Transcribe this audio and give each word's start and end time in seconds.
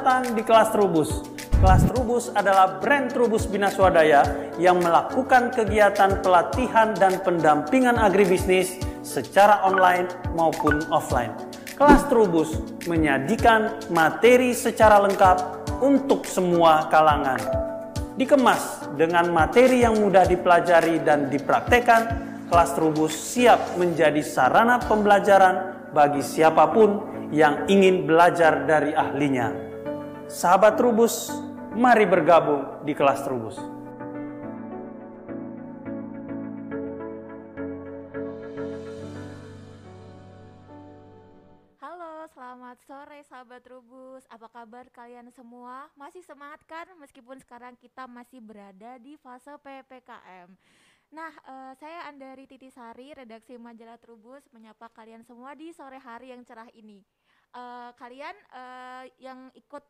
datang 0.00 0.32
di 0.32 0.40
kelas 0.40 0.72
Trubus. 0.72 1.28
Kelas 1.60 1.84
Trubus 1.92 2.32
adalah 2.32 2.80
brand 2.80 3.12
Trubus 3.12 3.44
Bina 3.44 3.68
Swadaya 3.68 4.24
yang 4.56 4.80
melakukan 4.80 5.52
kegiatan 5.52 6.24
pelatihan 6.24 6.96
dan 6.96 7.20
pendampingan 7.20 8.00
agribisnis 8.00 8.80
secara 9.04 9.60
online 9.60 10.08
maupun 10.32 10.80
offline. 10.88 11.36
Kelas 11.76 12.08
Trubus 12.08 12.48
menyajikan 12.88 13.76
materi 13.92 14.56
secara 14.56 15.04
lengkap 15.04 15.68
untuk 15.84 16.24
semua 16.24 16.88
kalangan. 16.88 17.36
Dikemas 18.16 18.88
dengan 18.96 19.28
materi 19.28 19.84
yang 19.84 20.00
mudah 20.00 20.24
dipelajari 20.24 21.04
dan 21.04 21.28
dipraktekkan, 21.28 22.02
kelas 22.48 22.72
Trubus 22.72 23.12
siap 23.12 23.76
menjadi 23.76 24.24
sarana 24.24 24.80
pembelajaran 24.80 25.92
bagi 25.92 26.24
siapa 26.24 26.72
pun 26.72 27.04
yang 27.36 27.68
ingin 27.68 28.08
belajar 28.08 28.64
dari 28.64 28.96
ahlinya. 28.96 29.69
Sahabat 30.30 30.78
Trubus, 30.78 31.26
mari 31.74 32.06
bergabung 32.06 32.86
di 32.86 32.94
kelas 32.94 33.26
Trubus. 33.26 33.58
Halo, 41.82 42.30
selamat 42.30 42.78
sore 42.86 43.26
sahabat 43.26 43.58
Trubus. 43.66 44.22
Apa 44.30 44.46
kabar 44.54 44.86
kalian 44.94 45.34
semua? 45.34 45.90
Masih 45.98 46.22
semangat 46.22 46.62
kan 46.62 46.86
meskipun 47.02 47.42
sekarang 47.42 47.74
kita 47.74 48.06
masih 48.06 48.38
berada 48.38 49.02
di 49.02 49.18
fase 49.18 49.50
PPKM. 49.58 50.46
Nah, 51.10 51.34
eh, 51.42 51.72
saya 51.74 52.06
Andari 52.06 52.46
Titisari, 52.46 53.18
redaksi 53.18 53.58
majalah 53.58 53.98
Trubus, 53.98 54.46
menyapa 54.54 54.94
kalian 54.94 55.26
semua 55.26 55.58
di 55.58 55.74
sore 55.74 55.98
hari 55.98 56.30
yang 56.30 56.46
cerah 56.46 56.70
ini. 56.78 57.02
Eh, 57.50 57.90
kalian 57.98 58.36
eh, 58.54 59.04
yang 59.18 59.50
ikut 59.58 59.82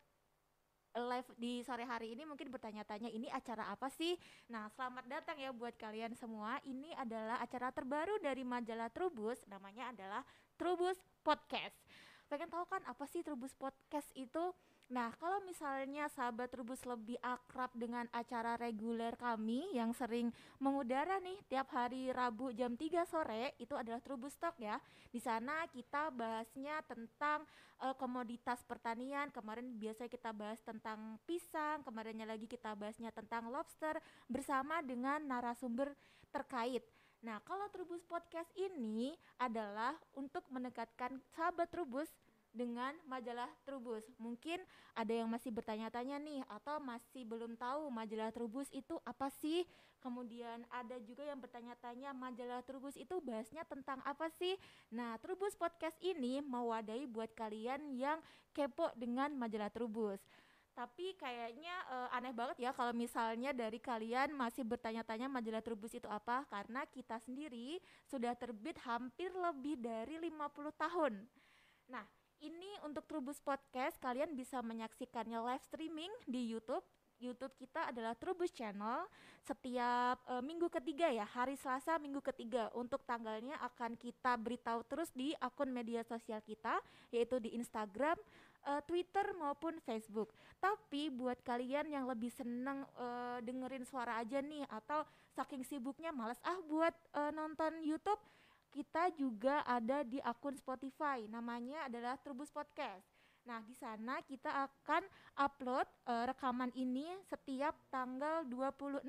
live 0.96 1.28
di 1.38 1.62
sore 1.62 1.86
hari 1.86 2.18
ini 2.18 2.26
mungkin 2.26 2.50
bertanya-tanya 2.50 3.06
ini 3.14 3.30
acara 3.30 3.70
apa 3.70 3.86
sih? 3.94 4.18
Nah, 4.50 4.66
selamat 4.74 5.06
datang 5.06 5.38
ya 5.38 5.54
buat 5.54 5.74
kalian 5.78 6.18
semua. 6.18 6.58
Ini 6.66 6.98
adalah 6.98 7.38
acara 7.38 7.70
terbaru 7.70 8.18
dari 8.18 8.42
majalah 8.42 8.90
Trubus, 8.90 9.38
namanya 9.46 9.94
adalah 9.94 10.26
Trubus 10.58 10.98
Podcast. 11.22 11.78
Pengen 12.26 12.50
tahu 12.50 12.66
kan 12.66 12.82
apa 12.86 13.06
sih 13.06 13.22
Trubus 13.22 13.54
Podcast 13.54 14.10
itu? 14.18 14.54
Nah, 14.90 15.14
kalau 15.22 15.38
misalnya 15.46 16.10
sahabat 16.10 16.50
Trubus 16.50 16.82
lebih 16.82 17.14
akrab 17.22 17.70
dengan 17.78 18.10
acara 18.10 18.58
reguler 18.58 19.14
kami 19.14 19.70
yang 19.70 19.94
sering 19.94 20.34
mengudara 20.58 21.22
nih 21.22 21.38
tiap 21.46 21.70
hari 21.70 22.10
Rabu 22.10 22.50
jam 22.50 22.74
3 22.74 23.06
sore, 23.06 23.54
itu 23.62 23.78
adalah 23.78 24.02
Trubus 24.02 24.34
Talk 24.34 24.58
ya. 24.58 24.82
Di 25.14 25.22
sana 25.22 25.70
kita 25.70 26.10
bahasnya 26.10 26.82
tentang 26.90 27.46
eh, 27.86 27.94
komoditas 27.94 28.66
pertanian. 28.66 29.30
Kemarin 29.30 29.78
biasanya 29.78 30.10
kita 30.10 30.34
bahas 30.34 30.58
tentang 30.66 31.22
pisang, 31.22 31.86
kemarinnya 31.86 32.26
lagi 32.26 32.50
kita 32.50 32.74
bahasnya 32.74 33.14
tentang 33.14 33.46
lobster 33.46 33.94
bersama 34.26 34.82
dengan 34.82 35.22
narasumber 35.22 35.94
terkait. 36.34 36.82
Nah, 37.22 37.38
kalau 37.46 37.70
Trubus 37.70 38.02
Podcast 38.10 38.50
ini 38.58 39.14
adalah 39.38 39.94
untuk 40.18 40.42
mendekatkan 40.50 41.22
sahabat 41.30 41.70
Trubus 41.70 42.10
dengan 42.50 42.94
majalah 43.06 43.48
Trubus. 43.62 44.02
Mungkin 44.18 44.58
ada 44.94 45.12
yang 45.14 45.30
masih 45.30 45.54
bertanya-tanya 45.54 46.18
nih 46.18 46.42
atau 46.50 46.82
masih 46.82 47.22
belum 47.22 47.54
tahu 47.54 47.88
majalah 47.90 48.34
Trubus 48.34 48.68
itu 48.74 48.98
apa 49.06 49.30
sih? 49.38 49.62
Kemudian 50.00 50.64
ada 50.72 50.96
juga 51.04 51.22
yang 51.22 51.38
bertanya-tanya 51.38 52.10
majalah 52.16 52.64
Trubus 52.64 52.96
itu 52.96 53.20
bahasnya 53.20 53.62
tentang 53.68 54.00
apa 54.02 54.32
sih? 54.40 54.56
Nah, 54.90 55.20
Trubus 55.20 55.54
Podcast 55.54 55.96
ini 56.02 56.40
mewadahi 56.40 57.04
buat 57.04 57.30
kalian 57.36 57.94
yang 57.94 58.18
kepo 58.56 58.90
dengan 58.98 59.30
majalah 59.36 59.70
Trubus. 59.70 60.18
Tapi 60.72 61.12
kayaknya 61.20 61.74
eh, 61.92 62.16
aneh 62.16 62.32
banget 62.32 62.64
ya 62.64 62.72
kalau 62.72 62.96
misalnya 62.96 63.52
dari 63.52 63.76
kalian 63.76 64.32
masih 64.32 64.64
bertanya-tanya 64.64 65.28
majalah 65.28 65.60
Trubus 65.60 65.92
itu 65.92 66.08
apa 66.08 66.48
karena 66.48 66.88
kita 66.88 67.20
sendiri 67.20 67.76
sudah 68.08 68.32
terbit 68.32 68.80
hampir 68.88 69.28
lebih 69.34 69.76
dari 69.76 70.16
50 70.16 70.72
tahun. 70.80 71.12
Nah, 71.90 72.06
ini 72.40 72.72
untuk 72.88 73.04
Trubus 73.04 73.38
Podcast 73.44 74.00
kalian 74.00 74.32
bisa 74.32 74.64
menyaksikannya 74.64 75.36
live 75.44 75.64
streaming 75.68 76.12
di 76.24 76.48
YouTube. 76.48 76.82
YouTube 77.20 77.52
kita 77.60 77.92
adalah 77.92 78.16
Trubus 78.16 78.48
Channel 78.48 79.04
setiap 79.44 80.24
eh, 80.24 80.40
minggu 80.40 80.72
ketiga 80.72 81.12
ya, 81.12 81.28
hari 81.28 81.52
Selasa 81.60 82.00
minggu 82.00 82.24
ketiga. 82.24 82.72
Untuk 82.72 83.04
tanggalnya 83.04 83.60
akan 83.60 83.92
kita 84.00 84.40
beritahu 84.40 84.80
terus 84.88 85.12
di 85.12 85.36
akun 85.36 85.68
media 85.68 86.00
sosial 86.00 86.40
kita 86.40 86.80
yaitu 87.12 87.36
di 87.36 87.52
Instagram, 87.52 88.16
eh, 88.64 88.80
Twitter 88.88 89.36
maupun 89.36 89.76
Facebook. 89.84 90.32
Tapi 90.56 91.12
buat 91.12 91.44
kalian 91.44 91.92
yang 91.92 92.08
lebih 92.08 92.32
seneng 92.32 92.88
eh, 92.96 93.38
dengerin 93.44 93.84
suara 93.84 94.16
aja 94.16 94.40
nih 94.40 94.64
atau 94.72 95.04
saking 95.36 95.60
sibuknya 95.60 96.16
males 96.16 96.40
ah 96.40 96.56
buat 96.64 96.96
eh, 97.20 97.32
nonton 97.36 97.84
YouTube 97.84 98.20
kita 98.70 99.10
juga 99.18 99.66
ada 99.66 100.06
di 100.06 100.22
akun 100.22 100.54
Spotify. 100.54 101.26
Namanya 101.26 101.90
adalah 101.90 102.16
Trubus 102.22 102.48
Podcast. 102.54 103.04
Nah, 103.44 103.60
di 103.66 103.74
sana 103.74 104.22
kita 104.22 104.48
akan 104.70 105.02
upload 105.42 105.86
eh, 106.06 106.24
rekaman 106.30 106.70
ini 106.78 107.08
setiap 107.26 107.74
tanggal 107.90 108.46
26. 108.46 109.04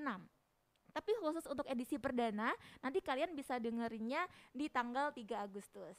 Tapi 0.91 1.11
khusus 1.23 1.47
untuk 1.47 1.63
edisi 1.71 1.95
perdana, 1.95 2.51
nanti 2.83 2.99
kalian 2.99 3.31
bisa 3.31 3.55
dengerinnya 3.61 4.27
di 4.51 4.67
tanggal 4.67 5.15
3 5.15 5.23
Agustus. 5.39 5.95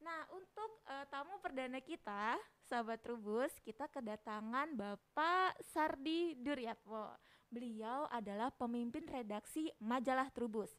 Nah, 0.00 0.24
untuk 0.32 0.70
eh, 0.88 1.04
tamu 1.10 1.40
perdana 1.40 1.80
kita, 1.82 2.38
sahabat 2.68 3.02
Trubus, 3.02 3.52
kita 3.64 3.90
kedatangan 3.90 4.76
Bapak 4.76 5.58
Sardi 5.72 6.38
Duryatmo. 6.38 7.10
Beliau 7.50 8.06
adalah 8.14 8.54
pemimpin 8.54 9.02
redaksi 9.10 9.74
majalah 9.82 10.30
Trubus. 10.30 10.70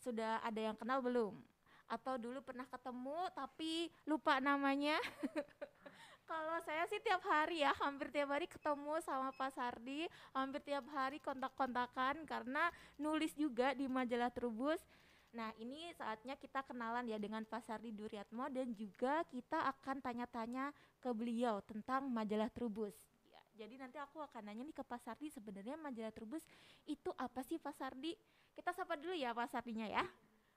Sudah 0.00 0.40
ada 0.40 0.60
yang 0.60 0.76
kenal 0.76 1.04
belum? 1.04 1.53
Atau 1.88 2.16
dulu 2.16 2.40
pernah 2.40 2.64
ketemu 2.68 3.28
tapi 3.36 3.92
lupa 4.08 4.40
namanya? 4.40 4.96
Kalau 6.24 6.56
saya 6.64 6.88
sih 6.88 6.96
tiap 7.04 7.20
hari 7.28 7.60
ya, 7.60 7.76
hampir 7.84 8.08
tiap 8.08 8.32
hari 8.32 8.48
ketemu 8.48 8.96
sama 9.04 9.28
Pak 9.36 9.52
Sardi, 9.52 10.08
hampir 10.32 10.64
tiap 10.64 10.88
hari 10.88 11.20
kontak-kontakan 11.20 12.24
karena 12.24 12.72
nulis 12.96 13.36
juga 13.36 13.76
di 13.76 13.84
majalah 13.84 14.32
Trubus. 14.32 14.80
Nah, 15.36 15.52
ini 15.60 15.92
saatnya 15.98 16.38
kita 16.40 16.64
kenalan 16.64 17.04
ya 17.10 17.20
dengan 17.20 17.44
Pak 17.44 17.68
Sardi 17.68 17.92
Duryatmo 17.92 18.48
dan 18.48 18.72
juga 18.72 19.20
kita 19.28 19.68
akan 19.76 20.00
tanya-tanya 20.00 20.72
ke 21.02 21.10
beliau 21.12 21.60
tentang 21.66 22.08
majalah 22.08 22.48
Trubus. 22.48 22.96
Ya, 23.28 23.66
jadi 23.66 23.84
nanti 23.84 24.00
aku 24.00 24.24
akan 24.24 24.48
nanya 24.48 24.64
nih 24.64 24.76
ke 24.78 24.86
Pak 24.86 25.04
Sardi 25.04 25.28
sebenarnya 25.28 25.76
majalah 25.76 26.14
Trubus 26.14 26.40
itu 26.88 27.12
apa 27.20 27.44
sih 27.44 27.60
Pak 27.60 27.74
Sardi? 27.76 28.16
Kita 28.54 28.72
sapa 28.72 28.96
dulu 28.96 29.12
ya 29.12 29.36
Pak 29.36 29.50
Sardinya 29.52 29.84
ya. 29.84 30.06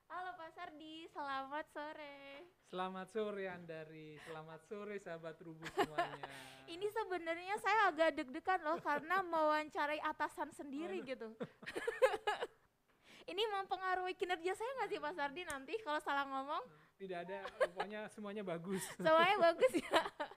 Halo 0.07 0.31
Pak 0.39 0.55
Sardi, 0.55 1.03
selamat 1.11 1.65
sore. 1.75 2.47
Selamat 2.71 3.07
sore 3.11 3.45
Andari, 3.51 4.15
selamat 4.23 4.59
sore 4.63 4.95
sahabat 5.03 5.35
Trubus 5.35 5.67
semuanya. 5.75 6.23
Ini 6.73 6.87
sebenarnya 6.87 7.55
saya 7.59 7.91
agak 7.91 8.15
deg-degan 8.15 8.63
loh 8.63 8.79
karena 8.79 9.19
mewawancarai 9.19 9.99
atasan 9.99 10.55
sendiri 10.55 11.03
gitu. 11.03 11.27
Ini 13.31 13.43
mempengaruhi 13.51 14.15
kinerja 14.15 14.55
saya 14.55 14.71
nggak 14.79 14.89
sih 14.95 14.99
Pak 15.03 15.13
Sardi 15.19 15.43
nanti 15.43 15.75
kalau 15.83 15.99
salah 15.99 16.23
ngomong? 16.23 16.63
Tidak 16.95 17.17
ada, 17.27 17.43
pokoknya 17.59 18.07
semuanya 18.07 18.43
bagus. 18.47 18.87
Semuanya 18.95 19.37
bagus 19.43 19.71
ya. 19.75 20.01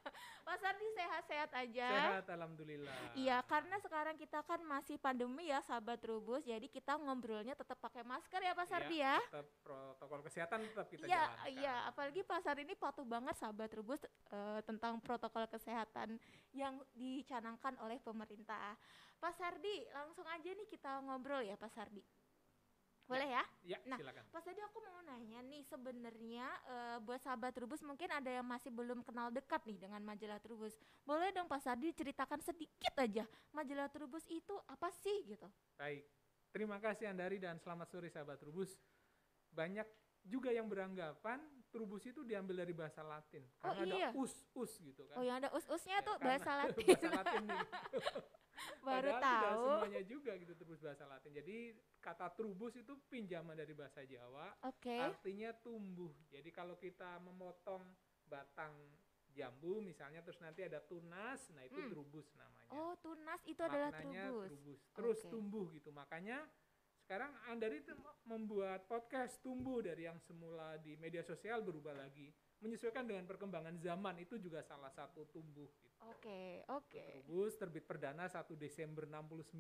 Pak 0.51 0.59
Sardi 0.59 0.83
sehat-sehat 0.99 1.51
aja. 1.55 1.89
Sehat, 1.95 2.27
alhamdulillah. 2.27 3.15
Iya, 3.15 3.39
karena 3.47 3.79
sekarang 3.79 4.19
kita 4.19 4.43
kan 4.43 4.59
masih 4.67 4.99
pandemi 4.99 5.47
ya, 5.47 5.63
sahabat 5.63 6.03
Trubus. 6.03 6.43
Jadi 6.43 6.67
kita 6.67 6.99
ngobrolnya 6.99 7.55
tetap 7.55 7.79
pakai 7.79 8.03
masker 8.03 8.43
ya, 8.43 8.51
Pak 8.51 8.67
Sardi 8.67 8.99
ya. 8.99 9.15
Tetap 9.31 9.47
protokol 9.63 10.27
kesehatan 10.27 10.67
tetap 10.67 10.91
kita 10.91 11.07
Iya, 11.07 11.23
jalankan. 11.23 11.55
iya. 11.55 11.75
Apalagi 11.87 12.27
Pak 12.27 12.43
Sardi 12.43 12.67
ini 12.67 12.75
patuh 12.75 13.07
banget, 13.07 13.39
sahabat 13.39 13.71
Trubus, 13.71 14.03
eh, 14.03 14.61
tentang 14.67 14.99
protokol 14.99 15.47
kesehatan 15.47 16.19
yang 16.51 16.83
dicanangkan 16.99 17.79
oleh 17.87 18.03
pemerintah. 18.03 18.75
Pak 19.23 19.39
Sardi, 19.39 19.87
langsung 19.95 20.27
aja 20.27 20.51
nih 20.51 20.67
kita 20.67 20.99
ngobrol 21.07 21.47
ya, 21.47 21.55
Pak 21.55 21.71
Sardi. 21.71 22.03
Boleh 23.11 23.27
ya? 23.27 23.43
Ya, 23.67 23.79
Nah, 23.85 23.99
silakan. 23.99 24.23
Pas 24.31 24.39
tadi 24.41 24.63
aku 24.63 24.79
mau 24.81 25.03
nanya 25.03 25.43
nih 25.43 25.67
sebenarnya 25.67 26.47
eh, 26.65 26.97
buat 27.03 27.19
sahabat 27.19 27.51
Trubus 27.51 27.83
mungkin 27.83 28.07
ada 28.07 28.31
yang 28.31 28.47
masih 28.47 28.71
belum 28.71 29.03
kenal 29.03 29.29
dekat 29.29 29.67
nih 29.67 29.83
dengan 29.83 29.99
majalah 30.01 30.39
Trubus. 30.39 30.79
Boleh 31.03 31.35
dong 31.35 31.51
Pak 31.51 31.59
Sardi 31.59 31.91
ceritakan 31.91 32.39
sedikit 32.39 32.95
aja 32.95 33.27
majalah 33.51 33.91
Trubus 33.91 34.23
itu 34.31 34.55
apa 34.65 34.95
sih 34.95 35.27
gitu? 35.27 35.51
Baik. 35.75 36.07
Terima 36.51 36.79
kasih 36.79 37.11
Andari 37.11 37.39
dan 37.39 37.59
selamat 37.59 37.91
sore 37.91 38.07
sahabat 38.07 38.39
Trubus. 38.39 38.79
Banyak 39.51 39.87
juga 40.23 40.55
yang 40.55 40.71
beranggapan 40.71 41.43
Trubus 41.71 42.07
itu 42.07 42.23
diambil 42.23 42.63
dari 42.63 42.75
bahasa 42.75 43.03
Latin. 43.03 43.43
Oh, 43.63 43.75
Karena 43.75 43.85
iya. 43.91 44.11
ada 44.11 44.19
us-us 44.19 44.73
gitu 44.79 45.03
kan. 45.07 45.15
Oh 45.19 45.23
yang 45.23 45.39
ada 45.39 45.51
us-usnya 45.51 45.99
Ya, 45.99 46.07
tuh 46.07 46.15
bahasa 46.27 46.51
Latin. 46.63 46.87
bahasa 46.87 47.09
Latin 47.11 47.43
nih. 47.43 47.59
Baru 48.87 49.11
Padahal 49.11 49.21
tahu. 49.21 49.37
Tidak 49.41 49.55
semuanya 49.61 50.03
juga 50.05 50.33
gitu 50.35 50.53
terus 50.55 50.79
bahasa 50.79 51.05
Latin. 51.05 51.33
Jadi 51.33 51.57
kata 51.99 52.27
trubus 52.33 52.75
itu 52.75 52.93
pinjaman 53.07 53.55
dari 53.55 53.73
bahasa 53.73 54.01
Jawa, 54.03 54.53
Oke. 54.65 54.97
artinya 54.97 55.53
tumbuh. 55.55 56.13
Jadi 56.29 56.49
kalau 56.49 56.77
kita 56.77 57.21
memotong 57.21 57.83
batang 58.25 58.73
jambu 59.31 59.79
misalnya 59.79 60.21
terus 60.21 60.43
nanti 60.43 60.67
ada 60.67 60.83
tunas 60.83 61.39
nah 61.55 61.63
itu 61.63 61.79
Hmm. 61.79 61.87
trubus 61.89 62.27
namanya 62.35 62.67
Oh, 62.75 62.99
tunas 62.99 63.39
itu 63.47 63.63
adalah 63.63 63.95
maknanya 63.95 64.27
trubus. 64.27 64.83
terus 64.91 65.19
Oke. 65.23 65.31
tumbuh 65.31 65.71
gitu 65.71 65.91
makanya 65.91 66.43
sekarang 66.99 67.31
Andari 67.47 67.79
itu 67.79 67.95
membuat 68.25 68.91
podcast 68.91 69.39
tumbuh 69.39 69.79
dari 69.81 70.03
yang 70.03 70.19
semula 70.19 70.75
di 70.79 70.99
media 70.99 71.23
sosial 71.23 71.63
berubah 71.63 71.95
lagi 71.95 72.35
menyesuaikan 72.61 73.05
dengan 73.05 73.25
perkembangan 73.25 73.77
zaman 73.77 74.21
itu 74.21 74.37
juga 74.37 74.61
salah 74.61 74.89
satu 74.89 75.25
tumbuh 75.29 75.69
gitu. 75.81 75.97
Oke, 76.07 76.65
oke. 76.69 77.05
Trubus 77.25 77.57
terbit 77.57 77.85
perdana 77.85 78.25
1 78.25 78.37
Desember 78.55 79.05
69 79.05 79.57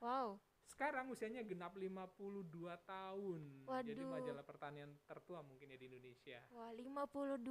Wow. 0.00 0.36
sekarang 0.64 1.06
usianya 1.06 1.44
genap 1.44 1.76
52 1.76 2.48
tahun 2.82 3.40
jadi 3.84 4.00
Waduh. 4.00 4.10
majalah 4.10 4.42
pertanian 4.42 4.90
tertua 5.04 5.44
mungkin 5.44 5.68
ya 5.68 5.76
di 5.76 5.86
Indonesia 5.86 6.40
Wah, 6.50 6.72
52 6.72 7.44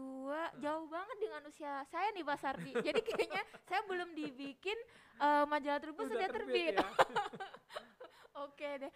jauh 0.57 0.87
banget 0.89 1.17
dengan 1.21 1.41
usia 1.45 1.85
saya 1.87 2.09
nih 2.09 2.25
Pak 2.25 2.37
Sardi. 2.37 2.73
Jadi 2.89 2.99
kayaknya 2.99 3.43
saya 3.63 3.81
belum 3.85 4.11
dibikin 4.11 4.75
eh, 5.21 5.45
majalah 5.45 5.79
Trubus 5.79 6.09
sudah, 6.09 6.25
terbit. 6.27 6.73
ya. 6.73 6.83
Oke 8.43 8.69
deh. 8.81 8.91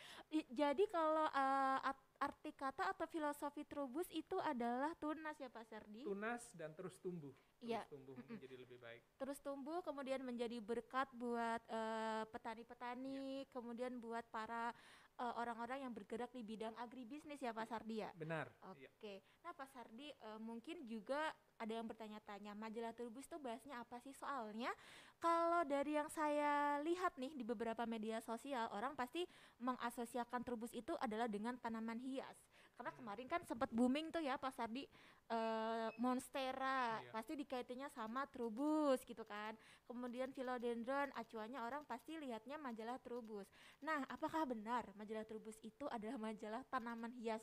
Jadi 0.50 0.84
kalau 0.90 1.30
art- 1.30 2.07
arti 2.18 2.50
kata 2.54 2.90
atau 2.94 3.06
filosofi 3.06 3.62
Trubus 3.66 4.10
itu 4.10 4.38
adalah 4.42 4.94
tunas 4.98 5.38
ya 5.38 5.50
Pak 5.54 5.66
Sardi. 5.70 6.02
tunas 6.02 6.50
dan 6.58 6.74
terus 6.74 6.98
tumbuh 6.98 7.34
terus 7.58 7.74
Iya. 7.74 7.82
tumbuh 7.90 8.16
menjadi 8.30 8.56
lebih 8.58 8.78
baik 8.78 9.02
Terus 9.18 9.38
tumbuh 9.42 9.80
kemudian 9.82 10.22
menjadi 10.22 10.58
berkat 10.62 11.10
buat 11.18 11.62
eh, 11.68 12.24
petani-petani, 12.30 13.50
kemudian 13.50 13.98
buat 13.98 14.22
para 14.30 14.70
eh, 15.18 15.34
orang-orang 15.42 15.90
yang 15.90 15.94
bergerak 15.94 16.30
di 16.30 16.46
bidang 16.46 16.78
agribisnis 16.78 17.42
ya 17.42 17.50
Pak 17.52 17.66
Sardi 17.66 18.06
ya. 18.06 18.14
benar 18.14 18.46
iya. 18.78 18.90
Oke, 18.94 19.26
nah 19.42 19.54
Pak 19.58 19.70
Sardi 19.74 20.14
eh, 20.14 20.40
mungkin 20.40 20.86
juga 20.86 21.34
ada 21.58 21.74
yang 21.74 21.90
bertanya-tanya 21.90 22.54
majalah 22.54 22.94
Turbus 22.94 23.26
itu 23.26 23.38
bahasnya 23.42 23.82
apa 23.82 23.98
sih 23.98 24.14
soalnya 24.14 24.70
kalau 25.18 25.66
dari 25.66 25.98
yang 25.98 26.06
saya 26.14 26.78
lihat 26.86 27.18
nih 27.18 27.34
di 27.34 27.42
beberapa 27.42 27.82
media 27.90 28.22
sosial 28.22 28.70
orang 28.70 28.94
pasti 28.94 29.26
mengasosiasikan 29.58 30.46
Turbus 30.46 30.70
itu 30.78 30.94
adalah 31.02 31.26
dengan 31.26 31.58
tanaman 31.58 31.98
hias 31.98 32.38
karena 32.78 32.94
kemarin 32.94 33.28
kan 33.28 33.42
sempat 33.44 33.74
booming 33.74 34.14
tuh 34.14 34.22
ya 34.22 34.38
Pak 34.38 34.54
Sardi 34.54 34.86
eh, 35.28 35.90
monstera 35.98 37.02
Iya. 37.02 37.12
pasti 37.12 37.34
dikaitinnya 37.34 37.90
sama 37.90 38.30
Trubus 38.30 39.02
gitu 39.04 39.26
kan 39.26 39.58
kemudian 39.90 40.30
philodendron 40.32 41.10
acuannya 41.18 41.58
orang 41.58 41.84
pasti 41.90 42.16
lihatnya 42.22 42.62
majalah 42.62 43.02
Trubus 43.02 43.50
nah 43.82 44.06
apakah 44.08 44.46
benar 44.46 44.86
majalah 44.94 45.26
Trubus 45.26 45.58
itu 45.66 45.90
adalah 45.90 46.22
majalah 46.22 46.62
tanaman 46.70 47.12
hias 47.18 47.42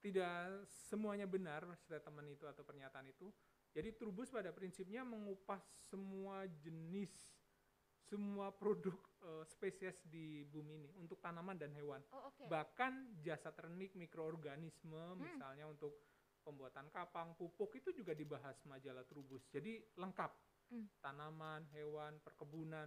tidak 0.00 0.64
semuanya 0.88 1.28
benar 1.28 1.68
statement 1.76 2.32
itu 2.32 2.48
atau 2.48 2.64
pernyataan 2.64 3.12
itu. 3.12 3.28
Jadi 3.76 3.92
Trubus 3.94 4.32
pada 4.32 4.48
prinsipnya 4.50 5.04
mengupas 5.04 5.60
semua 5.92 6.48
jenis 6.64 7.12
semua 8.10 8.50
produk 8.50 8.98
eh, 9.22 9.44
spesies 9.46 9.94
di 10.10 10.42
bumi 10.50 10.82
ini 10.82 10.90
untuk 10.98 11.22
tanaman 11.22 11.54
dan 11.54 11.70
hewan. 11.78 12.02
Oh 12.10 12.34
oke. 12.34 12.50
Bahkan 12.50 13.22
jasa 13.22 13.54
ternik 13.54 13.94
mikroorganisme 13.94 15.14
misalnya 15.22 15.70
untuk 15.70 15.94
pembuatan 16.42 16.90
kapang, 16.90 17.38
pupuk 17.38 17.78
itu 17.78 17.94
juga 17.94 18.10
dibahas 18.16 18.58
majalah 18.66 19.06
Trubus. 19.06 19.46
Jadi 19.54 19.78
lengkap. 19.94 20.32
Hmm. 20.70 20.86
Tanaman, 21.02 21.66
hewan, 21.74 22.22
perkebunan 22.22 22.86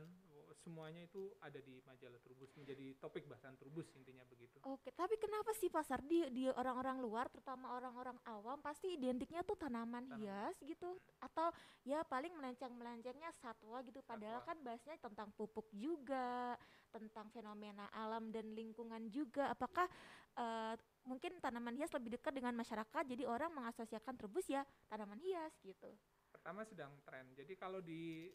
semuanya 0.61 1.03
itu 1.03 1.33
ada 1.41 1.57
di 1.57 1.81
majalah 1.85 2.21
Trubus 2.21 2.53
menjadi 2.53 2.93
topik 3.01 3.25
bahasan 3.25 3.57
Trubus 3.57 3.89
intinya 3.97 4.21
begitu. 4.29 4.61
Oke, 4.69 4.93
tapi 4.93 5.17
kenapa 5.17 5.51
sih 5.57 5.67
pasar 5.73 6.05
di 6.05 6.29
di 6.29 6.45
orang-orang 6.47 7.01
luar, 7.01 7.27
terutama 7.33 7.73
orang-orang 7.73 8.17
awam 8.29 8.61
pasti 8.61 8.93
identiknya 8.93 9.41
tuh 9.41 9.57
tanaman 9.57 10.05
Tanaman. 10.05 10.21
hias 10.21 10.55
gitu, 10.61 10.97
atau 11.19 11.49
ya 11.83 12.05
paling 12.05 12.31
melenceng-melencengnya 12.37 13.33
satwa 13.41 13.81
gitu. 13.81 13.99
Padahal 14.05 14.41
Satwa. 14.41 14.49
kan 14.53 14.57
bahasnya 14.61 14.95
tentang 15.01 15.29
pupuk 15.33 15.67
juga, 15.73 16.55
tentang 16.93 17.27
fenomena 17.33 17.89
alam 17.91 18.29
dan 18.29 18.53
lingkungan 18.53 19.09
juga. 19.09 19.49
Apakah 19.49 19.89
eh, 20.37 20.75
mungkin 21.03 21.41
tanaman 21.43 21.75
hias 21.75 21.91
lebih 21.91 22.19
dekat 22.19 22.31
dengan 22.31 22.55
masyarakat, 22.55 23.03
jadi 23.03 23.23
orang 23.27 23.51
mengasosiasikan 23.51 24.15
terbus 24.15 24.47
ya 24.47 24.63
tanaman 24.87 25.19
hias 25.19 25.53
gitu. 25.65 25.91
pertama 26.33 26.65
sedang 26.65 26.91
tren. 27.05 27.29
Jadi 27.37 27.53
kalau 27.55 27.79
di 27.79 28.27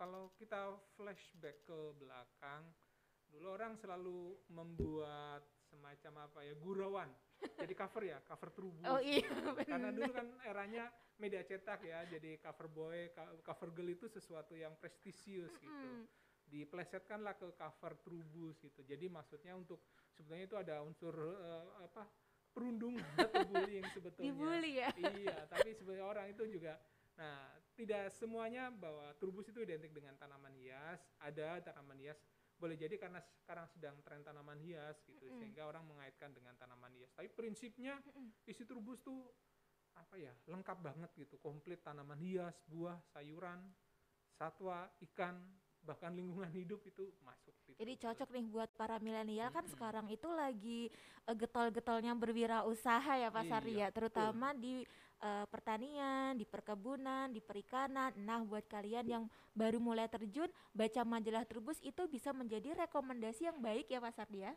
kalau 0.00 0.32
kita 0.40 0.80
flashback 0.96 1.60
ke 1.68 1.78
belakang, 2.00 2.64
dulu 3.28 3.52
orang 3.52 3.76
selalu 3.76 4.32
membuat 4.48 5.44
semacam 5.68 6.24
apa 6.24 6.40
ya 6.40 6.56
gurauan. 6.56 7.12
Jadi 7.60 7.76
cover 7.76 8.02
ya, 8.08 8.18
cover 8.24 8.48
trubus. 8.48 8.88
Oh 8.88 8.96
iya, 8.96 9.28
Karena 9.68 9.92
dulu 9.92 10.08
kan 10.08 10.24
eranya 10.48 10.88
media 11.20 11.44
cetak 11.44 11.84
ya, 11.84 12.08
jadi 12.08 12.40
cover 12.40 12.72
boy, 12.72 13.12
co- 13.12 13.44
cover 13.44 13.68
girl 13.76 13.92
itu 13.92 14.08
sesuatu 14.08 14.56
yang 14.56 14.72
prestisius 14.80 15.52
gitu. 15.60 15.68
Mm. 15.68 16.08
Diplesetkanlah 16.48 17.36
ke 17.36 17.52
cover 17.52 18.00
trubus 18.00 18.56
gitu. 18.64 18.80
Jadi 18.80 19.04
maksudnya 19.12 19.52
untuk 19.52 19.84
sebetulnya 20.16 20.48
itu 20.48 20.56
ada 20.56 20.80
unsur 20.80 21.12
eh, 21.12 21.64
apa 21.84 22.08
perundungan 22.56 23.04
atau 23.28 23.44
bullying 23.46 23.84
sebetulnya. 23.92 24.32
Dibully 24.32 24.72
ya. 24.80 24.90
iya, 24.96 25.36
tapi 25.46 25.76
sebenarnya 25.76 26.06
orang 26.08 26.26
itu 26.32 26.48
juga 26.48 26.80
Nah, 27.20 27.52
tidak 27.76 28.08
semuanya 28.16 28.72
bahwa 28.72 29.12
turbus 29.20 29.52
itu 29.52 29.60
identik 29.60 29.92
dengan 29.92 30.16
tanaman 30.16 30.56
hias. 30.56 31.04
Ada 31.20 31.60
tanaman 31.60 32.00
hias, 32.00 32.16
boleh 32.56 32.80
jadi 32.80 32.96
karena 32.96 33.20
sekarang 33.44 33.68
sedang 33.68 34.00
tren 34.00 34.24
tanaman 34.24 34.56
hias 34.64 35.04
gitu, 35.04 35.28
Mm-mm. 35.28 35.36
sehingga 35.36 35.68
orang 35.68 35.84
mengaitkan 35.84 36.32
dengan 36.32 36.56
tanaman 36.56 36.92
hias. 36.96 37.12
Tapi 37.12 37.28
prinsipnya 37.28 38.00
isi 38.48 38.64
turbus 38.64 39.04
tuh 39.04 39.28
apa 40.00 40.16
ya, 40.16 40.32
lengkap 40.48 40.80
banget 40.80 41.10
gitu, 41.12 41.36
komplit 41.44 41.84
tanaman 41.84 42.16
hias, 42.24 42.56
buah, 42.64 42.96
sayuran, 43.12 43.60
satwa, 44.32 44.88
ikan, 45.12 45.36
bahkan 45.86 46.12
lingkungan 46.12 46.50
hidup 46.52 46.80
itu 46.86 47.10
masuk. 47.24 47.54
di 47.66 47.74
Jadi 47.80 47.92
cocok 47.96 48.28
nih 48.36 48.44
buat 48.44 48.70
para 48.76 49.00
milenial 49.00 49.48
kan 49.48 49.64
Mm-mm. 49.64 49.72
sekarang 49.72 50.06
itu 50.12 50.28
lagi 50.28 50.80
eh, 51.28 51.36
getol-getolnya 51.36 52.12
berwirausaha 52.12 53.12
ya 53.16 53.28
Pak 53.32 53.44
Sari 53.48 53.72
Iya, 53.72 53.88
ya, 53.88 53.88
terutama 53.88 54.52
di 54.52 54.84
eh, 55.20 55.46
pertanian, 55.48 56.36
di 56.36 56.44
perkebunan, 56.44 57.32
di 57.32 57.40
perikanan. 57.40 58.12
Nah, 58.20 58.44
buat 58.44 58.64
kalian 58.68 59.06
yang 59.08 59.24
baru 59.56 59.80
mulai 59.80 60.08
terjun, 60.12 60.48
baca 60.76 61.02
majalah 61.08 61.44
Trubus 61.48 61.80
itu 61.80 62.02
bisa 62.08 62.30
menjadi 62.36 62.76
rekomendasi 62.84 63.48
yang 63.48 63.58
baik 63.64 63.88
ya 63.88 63.98
Pak 64.04 64.12
Sardi 64.16 64.40
ya. 64.44 64.52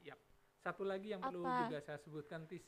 Satu 0.64 0.84
lagi 0.88 1.12
yang 1.12 1.24
perlu 1.24 1.44
Apa? 1.48 1.68
juga 1.68 1.78
saya 1.84 2.00
sebutkan 2.00 2.48
tis 2.48 2.64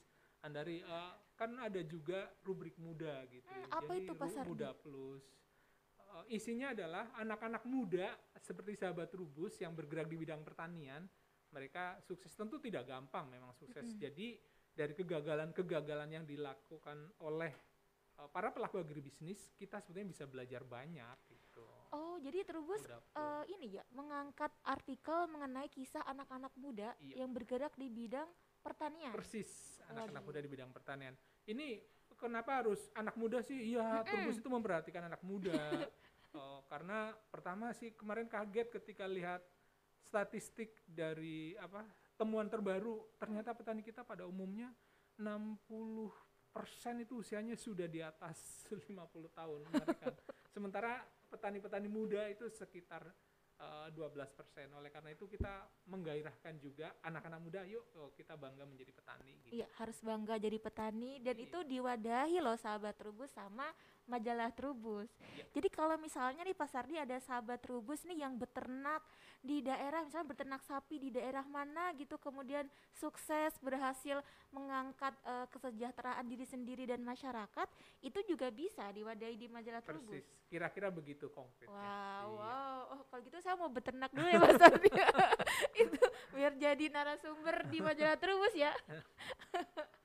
Andari 0.45 0.83
eh, 0.83 1.11
kan 1.35 1.57
ada 1.57 1.81
juga 1.83 2.29
rubrik 2.45 2.77
muda 2.77 3.25
gitu. 3.27 3.49
Hmm, 3.49 3.65
apa 3.73 3.91
Jadi 3.91 3.99
itu, 3.99 4.11
Pak 4.15 4.29
Sardi? 4.31 4.49
Muda 4.51 4.69
Plus. 4.77 5.23
Eh, 6.15 6.39
isinya 6.39 6.71
adalah 6.71 7.11
anak-anak 7.19 7.63
muda 7.67 8.07
seperti 8.39 8.79
sahabat 8.79 9.11
Rubus 9.11 9.59
yang 9.59 9.75
bergerak 9.75 10.07
di 10.07 10.15
bidang 10.15 10.39
pertanian. 10.47 11.03
Mereka 11.51 11.99
sukses 12.03 12.31
tentu 12.31 12.59
tidak 12.59 12.87
gampang 12.87 13.27
memang 13.27 13.51
sukses. 13.55 13.83
Mm-mm. 13.83 13.99
Jadi 13.99 14.39
dari 14.75 14.91
kegagalan-kegagalan 14.95 16.09
yang 16.11 16.23
dilakukan 16.23 17.19
oleh 17.19 17.51
eh, 18.15 18.29
para 18.31 18.51
pelaku 18.55 18.79
agribisnis, 18.79 19.51
kita 19.59 19.83
sebetulnya 19.83 20.07
bisa 20.15 20.23
belajar 20.23 20.63
banyak 20.63 21.17
gitu. 21.27 21.67
Oh, 21.91 22.15
jadi 22.19 22.47
Trubus 22.47 22.79
Plus. 22.83 23.07
eh, 23.19 23.43
ini 23.59 23.75
ya 23.75 23.83
mengangkat 23.91 24.51
artikel 24.63 25.27
mengenai 25.27 25.67
kisah 25.67 26.03
anak-anak 26.07 26.51
muda 26.55 26.95
Iya. 27.03 27.23
yang 27.23 27.35
bergerak 27.35 27.75
di 27.75 27.91
bidang 27.91 28.27
pertanian. 28.63 29.11
Persis, 29.11 29.79
anak-anak 29.91 30.23
muda 30.23 30.39
di 30.39 30.49
bidang 30.49 30.71
pertanian. 30.71 31.13
Ini 31.45 31.83
kenapa 32.15 32.63
harus 32.63 32.79
anak 32.95 33.15
muda 33.19 33.43
sih? 33.43 33.75
Iya, 33.75 34.01
Turbus 34.07 34.39
itu 34.39 34.49
memperhatikan 34.49 35.11
anak 35.11 35.19
muda. 35.21 35.51
Oh, 36.35 36.59
karena 36.67 37.15
pertama 37.31 37.71
sih 37.71 37.95
kemarin 37.95 38.27
kaget 38.27 38.67
ketika 38.67 39.07
lihat 39.07 39.39
statistik 40.03 40.83
dari 40.83 41.55
apa 41.55 41.87
temuan 42.19 42.51
terbaru, 42.51 43.15
ternyata 43.15 43.55
petani 43.55 43.79
kita 43.79 44.03
pada 44.03 44.27
umumnya 44.27 44.71
60 45.15 46.11
persen 46.51 47.03
itu 47.03 47.19
usianya 47.19 47.55
sudah 47.55 47.87
di 47.87 47.99
atas 48.03 48.67
50 48.87 48.91
tahun. 49.31 49.59
Menarik 49.71 49.97
kan? 49.99 50.13
Sementara 50.51 51.03
petani-petani 51.31 51.87
muda 51.87 52.27
itu 52.31 52.47
sekitar 52.47 53.03
eh, 53.59 53.87
12 53.91 54.11
persen. 54.35 54.67
Oleh 54.75 54.91
karena 54.91 55.11
itu 55.11 55.27
kita 55.27 55.67
menggairahkan 55.87 56.55
juga 56.59 56.95
anak-anak 57.03 57.39
muda, 57.43 57.59
yuk 57.67 57.83
oh, 57.95 58.11
kita 58.15 58.35
bangga 58.39 58.63
menjadi 58.63 58.91
petani. 58.91 59.33
Gitu. 59.43 59.59
Iya, 59.59 59.67
harus 59.79 59.99
bangga 59.99 60.35
jadi 60.39 60.59
petani 60.59 61.19
dan 61.19 61.35
Iya. 61.35 61.47
itu 61.47 61.59
diwadahi 61.63 62.37
loh 62.39 62.55
sahabat 62.55 62.95
Trubus 62.95 63.31
sama 63.35 63.67
majalah 64.05 64.53
Trubus. 64.53 65.09
Iya. 65.33 65.45
Jadi 65.57 65.67
kalau 65.73 65.97
misalnya 65.97 66.45
nih 66.45 66.53
Pak 66.53 66.69
Sardi 66.69 66.95
ada 66.95 67.17
sahabat 67.17 67.61
Trubus 67.61 68.05
nih 68.05 68.21
yang 68.21 68.37
beternak 68.37 69.01
di 69.41 69.61
daerah 69.61 70.01
misalnya 70.01 70.33
beternak 70.33 70.61
sapi 70.61 70.97
di 70.97 71.09
daerah 71.13 71.45
mana 71.45 71.93
gitu 71.93 72.17
kemudian 72.17 72.65
sukses 72.93 73.53
berhasil 73.61 74.21
mengangkat 74.49 75.13
eh, 75.21 75.45
kesejahteraan 75.49 76.25
diri 76.25 76.45
sendiri 76.45 76.85
dan 76.85 77.01
masyarakat 77.01 77.67
itu 78.01 78.19
juga 78.25 78.49
bisa 78.49 78.89
diwadahi 78.89 79.37
di 79.37 79.45
majalah 79.45 79.81
Trubus. 79.85 80.21
Persis, 80.21 80.25
kira-kira 80.49 80.89
begitu 80.89 81.29
konkretnya. 81.29 81.69
Wow, 81.69 81.81
Iya. 81.81 82.41
wow. 82.41 82.79
Oh, 82.95 83.01
kalau 83.09 83.21
gitu 83.21 83.37
saya 83.41 83.55
mau 83.57 83.69
beternak 83.69 84.09
dulu 84.13 84.25
ya 84.25 84.39
Mas 84.39 84.57
Sardi. 84.57 84.89
itu 85.83 85.99
biar 86.33 86.53
jadi 86.55 86.85
narasumber 86.89 87.55
di 87.69 87.79
majalah 87.81 88.17
Trubus 88.17 88.53
ya. 88.53 88.73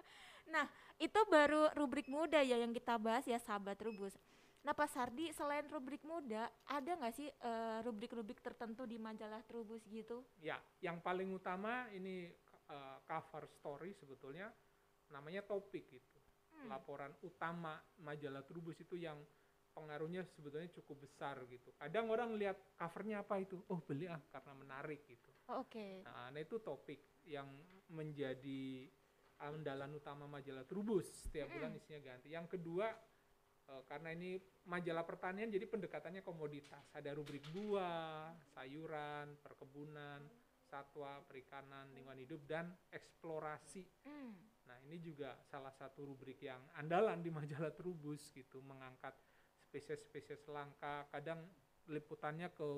nah, 0.50 0.66
itu 1.00 1.20
baru 1.30 1.70
rubrik 1.78 2.10
muda 2.10 2.42
ya 2.44 2.60
yang 2.60 2.74
kita 2.74 2.98
bahas 3.00 3.24
ya 3.24 3.38
sahabat 3.38 3.78
Trubus. 3.78 4.12
Nah, 4.60 4.76
Pak 4.76 4.92
Sardi, 4.92 5.32
selain 5.32 5.64
rubrik 5.72 6.04
muda, 6.04 6.52
ada 6.68 6.92
nggak 6.92 7.14
sih 7.16 7.32
eh, 7.32 7.78
rubrik-rubrik 7.80 8.44
tertentu 8.44 8.84
di 8.84 9.00
majalah 9.00 9.40
Trubus 9.48 9.80
gitu? 9.88 10.20
Ya, 10.44 10.60
yang 10.84 11.00
paling 11.00 11.32
utama 11.32 11.88
ini 11.96 12.28
uh, 12.68 12.98
cover 13.08 13.48
story 13.48 13.96
sebetulnya 13.96 14.52
namanya 15.10 15.42
topik 15.42 15.88
gitu. 15.88 16.18
Hmm. 16.52 16.68
Laporan 16.68 17.16
utama 17.24 17.80
majalah 18.04 18.44
Trubus 18.44 18.78
itu 18.78 19.00
yang 19.00 19.16
pengaruhnya 19.72 20.26
sebetulnya 20.34 20.68
cukup 20.76 21.08
besar 21.08 21.40
gitu. 21.46 21.72
Kadang 21.78 22.10
orang 22.10 22.34
lihat 22.36 22.58
covernya 22.76 23.22
apa 23.22 23.40
itu, 23.40 23.58
oh 23.70 23.80
beli 23.80 24.10
ah 24.10 24.20
karena 24.30 24.52
menarik 24.54 25.06
gitu. 25.06 25.30
Oh, 25.50 25.64
Oke. 25.64 26.04
Nah, 26.04 26.30
nah 26.30 26.40
itu 26.40 26.58
topik 26.60 27.22
yang 27.26 27.46
menjadi 27.90 28.86
andalan 29.40 29.96
utama 29.96 30.28
majalah 30.28 30.68
Trubus 30.68 31.08
setiap 31.28 31.48
bulan 31.48 31.72
isinya 31.72 32.00
ganti. 32.12 32.28
Yang 32.32 32.58
kedua 32.58 32.92
eh, 33.68 33.82
karena 33.88 34.12
ini 34.12 34.36
majalah 34.68 35.04
pertanian 35.08 35.48
jadi 35.48 35.64
pendekatannya 35.64 36.20
komoditas. 36.20 36.84
Ada 36.92 37.16
rubrik 37.16 37.44
buah, 37.48 38.36
sayuran, 38.52 39.40
perkebunan, 39.40 40.20
satwa, 40.68 41.18
perikanan, 41.24 41.88
lingkungan 41.96 42.20
hidup 42.20 42.40
dan 42.46 42.70
eksplorasi. 42.92 43.82
Hmm. 44.06 44.36
Nah, 44.70 44.78
ini 44.86 45.02
juga 45.02 45.34
salah 45.50 45.74
satu 45.74 46.06
rubrik 46.06 46.46
yang 46.46 46.62
andalan 46.78 47.18
di 47.24 47.32
majalah 47.34 47.74
Trubus 47.74 48.30
gitu, 48.30 48.62
mengangkat 48.62 49.16
spesies-spesies 49.66 50.46
langka. 50.46 51.10
Kadang 51.10 51.42
liputannya 51.90 52.52
ke 52.54 52.68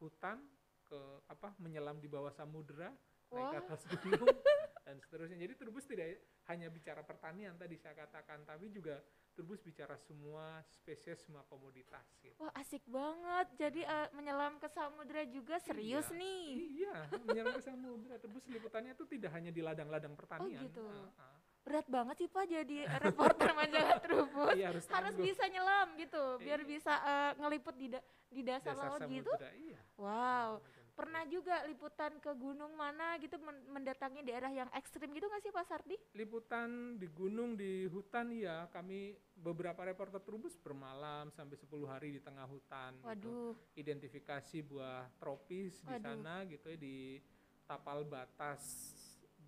hutan, 0.00 0.40
ke 0.88 1.00
apa 1.28 1.52
menyelam 1.60 2.00
di 2.00 2.08
bawah 2.08 2.32
samudera, 2.32 2.88
naik 3.32 3.48
ke 3.52 3.58
atas 3.68 3.80
gunung 4.00 4.30
dan 4.84 5.00
seterusnya. 5.00 5.40
Jadi 5.40 5.52
Trubus 5.56 5.84
tidak 5.84 6.20
hanya 6.46 6.68
bicara 6.68 7.00
pertanian 7.00 7.56
tadi 7.56 7.74
saya 7.74 7.96
katakan, 7.96 8.44
tapi 8.44 8.68
juga 8.68 9.00
Trubus 9.34 9.58
bicara 9.58 9.98
semua 9.98 10.62
spesies, 10.70 11.18
semua 11.18 11.42
komoditas 11.42 12.06
gitu. 12.20 12.36
Wah, 12.38 12.54
asik 12.54 12.84
banget. 12.86 13.50
Jadi 13.58 13.80
eh, 13.82 14.08
menyelam 14.12 14.60
ke 14.60 14.68
samudera 14.68 15.26
juga 15.26 15.58
serius 15.58 16.06
Iya. 16.06 16.14
nih. 16.14 16.46
Iya, 16.78 16.94
menyelam 17.24 17.50
ke 17.50 17.64
samudera. 17.64 18.14
Trubus 18.16 18.44
liputannya 18.46 18.92
itu 18.92 19.04
tidak 19.08 19.32
hanya 19.32 19.50
di 19.50 19.58
ladang-ladang 19.58 20.14
pertanian. 20.14 20.62
gitu. 20.62 20.86
Ah, 20.86 21.10
ah. 21.18 21.36
Berat 21.64 21.88
banget 21.88 22.16
sih 22.16 22.28
Pak 22.28 22.44
jadi 22.44 22.78
reporter 23.00 23.50
majalah 23.50 23.98
Trubus. 24.04 24.52
Iya, 24.54 24.68
harus 24.70 24.84
Harus 24.86 24.92
tangguh. 25.10 25.24
bisa 25.24 25.44
nyelam 25.48 25.88
gitu, 25.96 26.24
biar 26.38 26.60
Iya. 26.60 26.68
bisa 26.68 26.92
eh, 26.94 27.32
ngeliput 27.40 27.74
di 27.74 27.88
da- 27.88 28.04
di 28.28 28.42
dasar, 28.42 28.74
laut 28.76 29.00
gitu. 29.00 29.32
samudera, 29.32 29.50
Iya. 29.50 29.80
Wow. 29.96 30.50
Pernah 30.94 31.26
juga 31.26 31.66
liputan 31.66 32.22
ke 32.22 32.30
gunung 32.38 32.78
mana 32.78 33.18
gitu 33.18 33.34
men- 33.42 33.66
mendatangi 33.66 34.22
daerah 34.22 34.46
yang 34.48 34.70
ekstrim 34.70 35.10
gitu 35.10 35.26
nggak 35.26 35.42
sih 35.42 35.50
Pak 35.50 35.66
Sardi? 35.66 35.98
liputan 36.14 36.94
di 36.94 37.10
gunung 37.10 37.58
di 37.58 37.90
hutan 37.90 38.30
ya 38.30 38.70
kami 38.70 39.10
beberapa 39.34 39.82
reporter 39.82 40.22
Trubus 40.22 40.54
bermalam 40.54 41.34
sampai 41.34 41.58
10 41.58 41.90
hari 41.90 42.14
di 42.14 42.20
tengah 42.22 42.46
hutan 42.46 42.94
gitu. 42.94 43.10
Waduh. 43.10 43.52
identifikasi 43.74 44.56
buah 44.62 45.10
tropis 45.18 45.82
di 45.82 45.90
Waduh. 45.90 46.02
sana 46.22 46.46
gitu 46.46 46.70
ya 46.70 46.78
di 46.78 47.18
tapal 47.66 48.06
batas 48.06 48.94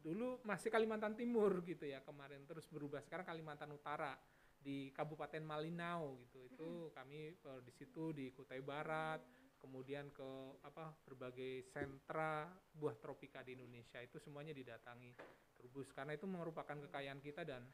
dulu 0.03 0.43
masih 0.43 0.67
Kalimantan 0.67 1.15
Timur 1.15 1.63
gitu 1.63 1.87
ya 1.87 2.03
kemarin 2.03 2.43
terus 2.43 2.67
berubah 2.67 2.99
sekarang 3.07 3.23
Kalimantan 3.23 3.71
Utara 3.71 4.19
di 4.57 4.91
Kabupaten 4.91 5.47
Malinau 5.47 6.19
gitu 6.27 6.43
itu 6.43 6.71
kami 6.91 7.39
eh, 7.39 7.61
di 7.63 7.71
situ 7.71 8.11
di 8.11 8.35
Kutai 8.35 8.59
Barat 8.59 9.23
kemudian 9.67 10.15
ke 10.15 10.31
apa 10.63 10.95
berbagai 11.03 11.67
sentra 11.75 12.47
buah 12.71 12.95
tropika 13.03 13.43
di 13.43 13.59
Indonesia 13.59 13.99
itu 13.99 14.23
semuanya 14.23 14.55
didatangi 14.55 15.11
Trubus 15.57 15.91
karena 15.91 16.15
itu 16.15 16.29
merupakan 16.31 16.77
kekayaan 16.77 17.19
kita 17.19 17.43
dan 17.43 17.65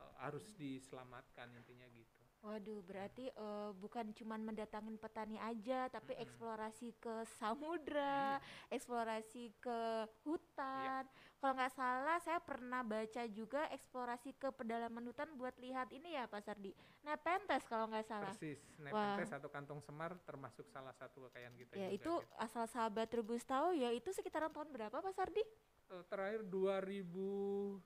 eh, 0.00 0.12
harus 0.22 0.48
diselamatkan 0.56 1.52
intinya 1.52 1.84
gitu. 1.92 2.13
Waduh, 2.44 2.84
berarti 2.84 3.32
eh, 3.32 3.70
bukan 3.80 4.12
cuman 4.12 4.44
mendatangin 4.44 5.00
petani 5.00 5.40
aja, 5.40 5.88
tapi 5.88 6.12
Mm-mm. 6.12 6.24
eksplorasi 6.28 6.92
ke 7.00 7.24
samudra, 7.40 8.36
eksplorasi 8.68 9.48
ke 9.64 10.04
hutan. 10.28 11.08
Kalau 11.40 11.52
nggak 11.56 11.72
salah, 11.72 12.20
saya 12.20 12.40
pernah 12.44 12.84
baca 12.84 13.24
juga 13.32 13.64
eksplorasi 13.72 14.36
ke 14.36 14.52
pedalaman 14.52 15.08
hutan 15.08 15.32
buat 15.40 15.56
lihat 15.56 15.88
ini 15.88 16.16
ya, 16.16 16.28
Pak 16.28 16.44
Sardi. 16.44 16.76
Nepenthes 17.00 17.64
kalau 17.64 17.88
nggak 17.88 18.04
salah. 18.04 18.32
Persis, 18.36 18.60
Wah. 18.92 19.16
Nepenthes 19.16 19.32
atau 19.32 19.48
kantong 19.48 19.80
semar 19.80 20.12
termasuk 20.28 20.68
salah 20.68 20.92
satu 20.92 21.32
kekayaan 21.32 21.56
kita 21.56 21.72
Ya 21.74 21.88
juga. 21.88 21.96
itu 21.96 22.12
gitu. 22.20 22.36
asal 22.36 22.64
sahabat 22.68 23.08
Trubus 23.08 23.44
tahu 23.44 23.72
ya 23.72 23.88
itu 23.88 24.12
sekitaran 24.12 24.52
tahun 24.52 24.68
berapa 24.68 25.00
Pak 25.00 25.12
Sardi? 25.16 25.40
Eh, 25.92 26.04
terakhir 26.08 26.44
2009 26.48 27.80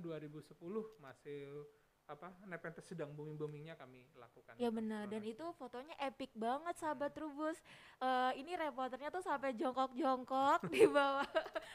2010 0.00 1.00
masih 1.00 1.64
apa 2.08 2.32
Nepenthes 2.42 2.82
sedang 2.82 3.12
booming 3.12 3.36
boomingnya 3.36 3.76
kami 3.76 4.00
lakukan. 4.16 4.56
Ya 4.56 4.72
benar 4.72 5.04
dan 5.06 5.20
itu 5.22 5.44
fotonya 5.54 5.92
epic 6.00 6.32
banget 6.32 6.74
sahabat 6.74 7.12
Trubus. 7.12 7.60
Eh, 7.98 8.32
ini 8.40 8.56
reporternya 8.56 9.12
tuh 9.12 9.20
sampai 9.20 9.52
jongkok-jongkok 9.52 10.64
di 10.72 10.88
bawah 10.88 11.28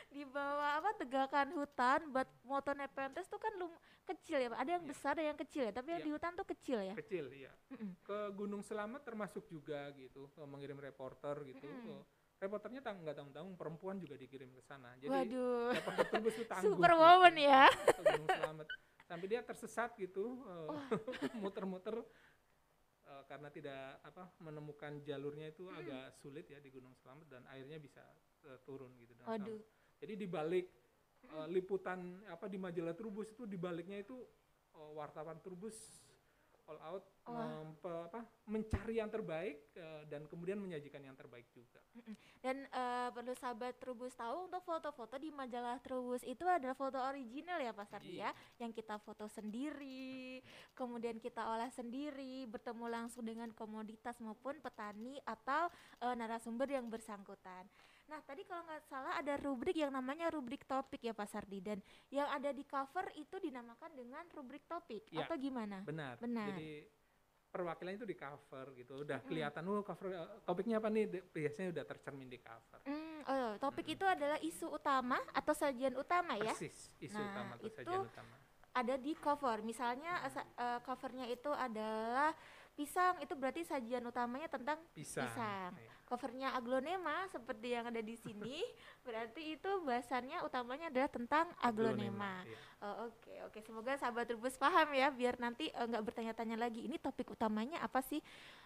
di 0.09 0.25
bawah 0.25 0.81
apa 0.81 0.89
tegakan 0.97 1.53
hutan 1.53 2.09
buat 2.09 2.25
moto 2.41 2.73
Nepenthes 2.73 3.29
tuh 3.29 3.37
kan 3.37 3.53
lum 3.55 3.69
kecil 4.03 4.41
ya. 4.41 4.49
Ada 4.51 4.69
yang 4.73 4.83
Iya. 4.83 4.89
besar 4.89 5.13
ada 5.13 5.23
yang 5.23 5.37
kecil 5.37 5.63
ya, 5.63 5.71
tapi 5.71 5.87
yang 5.91 6.01
Iya. 6.01 6.07
di 6.09 6.11
hutan 6.11 6.31
tuh 6.33 6.47
kecil 6.49 6.79
ya. 6.81 6.93
kecil 6.97 7.25
ya. 7.29 7.53
Mm-mm. 7.69 7.93
Ke 8.01 8.17
Gunung 8.33 8.65
Selamat 8.65 9.05
termasuk 9.05 9.45
juga 9.45 9.93
gitu 9.93 10.27
mengirim 10.43 10.75
reporter 10.75 11.45
gitu. 11.45 11.69
Eh, 11.69 12.01
reporternya 12.41 12.81
tang 12.81 12.99
nggak 12.99 13.15
tanggung 13.29 13.53
perempuan 13.53 13.95
juga 13.95 14.17
dikirim 14.17 14.49
ke 14.49 14.59
sana. 14.59 14.97
Jadi 14.97 15.13
Waduh. 15.13 15.71
reporter 15.71 16.05
Trubus 16.09 16.35
tangguh. 16.49 16.73
Superwoman 16.73 17.37
gitu. 17.37 17.45
ya. 17.45 17.65
Gunung 18.01 18.27
Selamat 18.27 18.67
sampai 19.13 19.27
dia 19.29 19.45
tersesat 19.45 19.93
gitu 19.95 20.41
eh, 20.41 20.69
muter-muter 21.41 22.01
eh, 23.05 23.23
karena 23.29 23.53
tidak 23.53 24.01
apa 24.01 24.33
menemukan 24.41 24.97
jalurnya 25.05 25.53
itu 25.53 25.69
Hmm. 25.69 25.77
agak 25.77 26.17
sulit 26.17 26.49
ya 26.49 26.57
di 26.57 26.73
Gunung 26.73 26.97
Selamat 26.97 27.29
dan 27.29 27.45
akhirnya 27.45 27.77
bisa 27.77 28.01
eh, 28.43 28.57
turun 28.65 28.97
gitu 28.97 29.13
dan 29.13 29.37
selamat. 29.37 29.61
jadi 30.01 30.13
di 30.17 30.25
balik 30.25 30.65
eh, 31.29 31.47
liputan 31.47 31.99
apa 32.25 32.49
di 32.49 32.57
majalah 32.57 32.97
Trubus 32.97 33.29
itu 33.29 33.45
di 33.45 33.55
baliknya 33.55 34.01
itu 34.01 34.17
wartawan 34.73 35.37
Trubus 35.37 35.77
all 36.65 36.79
out 36.79 37.03
Wah. 37.27 37.63
mempe- 37.63 38.07
apa, 38.07 38.19
mencari 38.47 38.99
yang 38.99 39.07
terbaik 39.07 39.71
eh, 39.75 40.03
dan 40.07 40.27
kemudian 40.27 40.59
menyajikan 40.59 40.99
yang 40.99 41.15
terbaik 41.15 41.47
juga 41.51 41.79
Dan 42.39 42.67
eh, 42.67 43.09
perlu 43.11 43.31
sahabat 43.35 43.79
Trubus 43.79 44.15
tahu 44.15 44.47
untuk 44.51 44.63
foto-foto 44.63 45.15
di 45.15 45.31
majalah 45.31 45.79
Trubus 45.79 46.23
itu 46.23 46.43
adalah 46.43 46.75
foto 46.75 46.99
original 46.99 47.59
ya 47.59 47.71
Pak 47.71 47.87
Sardi 47.87 48.19
ya, 48.19 48.31
Iya. 48.31 48.63
yang 48.67 48.71
kita 48.71 48.99
foto 48.99 49.27
sendiri, 49.27 50.43
kemudian 50.71 51.19
kita 51.19 51.43
olah 51.43 51.71
sendiri, 51.71 52.47
bertemu 52.47 52.85
langsung 52.87 53.23
dengan 53.23 53.51
komoditas 53.51 54.19
maupun 54.19 54.59
petani 54.59 55.19
atau 55.23 55.67
eh, 56.03 56.15
narasumber 56.15 56.67
yang 56.67 56.87
bersangkutan. 56.87 57.63
Nah 58.05 58.19
tadi 58.21 58.43
kalau 58.43 58.63
nggak 58.63 58.83
salah 58.83 59.13
ada 59.15 59.33
rubrik 59.37 59.73
yang 59.73 59.89
namanya 59.89 60.27
rubrik 60.27 60.63
topik 60.63 60.99
ya 60.99 61.11
Pak 61.11 61.27
Sardi 61.27 61.59
dan 61.59 61.79
yang 62.09 62.27
ada 62.27 62.49
di 62.49 62.63
cover 62.63 63.07
itu 63.15 63.35
dinamakan 63.37 63.91
dengan 63.91 64.23
rubrik 64.29 64.63
topik 64.65 65.07
Iya. 65.07 65.25
atau 65.25 65.35
gimana? 65.35 65.81
benar 65.81 66.19
Benar. 66.19 66.47
jadi 66.49 66.87
perwakilan 67.47 67.93
itu 67.93 68.03
di 68.03 68.13
cover 68.13 68.65
gitu 68.73 68.93
udah 68.99 69.21
kelihatan 69.21 69.61
oh 69.67 69.81
cover 69.81 70.09
eh, 70.09 70.41
topiknya 70.41 70.77
apa 70.77 70.89
nih 70.89 71.05
biasanya 71.23 71.69
udah 71.69 71.83
tercermin 71.85 72.25
di 72.25 72.39
cover 72.39 72.81
Hmm, 72.83 73.21
oh, 73.23 73.51
topik 73.57 73.87
itu 73.87 74.03
adalah 74.03 74.41
isu 74.41 74.73
utama 74.73 75.21
atau 75.31 75.53
sajian 75.53 75.93
utama 75.93 76.33
ya? 76.35 76.49
persis 76.49 76.91
isu 76.99 77.13
Nah, 77.13 77.29
utama 77.29 77.51
atau 77.55 77.65
itu 77.65 77.75
sajian 77.77 78.03
utama 78.03 78.35
ada 78.73 78.97
di 78.97 79.13
cover. 79.13 79.61
Misalnya 79.61 80.17
sa- 80.27 80.49
eh, 80.49 80.79
covernya 80.81 81.29
itu 81.29 81.45
adalah 81.47 82.33
pisang, 82.73 83.21
itu 83.21 83.33
berarti 83.37 83.61
sajian 83.61 84.01
utamanya 84.05 84.49
tentang 84.49 84.81
pisang, 84.97 85.29
pisang. 85.29 85.71
Iya. 85.77 85.91
covernya 86.09 86.49
aglonema 86.53 87.25
seperti 87.29 87.73
yang 87.73 87.89
ada 87.89 88.01
di 88.01 88.17
sini. 88.17 88.61
berarti 89.07 89.57
itu 89.57 89.71
bahasannya 89.85 90.41
utamanya 90.45 90.89
adalah 90.89 91.09
tentang 91.09 91.45
aglonema. 91.61 92.41
iya. 92.45 92.59
Oh, 92.83 93.09
Oke, 93.09 93.33
oke. 93.47 93.59
Semoga 93.63 93.95
sahabat 93.95 94.27
Trubus 94.27 94.57
paham 94.59 94.91
ya, 94.93 95.09
biar 95.13 95.39
nanti 95.39 95.69
eh, 95.69 95.85
nggak 95.85 96.03
bertanya-tanya 96.03 96.57
lagi. 96.59 96.85
Ini 96.85 96.97
topik 96.99 97.31
utamanya 97.33 97.81
apa 97.81 98.01
sih? 98.03 98.19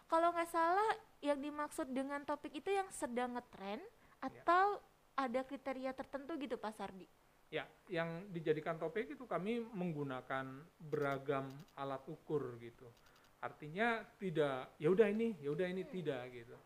Kalau 0.08 0.32
nggak 0.32 0.50
salah, 0.50 0.92
yang 1.20 1.40
dimaksud 1.40 1.92
dengan 1.92 2.24
topik 2.24 2.56
itu 2.56 2.72
yang 2.72 2.88
sedang 2.96 3.36
ngetren 3.36 3.84
atau 4.24 4.80
ada 5.18 5.42
kriteria 5.44 5.92
tertentu 5.92 6.38
gitu, 6.40 6.56
Pak 6.56 6.74
Sardi? 6.78 7.08
Ya, 7.48 7.64
yang 7.88 8.28
dijadikan 8.32 8.76
topik 8.76 9.08
itu 9.08 9.24
kami 9.24 9.64
menggunakan 9.72 10.68
beragam 10.78 11.48
alat 11.80 12.04
ukur 12.12 12.60
gitu. 12.60 12.92
Artinya 13.38 14.02
tidak, 14.18 14.74
ya 14.82 14.90
udah 14.90 15.08
ini, 15.10 15.38
ya 15.38 15.54
udah 15.54 15.68
ini 15.70 15.86
tidak 15.86 16.26
gitu. 16.34 16.58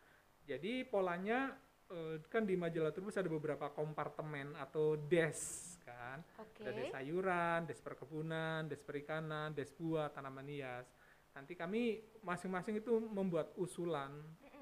Jadi 0.48 0.88
polanya 0.88 1.52
eh, 1.92 2.24
kan 2.32 2.48
di 2.48 2.56
majalah 2.56 2.96
Trubus 2.96 3.20
ada 3.20 3.28
beberapa 3.28 3.68
kompartemen 3.70 4.56
atau 4.56 4.96
des 4.96 5.40
kan. 5.84 6.24
Oke. 6.40 6.64
Ada 6.64 6.72
des 6.72 6.88
sayuran, 6.90 7.60
des 7.68 7.80
perkebunan, 7.84 8.64
des 8.72 8.80
perikanan, 8.80 9.52
des 9.52 9.68
buah, 9.76 10.08
tanaman 10.10 10.48
hias. 10.48 10.88
Nanti 11.32 11.56
kami 11.56 12.00
masing-masing 12.24 12.84
itu 12.84 12.92
membuat 13.00 13.56
usulan 13.56 14.12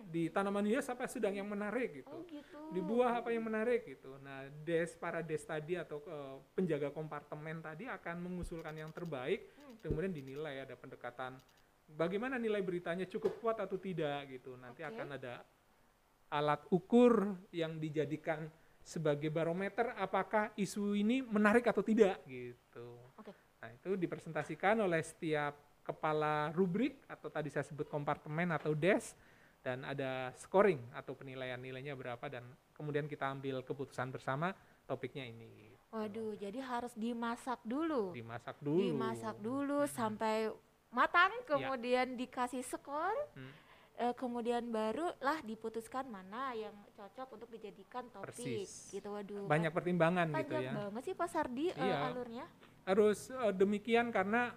di 0.09 0.29
tanaman 0.29 0.65
hias 0.65 0.89
apa 0.89 1.05
sedang 1.05 1.33
yang 1.37 1.45
menarik 1.45 2.01
gitu 2.01 2.09
Oh 2.09 2.25
gitu. 2.25 2.57
di 2.73 2.81
buah 2.81 3.21
apa 3.21 3.29
yang 3.29 3.45
menarik 3.45 3.85
gitu. 3.85 4.17
Nah, 4.21 4.49
des 4.65 4.89
para 4.97 5.21
des 5.21 5.41
tadi 5.41 5.77
atau 5.77 6.01
eh, 6.01 6.35
penjaga 6.57 6.89
kompartemen 6.89 7.61
tadi 7.61 7.85
akan 7.85 8.25
mengusulkan 8.25 8.73
yang 8.73 8.89
terbaik, 8.89 9.45
Hmm. 9.59 9.77
kemudian 9.85 10.09
dinilai 10.09 10.65
ada 10.65 10.73
pendekatan 10.73 11.37
bagaimana 11.95 12.37
nilai 12.37 12.61
beritanya 12.61 13.05
cukup 13.09 13.41
kuat 13.41 13.57
atau 13.61 13.79
tidak 13.81 14.29
gitu. 14.29 14.53
Nanti 14.59 14.85
Oke. 14.85 14.91
akan 14.93 15.07
ada 15.17 15.41
alat 16.29 16.61
ukur 16.69 17.33
yang 17.49 17.81
dijadikan 17.81 18.45
sebagai 18.85 19.29
barometer 19.29 19.93
apakah 19.97 20.53
isu 20.57 20.97
ini 20.97 21.21
menarik 21.25 21.65
atau 21.69 21.81
tidak 21.81 22.21
gitu. 22.25 22.97
Oke. 23.17 23.33
Nah, 23.59 23.69
itu 23.75 23.97
dipresentasikan 23.99 24.79
oleh 24.81 25.03
setiap 25.03 25.53
kepala 25.83 26.53
rubrik 26.53 27.01
atau 27.09 27.33
tadi 27.33 27.49
saya 27.49 27.65
sebut 27.65 27.89
kompartemen 27.89 28.53
atau 28.53 28.77
desk 28.77 29.17
dan 29.59 29.83
ada 29.83 30.31
scoring 30.39 30.79
atau 30.95 31.17
penilaian 31.17 31.59
nilainya 31.59 31.97
berapa 31.97 32.23
dan 32.31 32.45
kemudian 32.71 33.09
kita 33.09 33.27
ambil 33.27 33.59
keputusan 33.65 34.13
bersama 34.13 34.55
topiknya 34.87 35.27
ini. 35.27 35.75
Waduh, 35.89 36.37
jadi 36.37 36.61
harus 36.61 36.93
dimasak 36.93 37.57
dulu. 37.65 38.13
Dimasak 38.13 38.61
dulu. 38.61 38.93
Dimasak 38.93 39.35
dulu 39.41 39.79
sampai 39.89 40.53
matang, 40.89 41.31
kemudian 41.45 42.13
dikasih 42.13 42.61
skor, 42.61 43.13
Hmm. 43.33 43.51
eh, 43.95 44.13
kemudian 44.13 44.67
barulah 44.67 45.39
diputuskan 45.41 46.07
mana 46.07 46.53
yang 46.53 46.73
cocok 46.93 47.27
untuk 47.35 47.49
dijadikan 47.49 48.09
topik. 48.09 48.33
Persis. 48.33 48.89
Gitu, 48.89 49.05
waduh. 49.05 49.45
Banyak 49.45 49.69
pertimbangan 49.69 50.27
panjang 50.29 50.43
gitu 50.43 50.55
ya. 50.65 50.71
banget 50.73 51.03
sih 51.03 51.13
Pak 51.13 51.29
Sardi 51.29 51.65
eh, 51.69 51.77
Iya. 51.77 51.97
alurnya. 52.09 52.45
harus 52.85 53.29
eh, 53.29 53.53
demikian 53.53 54.09
karena 54.09 54.49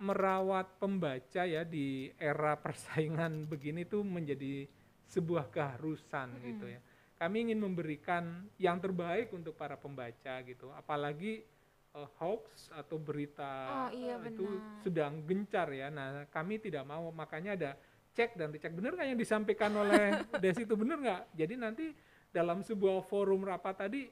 merawat 0.00 0.80
pembaca 0.80 1.44
ya 1.44 1.60
di 1.60 2.08
era 2.16 2.56
persaingan 2.56 3.44
begini 3.44 3.84
tuh 3.84 4.00
menjadi 4.00 4.64
sebuah 5.04 5.52
keharusan 5.52 6.40
gitu 6.40 6.64
ya. 6.64 6.80
Kami 7.20 7.50
ingin 7.50 7.60
memberikan 7.60 8.48
yang 8.56 8.80
terbaik 8.80 9.28
untuk 9.36 9.52
para 9.52 9.76
pembaca 9.76 10.40
gitu. 10.40 10.72
Apalagi 10.72 11.44
eh, 11.90 12.08
hoax 12.18 12.70
atau 12.70 12.96
berita 12.96 13.50
Oh, 13.86 13.88
iya, 13.90 14.14
eh, 14.20 14.30
itu 14.30 14.46
sedang 14.80 15.22
gencar 15.26 15.66
ya. 15.70 15.90
Nah, 15.90 16.26
kami 16.30 16.62
tidak 16.62 16.86
mau 16.86 17.10
makanya 17.10 17.54
ada 17.58 17.70
cek 18.10 18.34
dan 18.34 18.50
dicek 18.50 18.74
benar 18.74 18.94
nggak 18.94 19.08
yang 19.10 19.20
disampaikan 19.20 19.70
oleh 19.74 20.18
Desi 20.42 20.62
itu 20.62 20.74
benar 20.74 20.98
nggak? 20.98 21.22
Jadi 21.34 21.54
nanti 21.58 21.86
dalam 22.30 22.62
sebuah 22.62 23.02
forum 23.02 23.42
rapat 23.42 23.86
tadi 23.86 24.06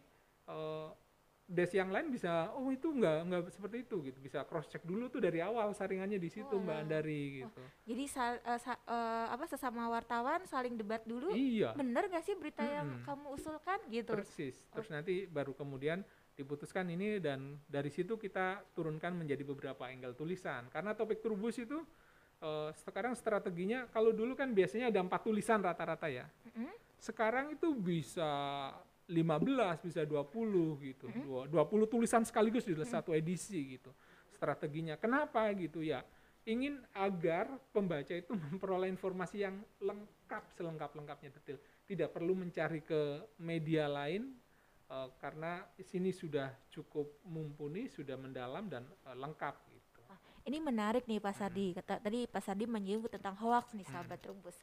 eh, 0.48 0.88
des 1.48 1.72
yang 1.72 1.88
lain 1.88 2.12
bisa 2.12 2.52
oh 2.52 2.68
itu 2.68 2.92
enggak 2.92 3.24
enggak 3.24 3.42
seperti 3.48 3.80
itu 3.80 4.04
gitu 4.04 4.20
bisa 4.20 4.44
cross 4.44 4.68
check 4.68 4.84
dulu 4.84 5.08
tuh 5.08 5.16
dari 5.16 5.40
awal 5.40 5.72
saringannya 5.72 6.20
di 6.20 6.28
situ 6.28 6.52
Wah. 6.52 6.60
Mbak 6.60 6.76
Andari 6.84 7.22
gitu. 7.40 7.62
Jadi 7.88 8.04
sa- 8.04 8.36
eh, 8.36 8.60
sa- 8.60 8.82
eh, 8.84 9.26
apa 9.32 9.48
sesama 9.48 9.88
wartawan 9.88 10.44
saling 10.44 10.76
debat 10.76 11.00
dulu. 11.08 11.32
Iya, 11.32 11.72
Bener 11.72 12.04
gak 12.12 12.20
sih 12.20 12.36
berita 12.36 12.60
yang 12.60 13.00
Mm-mm. 13.00 13.06
kamu 13.06 13.26
usulkan 13.32 13.80
gitu? 13.88 14.12
persis. 14.12 14.60
Terus 14.68 14.88
nanti 14.92 15.24
baru 15.24 15.56
kemudian 15.56 16.04
diputuskan 16.38 16.86
ini 16.94 17.18
dan 17.18 17.58
dari 17.66 17.90
situ 17.90 18.14
kita 18.14 18.62
turunkan 18.70 19.10
menjadi 19.18 19.42
beberapa 19.42 19.90
angle 19.90 20.14
tulisan. 20.14 20.70
Karena 20.70 20.94
topik 20.94 21.18
turbus 21.18 21.58
itu 21.58 21.82
eh, 22.38 22.70
sekarang 22.86 23.18
strateginya 23.18 23.90
kalau 23.90 24.14
dulu 24.14 24.38
kan 24.38 24.54
biasanya 24.54 24.94
ada 24.94 25.02
empat 25.02 25.26
tulisan 25.26 25.58
rata-rata 25.58 26.06
ya. 26.06 26.30
Mm-mm. 26.54 26.70
Sekarang 27.02 27.50
itu 27.50 27.74
bisa 27.74 28.30
15, 29.10 29.82
bisa 29.82 30.06
20 30.06 30.78
gitu. 30.86 31.10
Dua- 31.26 31.50
20 31.50 31.90
tulisan 31.90 32.22
sekaligus 32.22 32.62
di 32.62 32.78
dalam 32.78 32.86
satu 32.86 33.10
edisi 33.10 33.74
gitu. 33.74 33.90
Strateginya. 34.38 34.94
Kenapa 34.94 35.50
gitu 35.58 35.82
ya? 35.82 36.06
Ingin 36.46 36.78
agar 36.94 37.50
pembaca 37.74 38.14
itu 38.14 38.30
memperoleh 38.46 38.86
informasi 38.86 39.42
yang 39.42 39.58
lengkap, 39.82 40.54
selengkap-lengkapnya 40.54 41.34
detail. 41.34 41.58
Tidak 41.82 42.14
perlu 42.14 42.38
mencari 42.38 42.78
ke 42.78 43.26
media 43.42 43.90
lain 43.90 44.38
eh, 44.88 45.08
karena 45.20 45.62
di 45.76 45.84
sini 45.84 46.10
sudah 46.10 46.48
cukup 46.72 47.22
mumpuni, 47.28 47.86
sudah 47.92 48.16
mendalam 48.16 48.66
dan 48.66 48.84
eh, 48.84 49.16
lengkap 49.16 49.54
gitu. 49.72 50.00
Ini 50.48 50.58
menarik 50.64 51.04
nih 51.04 51.20
Pak 51.20 51.34
Sardi. 51.36 51.76
Kata, 51.76 52.00
tadi 52.00 52.24
Pak 52.24 52.40
Sardi 52.40 52.64
menyinggung 52.64 53.12
tentang 53.12 53.36
hoax 53.36 53.76
nih 53.76 53.84
sahabat 53.84 54.16
Trubus. 54.24 54.56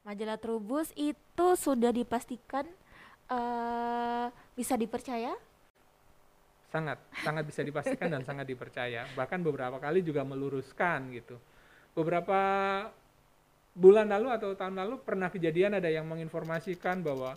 Majalah 0.00 0.40
Trubus 0.40 0.88
itu 0.96 1.46
sudah 1.60 1.92
dipastikan 1.92 2.64
eh 3.26 4.26
bisa 4.54 4.78
dipercaya? 4.78 5.34
sangat 6.76 6.98
sangat 7.24 7.44
bisa 7.46 7.60
dipastikan 7.62 8.08
dan 8.12 8.22
sangat 8.26 8.46
dipercaya 8.50 9.06
bahkan 9.14 9.40
beberapa 9.40 9.78
kali 9.78 10.02
juga 10.02 10.26
meluruskan 10.26 11.14
gitu 11.14 11.38
beberapa 11.96 12.36
bulan 13.72 14.08
lalu 14.12 14.28
atau 14.34 14.52
tahun 14.52 14.76
lalu 14.84 15.00
pernah 15.00 15.32
kejadian 15.32 15.78
ada 15.78 15.88
yang 15.88 16.04
menginformasikan 16.04 17.00
bahwa 17.00 17.32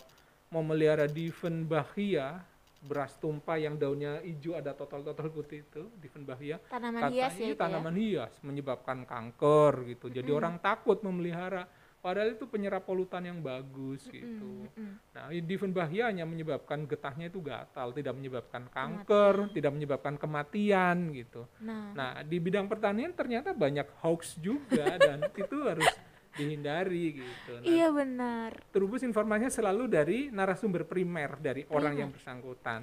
mau 0.50 0.66
melihara 0.66 1.06
Diefenbachia 1.06 2.42
beras 2.80 3.14
tumpah 3.22 3.54
yang 3.60 3.78
daunnya 3.78 4.18
hijau 4.24 4.58
ada 4.58 4.74
total-total 4.74 5.30
putih 5.30 5.62
itu 5.62 5.86
Diefenbachia 6.02 6.58
Tanaman 6.66 7.12
hias 7.12 7.38
ya 7.38 7.52
ya? 7.52 7.54
tanaman 7.54 7.94
hias 7.94 8.34
menyebabkan 8.42 9.06
kanker 9.06 9.94
gitu. 9.94 10.10
Jadi 10.10 10.30
orang 10.34 10.58
takut 10.58 10.98
memelihara. 11.06 11.70
Padahal 12.00 12.32
itu 12.32 12.48
penyerap 12.48 12.88
polutan 12.88 13.20
yang 13.28 13.44
bagus 13.44 14.08
gitu. 14.08 14.64
Mm-mm. 14.72 14.96
Nah, 15.12 15.28
Diefenbachia 15.28 16.08
hanya 16.08 16.24
menyebabkan 16.24 16.88
getahnya 16.88 17.28
itu 17.28 17.44
gatal, 17.44 17.92
tidak 17.92 18.16
menyebabkan 18.16 18.72
kanker, 18.72 19.52
tidak 19.52 19.76
menyebabkan 19.76 20.16
kematian 20.16 21.12
gitu. 21.12 21.44
Nah, 21.60 21.92
Nah, 21.92 22.24
di 22.24 22.40
bidang 22.40 22.72
pertanian 22.72 23.12
ternyata 23.12 23.52
banyak 23.52 23.84
hoax 24.00 24.40
juga 24.40 24.96
dan 24.96 25.28
itu 25.44 25.56
harus 25.60 25.92
dihindari 26.40 27.20
gitu. 27.20 27.52
Nah, 27.60 27.64
iya 27.64 27.88
benar. 27.92 28.50
Trubus 28.72 29.04
informasinya 29.04 29.52
selalu 29.52 29.84
dari 29.86 30.18
narasumber 30.32 30.88
primer 30.88 31.36
dari 31.36 31.62
orang 31.68 31.92
Primer. 31.92 32.00
yang 32.00 32.10
bersangkutan. 32.10 32.80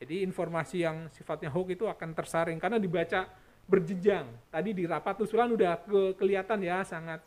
Jadi 0.00 0.24
informasi 0.24 0.76
yang 0.80 0.96
sifatnya 1.12 1.52
hoax 1.52 1.76
itu 1.76 1.84
akan 1.84 2.08
tersaring 2.14 2.56
karena 2.56 2.78
dibaca 2.78 3.28
berjenjang. 3.66 4.26
Tadi 4.48 4.70
di 4.72 4.84
rapat 4.88 5.20
usulan 5.20 5.52
udah 5.52 5.76
ke- 5.82 6.14
kelihatan 6.16 6.64
ya 6.64 6.80
sangat 6.82 7.20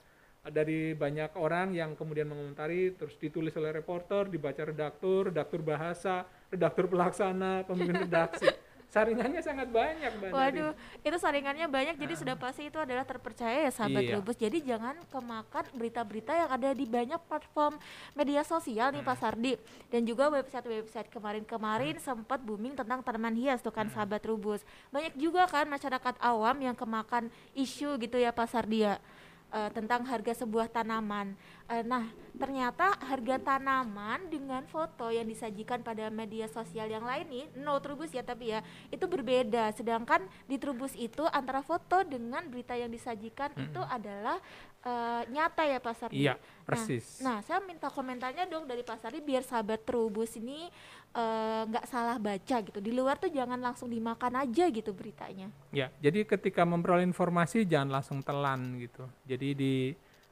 dari 0.43 0.91
banyak 0.91 1.39
orang 1.39 1.71
yang 1.71 1.95
kemudian 1.95 2.27
mengomentari 2.27 2.91
terus 2.97 3.15
ditulis 3.15 3.55
oleh 3.55 3.71
reporter, 3.71 4.27
dibaca 4.27 4.59
redaktur, 4.59 5.31
redaktur 5.31 5.63
bahasa, 5.63 6.27
redaktur 6.51 6.91
pelaksana, 6.91 7.63
pemimpin 7.63 8.03
redaksi. 8.09 8.49
Saringannya 8.93 9.41
sangat 9.41 9.73
banyak, 9.73 10.21
Mbak 10.21 10.29
Nari. 10.29 10.37
Waduh, 10.37 10.71
itu 11.01 11.17
saringannya 11.17 11.65
banyak 11.65 11.97
jadi 11.97 12.13
sudah 12.13 12.37
pasti 12.37 12.69
itu 12.69 12.77
adalah 12.77 13.01
terpercaya 13.01 13.65
ya 13.65 13.71
sahabat 13.73 14.05
Iya. 14.05 14.21
Trubus. 14.21 14.37
Jadi 14.37 14.61
jangan 14.61 14.93
kemakan 15.09 15.65
berita-berita 15.73 16.29
yang 16.37 16.49
ada 16.53 16.69
di 16.77 16.85
banyak 16.85 17.17
platform 17.25 17.81
media 18.13 18.45
sosial 18.45 18.93
nih 18.93 19.01
Pak 19.01 19.17
Sardi 19.17 19.57
dan 19.89 20.05
juga 20.05 20.29
website-website 20.29 21.09
kemarin-kemarin 21.09 21.97
sempat 21.97 22.37
booming 22.45 22.77
tentang 22.77 23.01
tanaman 23.01 23.33
hias 23.33 23.65
tuh 23.65 23.73
kan 23.73 23.89
sahabat 23.89 24.21
Trubus. 24.21 24.61
Banyak 24.93 25.17
juga 25.17 25.49
kan 25.49 25.65
masyarakat 25.65 26.13
awam 26.21 26.61
yang 26.61 26.77
kemakan 26.77 27.33
isu 27.57 27.97
gitu 27.97 28.21
ya 28.21 28.29
Pak 28.29 28.45
Sardi 28.45 28.85
ya 28.85 29.01
eh, 29.49 29.69
tentang 29.73 30.05
harga 30.05 30.45
sebuah 30.45 30.69
tanaman. 30.69 31.33
Eh, 31.73 31.81
nah, 31.89 32.05
ternyata 32.37 32.93
harga 33.01 33.41
tanaman 33.41 34.29
dengan 34.29 34.61
foto 34.69 35.09
yang 35.09 35.25
disajikan 35.25 35.81
pada 35.81 36.13
media 36.13 36.45
sosial 36.45 36.85
yang 36.85 37.01
lain 37.01 37.25
nih, 37.25 37.45
no 37.57 37.81
Trubus 37.81 38.13
ya 38.13 38.21
tapi 38.21 38.53
ya, 38.53 38.61
itu 38.93 39.09
berbeda. 39.09 39.73
Sedangkan 39.73 40.21
di 40.45 40.61
Trubus 40.61 40.93
itu 40.93 41.25
antara 41.33 41.65
foto 41.65 42.05
dengan 42.05 42.45
berita 42.45 42.77
yang 42.77 42.93
disajikan 42.93 43.49
itu 43.57 43.81
adalah 43.89 44.37
eh, 44.85 45.23
nyata 45.33 45.65
ya 45.65 45.81
Pak 45.81 45.95
Sardi. 45.97 46.21
Iya, 46.21 46.37
persis. 46.61 47.25
Nah, 47.25 47.41
saya 47.41 47.57
minta 47.65 47.89
komentarnya 47.89 48.45
dong 48.45 48.69
dari 48.69 48.85
Pak 48.85 49.01
Sardi 49.01 49.25
biar 49.25 49.41
sahabat 49.41 49.81
Trubus 49.81 50.37
ini 50.37 50.69
eh, 51.17 51.61
nggak 51.65 51.89
salah 51.89 52.21
baca 52.21 52.57
gitu. 52.61 52.77
Di 52.77 52.93
luar 52.93 53.17
tuh 53.17 53.33
jangan 53.33 53.57
langsung 53.57 53.89
dimakan 53.89 54.45
aja 54.45 54.69
gitu 54.69 54.93
beritanya. 54.93 55.49
Ya, 55.73 55.89
jadi 55.97 56.21
ketika 56.21 56.61
memperoleh 56.69 57.07
informasi 57.07 57.65
jangan 57.65 57.97
langsung 57.97 58.21
telan 58.21 58.77
gitu. 58.77 59.09
Jadi 59.25 59.49
di 59.57 59.73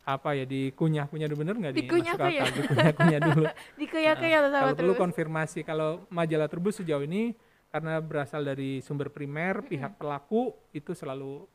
apa 0.02 0.34
ya 0.34 0.50
dikunyah-kunyah 0.50 1.28
dulu 1.30 1.40
bener 1.46 1.56
nggak 1.62 1.74
Dikunyah-kunyah. 1.78 2.48
Dikunyah-kunyah 2.58 3.20
dulu. 3.22 3.46
Tuh 4.18 4.30
Nah, 4.50 4.62
kalau 4.66 4.74
perlu 4.82 4.94
konfirmasi 4.98 5.60
kalau 5.62 5.90
majalah 6.10 6.50
Trubus 6.50 6.82
sejauh 6.82 7.06
ini 7.06 7.38
karena 7.70 8.02
berasal 8.02 8.42
dari 8.44 8.82
sumber 8.84 9.14
primer 9.14 9.64
pihak 9.64 9.96
pelaku 10.02 10.52
itu 10.74 10.92
selalu 10.98 11.46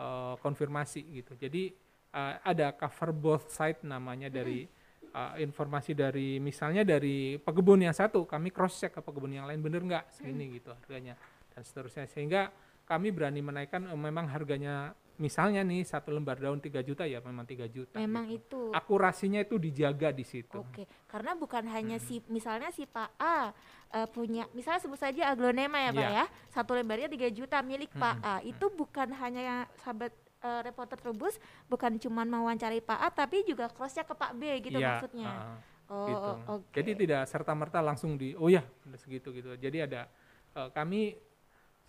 eh, 0.00 0.34
konfirmasi 0.40 1.00
gitu. 1.20 1.36
Jadi 1.36 1.76
eh, 2.16 2.34
ada 2.40 2.72
cover 2.72 3.12
both 3.12 3.52
side 3.52 3.84
namanya 3.84 4.32
dari 4.32 4.64
eh, 5.12 5.32
informasi 5.44 5.92
dari 5.92 6.40
misalnya 6.40 6.82
dari 6.82 7.36
pekebun 7.36 7.84
yang 7.84 7.94
satu 7.94 8.24
kami 8.24 8.48
cross 8.48 8.80
check 8.80 8.96
ke 8.96 9.00
pekebun 9.04 9.36
yang 9.36 9.44
lain 9.44 9.60
bener 9.60 9.84
nggak? 9.84 10.04
Segini 10.08 10.56
gitu 10.56 10.72
harganya 10.72 11.20
dan 11.52 11.62
seterusnya. 11.62 12.08
Sehingga 12.08 12.48
kami 12.88 13.12
berani 13.12 13.44
menaikkan 13.44 13.86
eh, 13.86 14.00
memang 14.00 14.26
harganya 14.32 14.96
misalnya 15.20 15.60
nih 15.60 15.84
satu 15.84 16.08
lembar 16.10 16.40
daun 16.40 16.58
3 16.58 16.80
juta 16.80 17.04
ya 17.04 17.20
memang 17.20 17.44
3 17.44 17.68
juta. 17.68 18.00
Memang 18.00 18.24
gitu. 18.32 18.72
itu. 18.72 18.74
Akurasinya 18.74 19.44
itu 19.44 19.60
dijaga 19.60 20.08
di 20.10 20.24
situ. 20.24 20.56
Oke, 20.56 20.88
karena 21.04 21.36
bukan 21.36 21.68
hanya 21.68 22.00
si 22.00 22.24
misalnya 22.32 22.72
si 22.72 22.88
Pak 22.88 23.20
A 23.20 23.52
eh, 23.92 24.08
punya 24.08 24.48
misalnya 24.56 24.80
sebut 24.80 24.96
saja 24.96 25.28
aglonema 25.28 25.76
ya 25.76 25.92
Pak 25.92 26.08
Iya. 26.08 26.24
ya. 26.24 26.24
Satu 26.48 26.72
lembarnya 26.72 27.12
3 27.12 27.28
juta 27.28 27.60
milik 27.60 27.92
Pak 27.92 28.16
A. 28.24 28.34
Itu 28.40 28.72
bukan 28.72 29.12
hanya 29.12 29.40
yang 29.44 29.60
sahabat 29.78 30.10
eh, 30.40 30.60
reporter 30.64 30.96
Trubus 30.96 31.36
bukan 31.68 32.00
cuma 32.00 32.24
mewawancari 32.24 32.80
Pak 32.80 32.98
A 32.98 33.08
tapi 33.12 33.44
juga 33.44 33.68
crossnya 33.68 34.08
ke 34.08 34.16
Pak 34.16 34.32
B 34.40 34.42
gitu 34.64 34.80
Iya, 34.80 34.98
maksudnya. 34.98 35.28
uh-uh. 35.28 35.68
Oh, 35.90 36.06
gitu. 36.06 36.30
oke. 36.48 36.70
Jadi 36.72 36.90
tidak 37.04 37.26
serta 37.26 37.52
merta 37.52 37.82
langsung 37.84 38.14
di 38.14 38.32
oh 38.38 38.48
ya 38.48 38.64
segitu 38.96 39.34
gitu. 39.36 39.52
Jadi 39.58 39.84
ada 39.84 40.08
eh, 40.56 40.68
kami 40.72 41.12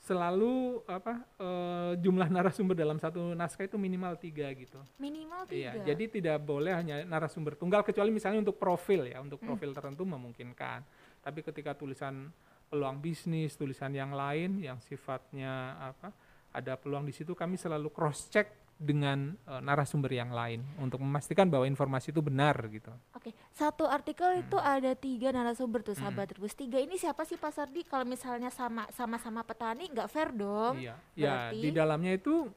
selalu 0.02 0.82
apa 0.90 1.22
eh, 1.38 1.92
jumlah 2.02 2.26
narasumber 2.26 2.74
dalam 2.74 2.98
satu 2.98 3.38
naskah 3.38 3.70
itu 3.70 3.78
minimal 3.78 4.18
tiga 4.18 4.50
gitu. 4.58 4.82
Minimal 4.98 5.46
Iya, 5.48 5.78
tiga. 5.78 5.86
jadi 5.94 6.04
tidak 6.10 6.38
boleh 6.42 6.74
hanya 6.74 7.06
narasumber 7.06 7.54
tunggal 7.54 7.86
kecuali 7.86 8.10
misalnya 8.10 8.42
untuk 8.42 8.58
profil 8.58 9.06
ya, 9.06 9.22
untuk 9.22 9.38
profil 9.38 9.78
tertentu 9.78 10.02
memungkinkan. 10.04 10.82
Tapi 11.22 11.46
ketika 11.46 11.78
tulisan 11.78 12.34
peluang 12.66 12.98
bisnis, 12.98 13.54
tulisan 13.54 13.94
yang 13.94 14.16
lain 14.18 14.58
yang 14.58 14.82
sifatnya 14.82 15.78
apa 15.78 16.10
ada 16.52 16.76
peluang 16.76 17.06
di 17.06 17.14
situ 17.14 17.32
kami 17.38 17.56
selalu 17.56 17.94
cross 17.94 18.28
check 18.28 18.50
dengan 18.82 19.38
eh, 19.46 19.62
narasumber 19.62 20.10
yang 20.10 20.34
lain 20.34 20.65
untuk 20.82 20.98
memastikan 20.98 21.46
bahwa 21.46 21.70
informasi 21.70 22.10
itu 22.10 22.17
benar 22.26 22.58
gitu. 22.74 22.89
Oke, 23.13 23.30
satu 23.54 23.86
artikel 23.86 24.41
itu 24.41 24.58
Hmm. 24.58 24.74
ada 24.82 24.98
tiga 24.98 25.30
narasumber 25.30 25.86
tuh 25.86 25.94
sahabat 25.94 26.34
Trubus. 26.34 26.58
Tiga 26.58 26.82
ini 26.82 26.98
siapa 26.98 27.22
sih 27.22 27.38
Pak 27.38 27.54
Sardi? 27.54 27.86
Kalau 27.86 28.10
misalnya 28.10 28.50
sama 28.50 28.89
sama-sama 28.89 29.46
petani 29.46 29.86
nggak 29.94 30.10
fair 30.10 30.34
dong. 30.34 30.82
Iya, 30.82 30.98
ya 31.13 31.54
di 31.54 31.70
dalamnya 31.70 32.17
itu 32.17 32.50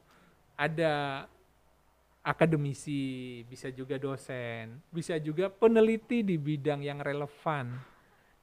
ada 0.57 1.25
akademisi, 2.25 3.45
bisa 3.45 3.69
juga 3.69 4.01
dosen, 4.01 4.81
bisa 4.89 5.13
juga 5.21 5.45
peneliti 5.45 6.25
di 6.25 6.41
bidang 6.41 6.81
yang 6.81 6.97
relevan. 7.05 7.77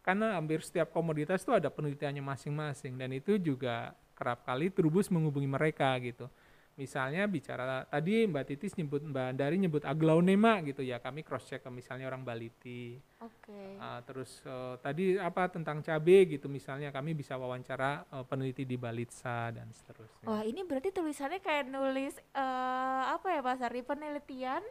Karena 0.07 0.39
hampir 0.39 0.63
setiap 0.63 0.95
komoditas 0.95 1.43
itu 1.43 1.51
ada 1.51 1.67
penelitiannya 1.67 2.23
masing-masing 2.23 2.95
dan 2.95 3.11
itu 3.11 3.39
juga 3.43 3.95
kerap 4.15 4.47
kali 4.47 4.71
Trubus 4.71 5.11
menghubungi 5.11 5.51
mereka 5.51 5.91
gitu. 5.99 6.31
Misalnya 6.73 7.29
bicara 7.29 7.85
tadi 7.85 8.25
Mbak 8.25 8.45
Titis 8.49 8.73
nyebut 8.81 9.05
Mbak 9.05 9.37
Dari 9.37 9.61
nyebut 9.61 9.85
aglaonema 9.85 10.65
gitu 10.65 10.81
ya, 10.81 10.97
kami 11.05 11.21
cross 11.21 11.45
check 11.45 11.61
ke 11.61 11.69
misalnya 11.69 12.09
orang 12.09 12.25
Baliti. 12.25 12.97
Oke. 13.21 13.77
Ah, 13.77 14.01
terus 14.03 14.41
eh, 14.49 14.75
tadi 14.81 15.21
apa 15.21 15.53
tentang 15.53 15.85
cabe 15.85 16.25
gitu 16.25 16.49
misalnya 16.49 16.89
kami 16.89 17.13
bisa 17.13 17.37
wawancara 17.37 18.09
eh, 18.09 18.25
peneliti 18.25 18.65
di 18.65 18.81
Balitsa 18.81 19.53
dan 19.53 19.69
seterusnya. 19.69 20.25
Wah, 20.25 20.43
ini 20.43 20.65
berarti 20.65 20.89
tulisannya 20.91 21.45
kayak 21.45 21.69
nulis 21.69 22.17
eh, 22.33 23.03
apa 23.13 23.37
ya 23.37 23.41
Pak 23.45 23.57
Sardi? 23.61 23.81
Penelitian 23.85 24.65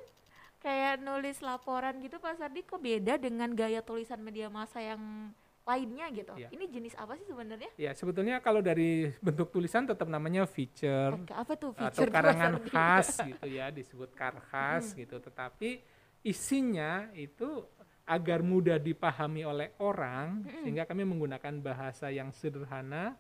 kayak 0.62 1.02
nulis 1.02 1.42
laporan 1.42 1.98
gitu 2.02 2.22
Pak 2.22 2.38
Sardi 2.38 2.62
kok 2.62 2.82
beda 2.82 3.18
dengan 3.18 3.50
gaya 3.58 3.82
tulisan 3.82 4.22
media 4.22 4.48
massa 4.48 4.78
yang 4.78 5.34
lainnya 5.62 6.06
gitu. 6.10 6.34
Iya. 6.34 6.50
Ini 6.50 6.66
jenis 6.68 6.94
apa 6.98 7.14
sih 7.18 7.26
sebenarnya? 7.30 7.70
Ya 7.78 7.92
sebetulnya 7.94 8.42
kalau 8.42 8.60
dari 8.66 9.14
bentuk 9.22 9.54
tulisan 9.54 9.86
tetap 9.86 10.10
namanya 10.10 10.50
feature 10.50 11.22
Oke, 11.22 11.34
apa 11.34 11.54
tuh 11.54 11.72
atau 11.78 11.86
feature 11.86 12.10
Pak 12.10 12.16
karangan 12.18 12.54
khas 12.66 13.08
gitu 13.30 13.46
ya 13.46 13.70
disebut 13.70 14.10
karkhas 14.18 14.98
gitu. 14.98 15.22
Tetapi 15.22 15.82
isinya 16.26 17.10
itu 17.14 17.66
agar 18.10 18.42
mudah 18.42 18.82
dipahami 18.82 19.46
oleh 19.46 19.78
orang 19.80 20.44
sehingga 20.66 20.90
kami 20.90 21.06
menggunakan 21.06 21.62
bahasa 21.62 22.10
yang 22.10 22.34
sederhana. 22.34 23.14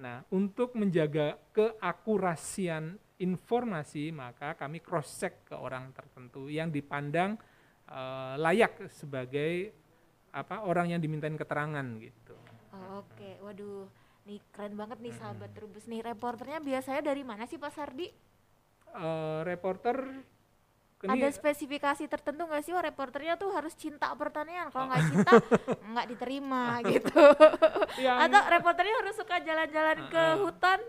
Nah 0.00 0.20
untuk 0.28 0.76
menjaga 0.76 1.40
keakurasian 1.56 3.00
informasi 3.20 4.12
maka 4.12 4.52
kami 4.56 4.84
cross 4.84 5.16
check 5.16 5.48
ke 5.48 5.56
orang 5.56 5.92
tertentu 5.96 6.52
yang 6.52 6.68
dipandang 6.68 7.40
eh, 7.88 8.34
layak 8.36 8.84
sebagai 8.92 9.79
apa 10.30 10.62
orang 10.62 10.94
yang 10.94 11.00
dimintain 11.02 11.34
keterangan 11.34 11.86
gitu. 11.98 12.34
Oh, 12.70 13.02
Oke, 13.02 13.38
waduh. 13.42 13.90
Nih 14.28 14.38
keren 14.54 14.78
banget 14.78 15.02
nih 15.02 15.14
sahabat 15.16 15.50
Trubus 15.56 15.88
nih. 15.90 16.04
Reporternya 16.04 16.62
biasanya 16.62 17.02
dari 17.02 17.22
mana 17.26 17.48
sih 17.50 17.58
Pak 17.58 17.72
Sardi? 17.74 18.06
Eh, 18.90 19.40
reporter 19.46 19.96
ini 21.00 21.16
Ada 21.16 21.32
spesifikasi 21.32 22.04
tertentu 22.12 22.44
nggak 22.44 22.60
sih? 22.60 22.76
Wah, 22.76 22.84
reporternya 22.84 23.40
tuh 23.40 23.48
harus 23.56 23.72
cinta 23.72 24.12
pertanian. 24.12 24.68
Kalau 24.68 24.84
nggak 24.84 25.04
cinta, 25.08 25.32
nggak 25.96 26.06
diterima 26.12 26.76
gitu. 26.92 27.24
yang 28.04 28.28
Atau 28.28 28.40
reporternya 28.44 28.94
harus 29.00 29.16
suka 29.16 29.40
jalan-jalan 29.40 29.98
ke 30.12 30.24
hutan, 30.44 30.80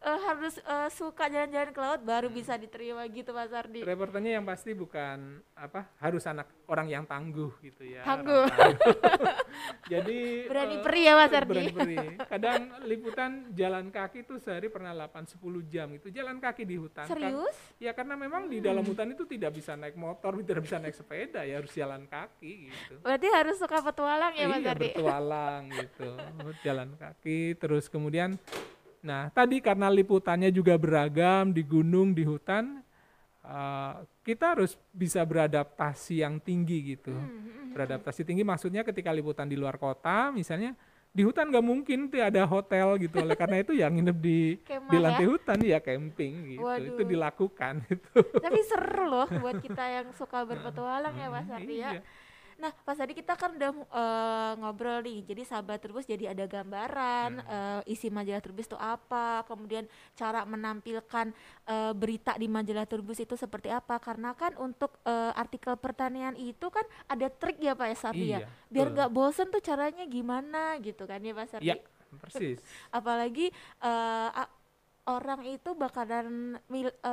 eh, 0.00 0.20
harus 0.26 0.54
eh, 0.58 0.88
suka 0.92 1.28
jalan-jalan 1.28 1.70
ke 1.72 1.80
laut, 1.80 2.00
baru 2.02 2.28
bisa 2.28 2.56
diterima 2.56 3.04
gitu 3.08 3.32
Pak 3.32 3.46
Sardi. 3.48 3.80
reporternya 3.84 4.40
yang 4.40 4.46
pasti 4.46 4.72
bukan 4.72 5.40
apa 5.56 5.88
harus 6.00 6.24
anak 6.28 6.48
orang 6.66 6.90
yang 6.90 7.04
tangguh 7.06 7.54
gitu 7.62 7.86
ya. 7.86 8.02
Tangguh. 8.02 8.44
Jadi 9.92 10.50
Berani 10.50 10.76
eh, 10.76 10.82
peri 10.82 11.00
ya, 11.06 11.12
Mas 11.14 11.32
Ardi? 11.32 11.50
Berani 11.50 11.72
peri. 11.72 11.96
Kadang 12.26 12.60
liputan 12.84 13.30
jalan 13.54 13.86
kaki 13.94 14.26
tuh 14.26 14.38
sehari 14.42 14.66
pernah 14.68 14.92
8 14.92 15.38
10 15.38 15.72
jam 15.72 15.88
itu 15.94 16.10
jalan 16.10 16.36
kaki 16.42 16.62
di 16.66 16.76
hutan. 16.76 17.06
Kan- 17.06 17.14
Serius? 17.16 17.56
ya 17.78 17.92
karena 17.92 18.18
memang 18.18 18.48
di 18.50 18.58
dalam 18.58 18.82
hutan 18.82 19.12
itu 19.14 19.24
tidak 19.28 19.54
bisa 19.54 19.78
naik 19.78 19.94
motor, 19.94 20.36
tidak 20.42 20.66
bisa 20.66 20.76
naik 20.82 20.96
sepeda, 20.96 21.46
ya 21.46 21.62
harus 21.62 21.72
jalan 21.72 22.02
kaki 22.08 22.72
gitu. 22.72 22.94
Berarti 23.00 23.26
harus 23.30 23.56
suka 23.56 23.78
petualang 23.80 24.34
ya 24.34 24.46
Mas 24.50 24.60
iya, 24.60 24.66
Sardi? 24.72 24.90
bertualang 24.92 25.62
gitu, 25.70 26.10
jalan 26.66 26.88
kaki, 26.98 27.54
terus 27.60 27.86
kemudian, 27.86 28.34
nah 29.06 29.30
tadi 29.30 29.62
karena 29.62 29.86
liputannya 29.86 30.50
juga 30.50 30.74
beragam 30.74 31.54
di 31.54 31.62
gunung, 31.62 32.10
di 32.10 32.26
hutan, 32.26 32.82
eh, 33.46 33.94
kita 34.26 34.58
harus 34.58 34.74
bisa 34.90 35.22
beradaptasi 35.22 36.26
yang 36.26 36.42
tinggi 36.42 36.98
gitu. 36.98 37.14
Hmm, 37.14 37.70
Beradaptasi 37.70 38.26
tinggi 38.26 38.42
maksudnya 38.42 38.82
ketika 38.82 39.14
liputan 39.14 39.46
di 39.46 39.54
luar 39.54 39.78
kota, 39.78 40.34
misalnya 40.34 40.74
di 41.16 41.24
hutan 41.24 41.48
nggak 41.48 41.64
mungkin 41.64 42.12
tuh 42.12 42.20
ada 42.20 42.44
hotel 42.44 43.00
gitu, 43.00 43.24
oleh 43.24 43.32
karena 43.38 43.64
itu 43.64 43.72
yang 43.72 43.94
nginep 43.94 44.18
di 44.20 44.40
Kemah 44.60 44.90
di 44.92 44.96
ya? 44.96 45.00
lantai 45.00 45.26
hutan 45.30 45.58
ya 45.64 45.78
camping 45.80 46.34
gitu, 46.58 46.66
itu 46.76 47.00
Waduh. 47.00 47.08
dilakukan 47.08 47.74
itu. 47.94 48.18
Tapi 48.42 48.60
seru 48.66 49.04
loh 49.08 49.28
buat 49.40 49.56
kita 49.62 49.84
yang 49.86 50.12
suka 50.12 50.44
berpetualang 50.44 51.14
ya 51.16 51.28
Mas 51.32 51.46
Sardi 51.48 51.76
ya. 51.80 51.96
Iya. 51.96 52.02
Nah, 52.56 52.72
Pak 52.72 52.96
Sadi 52.96 53.12
kita 53.12 53.36
kan 53.36 53.52
udah 53.52 53.70
eh, 53.72 54.52
ngobrol 54.56 55.04
nih. 55.04 55.20
Jadi 55.22 55.42
sahabat 55.44 55.76
Trubus 55.76 56.04
jadi 56.04 56.32
ada 56.32 56.44
gambaran 56.44 57.30
Hmm. 57.36 57.82
eh, 57.84 57.92
isi 57.92 58.08
majalah 58.08 58.40
Trubus 58.40 58.64
itu 58.64 58.76
apa, 58.76 59.44
kemudian 59.44 59.84
cara 60.12 60.42
menampilkan 60.42 61.36
eh, 61.66 61.92
berita 61.92 62.32
di 62.34 62.48
majalah 62.48 62.88
Trubus 62.88 63.20
itu 63.20 63.36
seperti 63.36 63.68
apa. 63.68 64.00
Karena 64.00 64.32
kan 64.32 64.56
untuk 64.56 64.96
eh, 65.02 65.32
artikel 65.34 65.76
pertanian 65.76 66.32
itu 66.34 66.68
kan 66.68 66.84
ada 67.06 67.28
trik 67.28 67.60
ya 67.60 67.72
Pak 67.72 67.86
ya 67.86 67.96
Sardi 67.96 68.26
ya. 68.26 68.40
Iya, 68.40 68.48
Biar 68.66 68.86
betul. 68.88 68.94
nggak 68.96 69.10
bosen 69.12 69.46
tuh 69.48 69.60
caranya 69.60 70.04
gimana 70.04 70.62
gitu 70.80 71.04
kan 71.04 71.20
ya 71.20 71.32
Pak 71.32 71.46
Sardi. 71.46 71.68
Iya, 71.68 71.76
persis. 72.16 72.58
Apalagi 72.96 73.52
a- 73.84 74.48
orang 75.06 75.46
itu 75.46 75.70
bakalan 75.72 76.56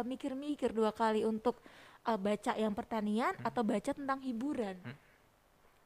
mikir-mikir 0.01 0.71
dua 0.71 0.89
kali 0.89 1.21
untuk 1.21 1.59
eh, 2.03 2.15
baca 2.15 2.51
yang 2.55 2.71
pertanian 2.71 3.35
Hmm. 3.35 3.47
atau 3.47 3.61
baca 3.61 3.91
tentang 3.91 4.19
hiburan. 4.19 4.75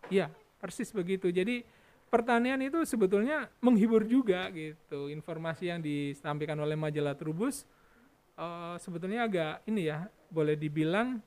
Iya, 0.08 0.32
persis 0.60 0.90
begitu. 0.96 1.28
Jadi 1.30 1.64
pertanian 2.08 2.60
itu 2.64 2.84
sebetulnya 2.88 3.52
menghibur 3.60 4.08
juga 4.08 4.48
gitu. 4.56 5.12
Informasi 5.12 5.72
yang 5.72 5.80
disampaikan 5.84 6.58
oleh 6.60 6.80
majalah 6.80 7.16
Trubus 7.16 7.68
eh, 8.40 8.76
sebetulnya 8.80 9.28
agak 9.28 9.68
ini 9.68 9.92
ya, 9.92 10.08
boleh 10.32 10.56
dibilang 10.56 11.20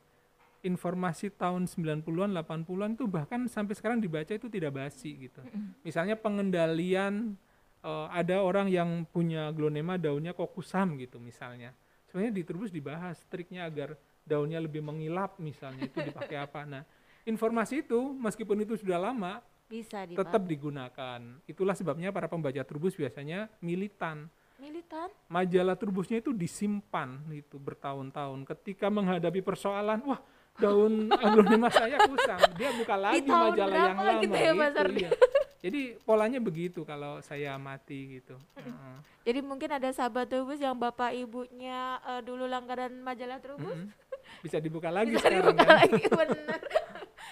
informasi 0.61 1.33
tahun 1.33 1.65
90-an, 1.65 2.37
80-an 2.37 2.93
itu 2.93 3.09
bahkan 3.09 3.41
sampai 3.49 3.73
sekarang 3.73 3.97
dibaca 3.97 4.29
itu 4.29 4.53
tidak 4.53 4.77
basi 4.77 5.17
gitu. 5.17 5.41
Misalnya 5.85 6.17
pengendalian 6.21 7.37
eh, 7.85 8.09
ada 8.13 8.41
orang 8.41 8.69
yang 8.69 9.05
punya 9.09 9.53
glonema 9.53 9.97
daunnya 9.97 10.33
kokusam 10.33 11.01
gitu 11.01 11.21
misalnya. 11.21 11.73
Sebenarnya 12.09 12.35
di 12.35 12.43
Trubus 12.43 12.75
dibahas 12.75 13.23
triknya 13.31 13.71
agar 13.71 13.95
daunnya 14.27 14.59
lebih 14.61 14.83
mengilap 14.83 15.39
misalnya 15.39 15.87
itu 15.87 16.03
dipakai 16.03 16.37
apa. 16.43 16.67
Nah, 16.67 16.83
informasi 17.23 17.83
itu 17.83 17.99
meskipun 18.13 18.61
itu 18.61 18.75
sudah 18.75 18.99
lama 19.01 19.41
Bisa 19.67 20.03
dipakai. 20.05 20.19
tetap 20.19 20.43
digunakan. 20.45 21.21
Itulah 21.45 21.75
sebabnya 21.75 22.11
para 22.11 22.27
pembaca 22.27 22.63
Trubus 22.63 22.95
biasanya 22.95 23.49
militan. 23.59 24.27
Militan? 24.57 25.09
Majalah 25.27 25.73
Trubusnya 25.75 26.21
itu 26.21 26.31
disimpan 26.31 27.17
itu 27.33 27.57
bertahun-tahun. 27.57 28.45
Ketika 28.45 28.93
menghadapi 28.93 29.41
persoalan, 29.41 30.05
wah 30.05 30.21
daun 30.59 31.09
aglonema 31.25 31.73
saya 31.73 31.97
kusam, 32.05 32.37
dia 32.55 32.69
buka 32.75 32.93
lagi 32.93 33.25
tahun 33.25 33.57
majalah 33.57 33.73
yang 33.73 33.97
berapa 33.97 34.05
lama 34.05 34.21
gitu 34.21 34.37
ya, 34.37 34.53
Mas 34.53 34.69
gitu, 34.69 34.81
Ardi? 34.83 35.01
iya. 35.01 35.11
Jadi 35.61 35.81
polanya 36.03 36.41
begitu 36.41 36.81
kalau 36.85 37.21
saya 37.21 37.57
mati 37.57 38.17
gitu. 38.17 38.37
Jadi 39.23 39.41
mungkin 39.41 39.69
ada 39.71 39.93
sahabat 39.93 40.29
Trubus 40.29 40.57
yang 40.57 40.73
bapak 40.75 41.13
ibunya 41.15 41.97
eh, 42.03 42.21
dulu 42.21 42.45
langganan 42.45 43.01
majalah 43.01 43.41
Trubus. 43.41 43.77
Mm-mm. 43.77 43.93
Bisa 44.41 44.57
dibuka 44.57 44.89
lagi 44.89 45.13
Bisa 45.13 45.25
sekarang 45.25 45.53
dibuka 45.53 45.65
kan. 45.65 45.77
lagi 45.79 46.03
bener. 46.05 46.61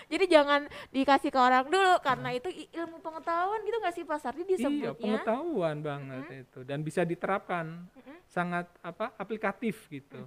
Jadi 0.09 0.25
jangan 0.27 0.61
dikasih 0.89 1.29
ke 1.29 1.39
orang 1.39 1.65
dulu 1.65 2.01
karena 2.01 2.33
itu 2.33 2.49
i- 2.49 2.69
ilmu 2.73 2.99
pengetahuan 2.99 3.61
gitu 3.61 3.77
nggak 3.77 3.93
sih 3.93 4.03
Pak 4.03 4.19
Sardi 4.19 4.43
Iya, 4.43 4.51
disebutnya? 4.51 4.93
pengetahuan 4.95 5.77
banget 5.79 6.25
itu 6.43 6.59
dan 6.63 6.81
bisa 6.81 7.03
diterapkan. 7.03 7.85
Sangat 8.27 8.69
apa? 8.81 9.17
aplikatif 9.19 9.89
gitu. 9.89 10.21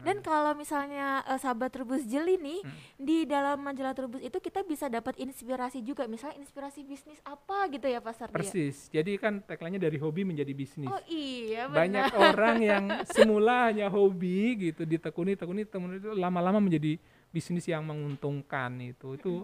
Dan 0.00 0.20
kalau 0.20 0.52
misalnya 0.52 1.20
eh, 1.22 1.36
sahabat 1.36 1.68
Trubus 1.70 2.04
jeli 2.04 2.36
nih 2.36 2.60
Hmm. 2.60 2.76
di 2.98 3.24
dalam 3.24 3.56
majalah 3.58 3.92
Trubus 3.92 4.20
itu 4.20 4.36
kita 4.38 4.60
bisa 4.60 4.86
dapat 4.86 5.16
inspirasi 5.18 5.80
juga, 5.80 6.04
misalnya 6.04 6.36
inspirasi 6.38 6.80
bisnis 6.82 7.20
apa 7.22 7.68
gitu 7.68 7.84
ya 7.84 7.98
Pak 7.98 8.14
Sardi? 8.14 8.32
ya? 8.32 8.36
Persis. 8.38 8.76
Jadi 8.88 9.16
kan 9.16 9.40
tagline 9.40 9.76
dari 9.78 9.96
hobi 9.96 10.22
menjadi 10.22 10.52
bisnis. 10.52 10.84
Oh 10.86 11.00
iya 11.06 11.64
Banyak 11.66 12.12
benar. 12.12 12.24
orang 12.26 12.56
yang 12.60 12.84
semula 13.06 13.68
hanya 13.68 13.88
hobi 13.88 14.36
gitu 14.62 14.84
ditekuni 14.84 15.32
tekuni 15.32 15.64
tekuni 15.64 15.96
itu 15.98 16.12
lama-lama 16.12 16.58
menjadi 16.58 16.96
bisnis 17.34 17.66
yang 17.66 17.82
menguntungkan 17.82 18.70
itu. 18.78 19.18
Itu 19.18 19.34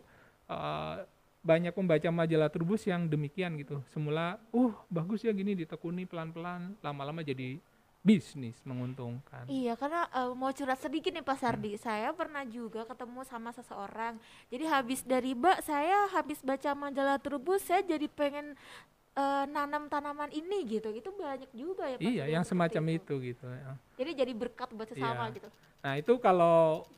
eh, 0.46 1.02
banyak 1.40 1.72
pembaca 1.72 2.08
majalah 2.12 2.52
Trubus 2.52 2.86
yang 2.86 3.08
demikian 3.10 3.56
gitu. 3.58 3.82
Semula, 3.90 4.38
uh 4.54 4.72
bagus 4.86 5.24
ya 5.26 5.32
gini 5.32 5.56
ditekuni 5.58 6.04
pelan-pelan, 6.06 6.78
lama-lama 6.84 7.24
jadi 7.24 7.58
bisnis 8.00 8.56
menguntungkan. 8.64 9.44
Iya, 9.44 9.76
karena 9.76 10.08
uh, 10.16 10.32
mau 10.32 10.48
curhat 10.56 10.80
sedikit 10.80 11.12
nih 11.12 11.24
Pak 11.24 11.36
Sardi, 11.36 11.76
hmm. 11.76 11.82
saya 11.84 12.08
pernah 12.16 12.44
juga 12.48 12.88
ketemu 12.88 13.20
sama 13.28 13.52
seseorang. 13.52 14.16
Jadi 14.48 14.64
habis 14.64 15.00
dari 15.04 15.36
Mbak, 15.36 15.58
saya 15.60 16.08
habis 16.08 16.40
baca 16.40 16.72
majalah 16.72 17.20
Trubus, 17.20 17.60
saya 17.60 17.84
jadi 17.84 18.08
pengen 18.08 18.56
uh, 19.16 19.44
nanam 19.48 19.92
tanaman 19.92 20.32
ini 20.32 20.64
gitu. 20.64 20.88
Itu 20.96 21.12
banyak 21.12 21.52
juga 21.52 21.92
ya 21.92 21.96
Pak. 22.00 22.08
Iya, 22.08 22.24
yang 22.40 22.44
semacam 22.44 22.82
itu. 22.88 23.20
itu 23.20 23.36
gitu 23.36 23.46
ya. 23.48 23.72
Jadi 24.00 24.10
jadi 24.16 24.32
berkat 24.32 24.68
buat 24.72 24.88
sesama 24.88 25.28
iya. 25.28 25.36
gitu. 25.36 25.48
Nah, 25.80 25.94
itu 26.00 26.12
kalau 26.20 26.88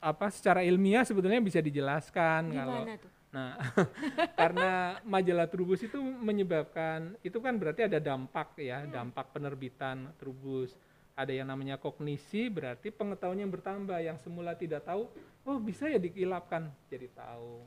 apa 0.00 0.32
secara 0.32 0.64
ilmiah 0.64 1.04
sebetulnya 1.04 1.38
bisa 1.44 1.60
dijelaskan 1.60 2.48
Gimana 2.48 2.64
kalau 2.64 2.82
tuh? 2.96 3.10
Nah, 3.30 3.54
karena 4.40 4.98
majalah 5.06 5.46
Trubus 5.46 5.86
itu 5.86 6.02
menyebabkan 6.02 7.14
itu 7.22 7.38
kan 7.38 7.54
berarti 7.54 7.86
ada 7.86 8.02
dampak 8.02 8.58
ya, 8.58 8.82
hmm. 8.82 8.90
dampak 8.90 9.30
penerbitan 9.30 10.10
Trubus. 10.18 10.74
Ada 11.14 11.36
yang 11.36 11.52
namanya 11.52 11.76
kognisi, 11.76 12.48
berarti 12.48 12.88
pengetahuan 12.88 13.44
yang 13.44 13.52
bertambah 13.52 13.98
yang 14.00 14.16
semula 14.16 14.56
tidak 14.56 14.88
tahu, 14.88 15.04
oh 15.44 15.58
bisa 15.60 15.84
ya 15.86 16.00
dikilapkan 16.00 16.72
jadi 16.88 17.12
tahu. 17.12 17.60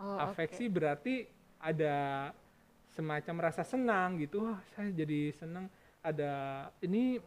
Oh, 0.00 0.16
Afeksi 0.16 0.70
okay. 0.70 0.72
berarti 0.72 1.14
ada 1.58 2.30
semacam 2.94 3.50
rasa 3.50 3.66
senang 3.66 4.14
gitu, 4.22 4.46
wah 4.46 4.62
saya 4.72 4.94
jadi 4.94 5.34
senang 5.34 5.66
ada 6.00 6.64
ini 6.80 7.18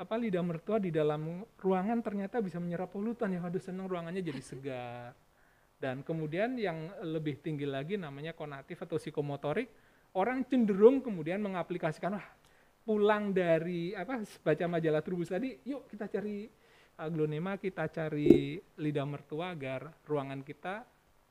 apa 0.00 0.16
lidah 0.16 0.40
mertua 0.40 0.80
di 0.80 0.88
dalam 0.88 1.44
ruangan 1.60 2.00
ternyata 2.00 2.40
bisa 2.40 2.56
menyerap 2.56 2.88
polutan 2.88 3.36
ya, 3.36 3.44
waduh 3.44 3.60
senang 3.60 3.84
ruangannya 3.84 4.24
jadi 4.24 4.40
segar. 4.40 5.12
Dan 5.76 6.00
kemudian 6.00 6.56
yang 6.56 6.88
lebih 7.04 7.44
tinggi 7.44 7.68
lagi 7.68 8.00
namanya 8.00 8.32
konatif 8.32 8.80
atau 8.80 8.96
psikomotorik, 8.96 9.68
orang 10.16 10.48
cenderung 10.48 11.04
kemudian 11.04 11.44
mengaplikasikan 11.44 12.16
wah 12.16 12.28
pulang 12.80 13.36
dari 13.36 13.92
apa 13.92 14.24
baca 14.40 14.64
majalah 14.64 15.04
Trubus 15.04 15.28
tadi, 15.28 15.52
yuk 15.68 15.84
kita 15.84 16.08
cari 16.08 16.48
aglonema, 16.96 17.60
kita 17.60 17.88
cari 17.92 18.56
lidah 18.80 19.04
mertua 19.04 19.52
agar 19.52 19.92
ruangan 20.08 20.40
kita 20.40 20.84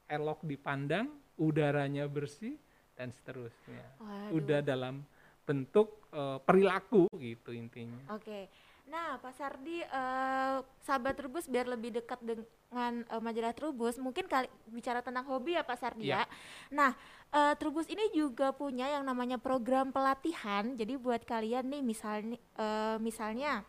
elok 0.10 0.46
dipandang, 0.46 1.10
udaranya 1.42 2.06
bersih 2.06 2.58
dan 2.94 3.10
seterusnya. 3.14 3.86
Waduh. 4.02 4.38
Udah 4.38 4.62
dalam 4.62 5.06
bentuk 5.50 6.06
uh, 6.14 6.38
perilaku 6.46 7.10
gitu 7.18 7.50
intinya. 7.50 7.98
Oke. 8.14 8.22
Okay. 8.22 8.44
Nah, 8.90 9.22
Pak 9.22 9.38
Sardi, 9.38 9.86
uh, 9.86 10.66
sahabat 10.82 11.14
Trubus 11.14 11.46
biar 11.46 11.70
lebih 11.70 11.94
dekat 11.94 12.18
dengan 12.26 13.06
uh, 13.14 13.22
majalah 13.22 13.54
Trubus, 13.54 14.02
mungkin 14.02 14.26
kali 14.26 14.50
bicara 14.74 15.06
tentang 15.06 15.30
hobi 15.30 15.58
ya 15.58 15.62
Pak 15.62 15.78
Sardi 15.78 16.10
yeah. 16.10 16.26
ya. 16.26 16.30
Nah, 16.74 16.92
uh, 17.30 17.54
Trubus 17.54 17.86
ini 17.86 18.10
juga 18.10 18.50
punya 18.50 18.90
yang 18.90 19.06
namanya 19.06 19.38
program 19.38 19.94
pelatihan. 19.94 20.74
Jadi 20.74 20.98
buat 20.98 21.22
kalian 21.22 21.70
nih, 21.70 21.82
misalnya, 21.86 22.38
uh, 22.58 22.98
misalnya 22.98 23.62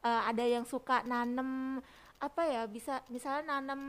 uh, 0.00 0.22
ada 0.24 0.44
yang 0.48 0.64
suka 0.64 1.04
nanem 1.04 1.84
apa 2.16 2.42
ya, 2.48 2.64
bisa 2.64 3.04
misalnya 3.12 3.60
nanem 3.60 3.82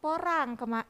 porang 0.00 0.56
kema 0.56 0.80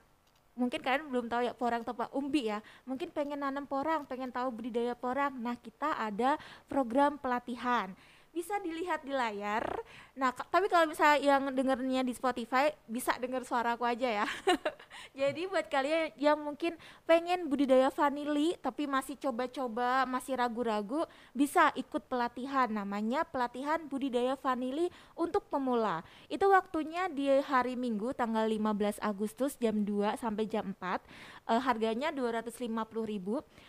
mungkin 0.59 0.83
kalian 0.83 1.07
belum 1.07 1.31
tahu 1.31 1.47
ya 1.47 1.55
porang 1.55 1.87
atau 1.87 1.95
umbi 2.19 2.51
ya. 2.51 2.59
Mungkin 2.85 3.15
pengen 3.15 3.41
nanam 3.41 3.65
porang 3.65 4.03
pengen 4.05 4.35
tahu 4.35 4.51
budidaya 4.51 4.99
porang. 4.99 5.39
Nah 5.39 5.55
kita 5.55 5.95
ada 5.95 6.35
program 6.67 7.17
pelatihan 7.17 7.95
bisa 8.39 8.55
dilihat 8.63 9.03
di 9.03 9.11
layar. 9.11 9.67
Nah, 10.15 10.31
tapi 10.31 10.71
kalau 10.71 10.87
misalnya 10.87 11.19
yang 11.19 11.51
dengernya 11.51 12.07
di 12.07 12.15
Spotify 12.15 12.71
bisa 12.87 13.19
denger 13.19 13.43
suaraku 13.43 13.83
aja 13.83 14.23
ya. 14.23 14.27
Jadi 15.19 15.51
buat 15.51 15.67
kalian 15.67 16.15
yang 16.15 16.39
mungkin 16.39 16.79
pengen 17.03 17.51
budidaya 17.51 17.91
vanili 17.91 18.55
tapi 18.63 18.87
masih 18.87 19.19
coba-coba, 19.19 20.07
masih 20.07 20.39
ragu-ragu, 20.39 21.03
bisa 21.35 21.75
ikut 21.75 22.07
pelatihan 22.07 22.71
namanya 22.71 23.27
pelatihan 23.27 23.83
budidaya 23.91 24.39
vanili 24.39 24.87
untuk 25.19 25.43
pemula. 25.51 26.07
Itu 26.31 26.47
waktunya 26.55 27.11
di 27.11 27.43
hari 27.43 27.75
Minggu 27.75 28.15
tanggal 28.15 28.47
15 28.47 29.03
Agustus 29.03 29.59
jam 29.59 29.83
2 29.83 30.15
sampai 30.15 30.47
jam 30.47 30.71
4. 30.79 30.79
Uh, 30.79 31.59
eh, 31.59 31.61
harganya 31.65 32.15
250.000 32.15 32.79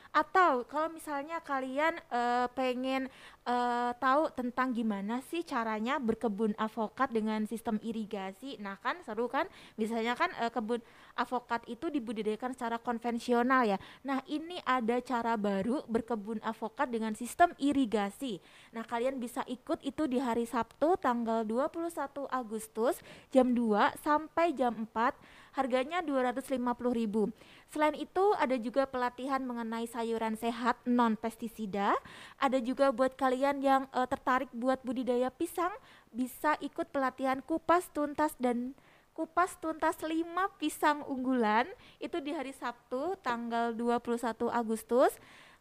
atau 0.09 0.65
kalau 0.65 0.89
misalnya 0.89 1.37
kalian 1.45 1.93
uh, 2.09 2.49
pengen 2.57 3.05
uh, 3.45 3.93
tahu 3.97 4.33
tentang 4.33 4.73
gimana 4.73 5.21
sih 5.29 5.45
caranya 5.45 6.01
berkebun 6.01 6.57
avokat 6.57 7.13
dengan 7.13 7.45
sistem 7.45 7.77
irigasi. 7.85 8.57
Nah, 8.57 8.77
kan 8.81 8.97
seru 9.05 9.29
kan? 9.29 9.45
Misalnya 9.77 10.17
kan 10.17 10.33
uh, 10.41 10.49
kebun 10.49 10.81
avokat 11.13 11.61
itu 11.69 11.93
dibudidayakan 11.93 12.57
secara 12.57 12.81
konvensional 12.81 13.69
ya. 13.69 13.77
Nah, 14.01 14.25
ini 14.25 14.57
ada 14.65 14.97
cara 15.01 15.37
baru 15.37 15.85
berkebun 15.85 16.41
avokat 16.41 16.89
dengan 16.89 17.13
sistem 17.13 17.53
irigasi. 17.61 18.41
Nah, 18.73 18.81
kalian 18.85 19.21
bisa 19.21 19.45
ikut 19.45 19.81
itu 19.85 20.09
di 20.09 20.17
hari 20.17 20.49
Sabtu 20.49 20.97
tanggal 20.97 21.45
21 21.45 22.25
Agustus 22.33 22.97
jam 23.29 23.53
2 23.53 24.01
sampai 24.01 24.57
jam 24.57 24.73
4 24.89 25.39
harganya 25.57 25.99
250.000. 26.05 27.58
Selain 27.69 27.93
itu 27.93 28.33
ada 28.41 28.57
juga 28.57 28.89
pelatihan 28.89 29.37
mengenai 29.45 29.85
sayuran 29.85 30.33
sehat 30.33 30.81
non 30.89 31.13
pestisida. 31.13 31.93
Ada 32.41 32.57
juga 32.65 32.89
buat 32.89 33.13
kalian 33.13 33.61
yang 33.61 33.85
uh, 33.93 34.09
tertarik 34.09 34.49
buat 34.57 34.81
budidaya 34.81 35.29
pisang 35.29 35.69
bisa 36.09 36.57
ikut 36.65 36.89
pelatihan 36.89 37.45
kupas 37.45 37.85
tuntas 37.93 38.33
dan 38.41 38.73
kupas 39.13 39.53
tuntas 39.61 40.01
5 40.01 40.09
pisang 40.57 41.05
unggulan 41.05 41.69
itu 42.01 42.17
di 42.23 42.33
hari 42.33 42.55
Sabtu 42.55 43.19
tanggal 43.21 43.75
21 43.75 44.49
Agustus 44.49 45.13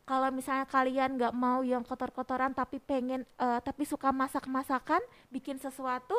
kalau 0.08 0.32
misalnya 0.32 0.64
kalian 0.64 1.20
nggak 1.20 1.36
mau 1.36 1.60
yang 1.60 1.84
kotor-kotoran 1.84 2.56
tapi 2.56 2.80
pengen 2.80 3.28
uh, 3.36 3.60
tapi 3.60 3.84
suka 3.84 4.08
masak-masakan 4.08 5.04
bikin 5.28 5.60
sesuatu 5.60 6.16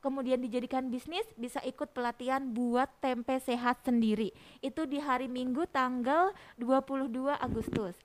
kemudian 0.00 0.40
dijadikan 0.40 0.88
bisnis 0.88 1.24
bisa 1.36 1.60
ikut 1.62 1.92
pelatihan 1.94 2.42
buat 2.50 2.88
tempe 2.98 3.38
sehat 3.40 3.84
sendiri. 3.84 4.32
Itu 4.64 4.88
di 4.88 4.98
hari 4.98 5.28
Minggu 5.28 5.68
tanggal 5.70 6.32
22 6.58 7.36
Agustus. 7.36 7.96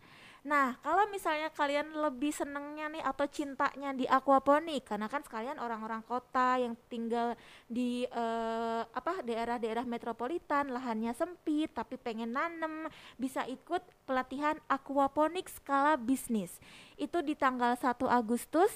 Nah, 0.46 0.78
kalau 0.86 1.10
misalnya 1.10 1.50
kalian 1.50 1.90
lebih 2.06 2.30
senengnya 2.30 2.86
nih 2.86 3.02
atau 3.02 3.26
cintanya 3.26 3.98
di 3.98 4.06
aquaponik, 4.06 4.86
karena 4.86 5.10
kan 5.10 5.26
sekalian 5.26 5.58
orang-orang 5.58 6.06
kota 6.06 6.62
yang 6.62 6.78
tinggal 6.86 7.34
di 7.66 8.06
uh, 8.14 8.86
apa 8.94 9.26
daerah-daerah 9.26 9.90
metropolitan, 9.90 10.70
lahannya 10.70 11.18
sempit 11.18 11.74
tapi 11.74 11.98
pengen 11.98 12.38
nanem, 12.38 12.86
bisa 13.18 13.42
ikut 13.50 13.82
pelatihan 14.06 14.62
aquaponik 14.70 15.50
skala 15.50 15.98
bisnis. 15.98 16.62
Itu 16.94 17.26
di 17.26 17.34
tanggal 17.34 17.74
1 17.74 17.98
Agustus 18.06 18.70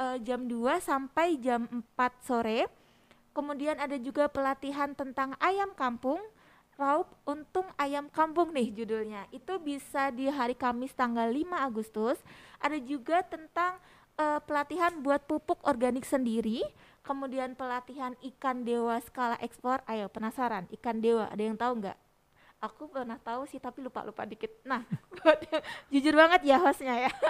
uh, 0.00 0.16
jam 0.24 0.48
2 0.48 0.80
sampai 0.80 1.36
jam 1.36 1.68
4 1.68 2.24
sore. 2.24 2.66
Kemudian 3.36 3.78
ada 3.78 3.94
juga 4.00 4.26
pelatihan 4.26 4.90
tentang 4.96 5.36
ayam 5.38 5.70
kampung, 5.76 6.18
raup 6.74 7.06
untung 7.28 7.68
ayam 7.78 8.08
kampung 8.10 8.50
nih 8.50 8.72
judulnya. 8.72 9.28
Itu 9.30 9.60
bisa 9.60 10.10
di 10.10 10.26
hari 10.26 10.56
Kamis 10.56 10.96
tanggal 10.96 11.30
5 11.30 11.46
Agustus. 11.54 12.18
Ada 12.58 12.80
juga 12.82 13.22
tentang 13.22 13.78
uh, 14.18 14.40
pelatihan 14.42 14.98
buat 14.98 15.22
pupuk 15.30 15.62
organik 15.62 16.02
sendiri, 16.02 16.64
kemudian 17.06 17.54
pelatihan 17.54 18.18
ikan 18.34 18.66
dewa 18.66 18.98
skala 18.98 19.38
ekspor. 19.38 19.84
Ayo 19.86 20.10
penasaran, 20.10 20.66
ikan 20.80 20.98
dewa 20.98 21.30
ada 21.30 21.42
yang 21.44 21.54
tahu 21.54 21.84
nggak? 21.84 22.09
Aku 22.60 22.92
pernah 22.92 23.16
tahu 23.16 23.48
sih 23.48 23.56
tapi 23.56 23.80
lupa-lupa 23.80 24.28
dikit. 24.28 24.52
Nah, 24.68 24.84
jujur 25.92 26.12
banget 26.12 26.44
ya 26.44 26.60
hostnya 26.60 27.08
ya. 27.08 27.12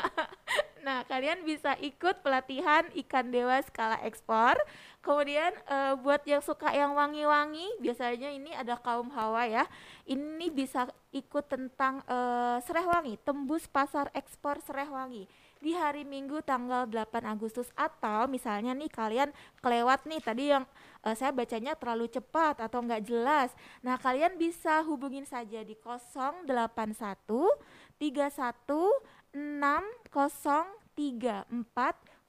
Nah, 0.81 1.05
kalian 1.05 1.45
bisa 1.45 1.77
ikut 1.77 2.25
pelatihan 2.25 2.89
ikan 3.05 3.29
dewa 3.29 3.61
skala 3.61 4.01
ekspor. 4.01 4.57
Kemudian 5.05 5.53
uh, 5.69 5.93
buat 6.01 6.25
yang 6.25 6.41
suka 6.41 6.73
yang 6.73 6.97
wangi-wangi, 6.97 7.85
biasanya 7.85 8.33
ini 8.33 8.49
ada 8.57 8.81
kaum 8.81 9.13
hawa 9.13 9.45
ya. 9.45 9.69
Ini 10.09 10.49
bisa 10.49 10.89
ikut 11.13 11.53
tentang 11.53 12.01
uh, 12.09 12.65
serai 12.65 12.89
wangi, 12.89 13.21
tembus 13.21 13.69
pasar 13.69 14.09
ekspor 14.17 14.57
serai 14.65 14.89
wangi 14.89 15.29
di 15.61 15.77
hari 15.77 16.09
Minggu 16.09 16.41
tanggal 16.41 16.89
8 16.89 17.21
Agustus 17.29 17.69
atau 17.77 18.25
misalnya 18.25 18.73
nih 18.73 18.89
kalian 18.89 19.29
kelewat 19.61 20.09
nih 20.09 20.21
tadi 20.25 20.45
yang 20.57 20.65
uh, 21.05 21.15
saya 21.17 21.33
bacanya 21.33 21.77
terlalu 21.77 22.09
cepat 22.09 22.61
atau 22.61 22.81
enggak 22.85 23.05
jelas. 23.07 23.53
Nah, 23.81 23.97
kalian 23.97 24.37
bisa 24.37 24.85
hubungin 24.85 25.25
saja 25.25 25.65
di 25.65 25.77
081 25.77 26.47
31 28.01 29.19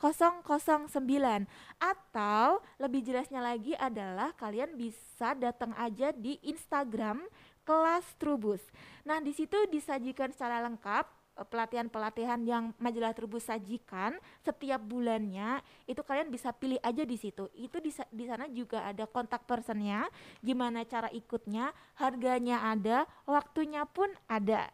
009 0.01 1.45
atau 1.77 2.47
lebih 2.81 3.01
jelasnya 3.05 3.41
lagi 3.41 3.77
adalah 3.77 4.33
kalian 4.33 4.73
bisa 4.73 5.37
datang 5.37 5.77
aja 5.77 6.09
di 6.09 6.41
Instagram 6.41 7.21
kelas 7.61 8.17
Trubus. 8.17 8.61
Nah, 9.05 9.21
di 9.21 9.29
situ 9.29 9.53
disajikan 9.69 10.33
secara 10.33 10.65
lengkap 10.65 11.20
pelatihan-pelatihan 11.47 12.41
yang 12.45 12.73
majalah 12.77 13.13
Trubus 13.15 13.47
sajikan 13.47 14.17
setiap 14.41 14.81
bulannya 14.81 15.61
itu 15.85 16.01
kalian 16.01 16.29
bisa 16.29 16.51
pilih 16.53 16.79
aja 16.81 17.03
di 17.05 17.17
situ 17.17 17.49
itu 17.57 17.77
di, 17.79 17.91
di 17.91 18.25
sana 18.25 18.45
juga 18.51 18.85
ada 18.85 19.05
kontak 19.07 19.45
personnya 19.45 20.07
gimana 20.39 20.85
cara 20.85 21.09
ikutnya 21.09 21.73
harganya 21.97 22.65
ada 22.65 23.05
waktunya 23.25 23.85
pun 23.87 24.09
ada 24.29 24.69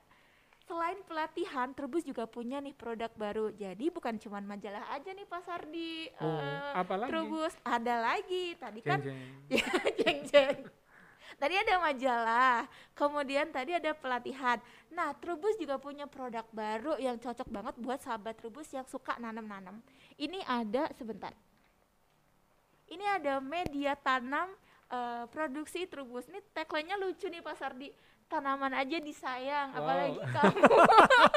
selain 0.67 0.99
pelatihan, 1.08 1.71
Trubus 1.71 2.03
juga 2.03 2.27
punya 2.27 2.60
nih 2.60 2.75
produk 2.75 3.08
baru. 3.15 3.56
Jadi 3.56 3.88
bukan 3.88 4.19
cuma 4.19 4.43
majalah 4.43 4.84
aja 4.91 5.15
nih 5.15 5.23
Pak 5.23 5.41
Sardi. 5.47 6.12
Oh, 6.19 6.27
uh, 6.27 6.84
lagi? 6.84 7.08
Trubus 7.08 7.53
ada 7.63 7.95
lagi. 8.03 8.45
Tadi 8.60 8.80
kan 8.84 8.99
jeng 9.95 10.19
jeng. 10.30 10.67
Tadi 11.36 11.56
ada 11.60 11.76
majalah, 11.84 12.63
kemudian 12.96 13.52
tadi 13.52 13.76
ada 13.76 13.92
pelatihan. 13.92 14.58
Nah, 14.88 15.12
Trubus 15.20 15.60
juga 15.60 15.76
punya 15.76 16.08
produk 16.08 16.48
baru 16.56 16.96
yang 16.96 17.20
cocok 17.20 17.52
banget 17.52 17.76
buat 17.84 18.00
sahabat 18.00 18.40
Trubus 18.40 18.72
yang 18.72 18.88
suka 18.88 19.20
nanam-nanam. 19.20 19.84
Ini 20.16 20.40
ada 20.48 20.88
sebentar. 20.96 21.36
Ini 22.88 23.20
ada 23.20 23.44
media 23.44 24.00
tanam 24.00 24.48
uh, 24.88 25.28
produksi 25.28 25.84
Trubus. 25.84 26.32
Ini 26.32 26.40
tagline-nya 26.56 26.96
lucu 26.96 27.28
nih 27.28 27.44
Pak 27.44 27.56
Sardi 27.60 27.92
tanaman 28.28 28.76
aja 28.76 28.98
disayang 29.00 29.72
wow. 29.72 29.80
apalagi 29.80 30.20
kamu 30.36 30.62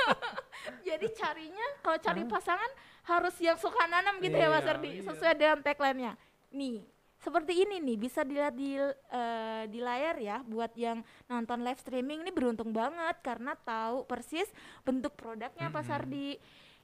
jadi 0.87 1.07
carinya 1.15 1.67
kalau 1.87 1.99
cari 2.03 2.23
pasangan 2.27 2.71
harus 3.07 3.35
yang 3.39 3.57
suka 3.57 3.87
nanam 3.87 4.19
gitu 4.19 4.37
iya, 4.37 4.51
ya 4.51 4.55
Mas 4.55 4.67
Ardi 4.67 4.91
iya. 4.99 5.03
sesuai 5.07 5.35
dengan 5.39 5.59
tagline-nya 5.63 6.13
nih 6.51 6.83
seperti 7.21 7.53
ini 7.69 7.85
nih 7.85 7.97
bisa 8.01 8.25
dilihat 8.25 8.57
di 8.57 8.81
uh, 8.81 9.65
di 9.69 9.81
layar 9.81 10.17
ya 10.17 10.41
buat 10.45 10.73
yang 10.73 11.05
nonton 11.29 11.61
live 11.61 11.81
streaming 11.81 12.25
ini 12.25 12.33
beruntung 12.33 12.73
banget 12.73 13.21
karena 13.21 13.53
tahu 13.61 14.09
persis 14.09 14.49
bentuk 14.83 15.13
produknya 15.15 15.69
mm 15.69 15.73
-hmm. 15.73 15.77
Pak 15.77 15.85
Sardi 15.85 16.41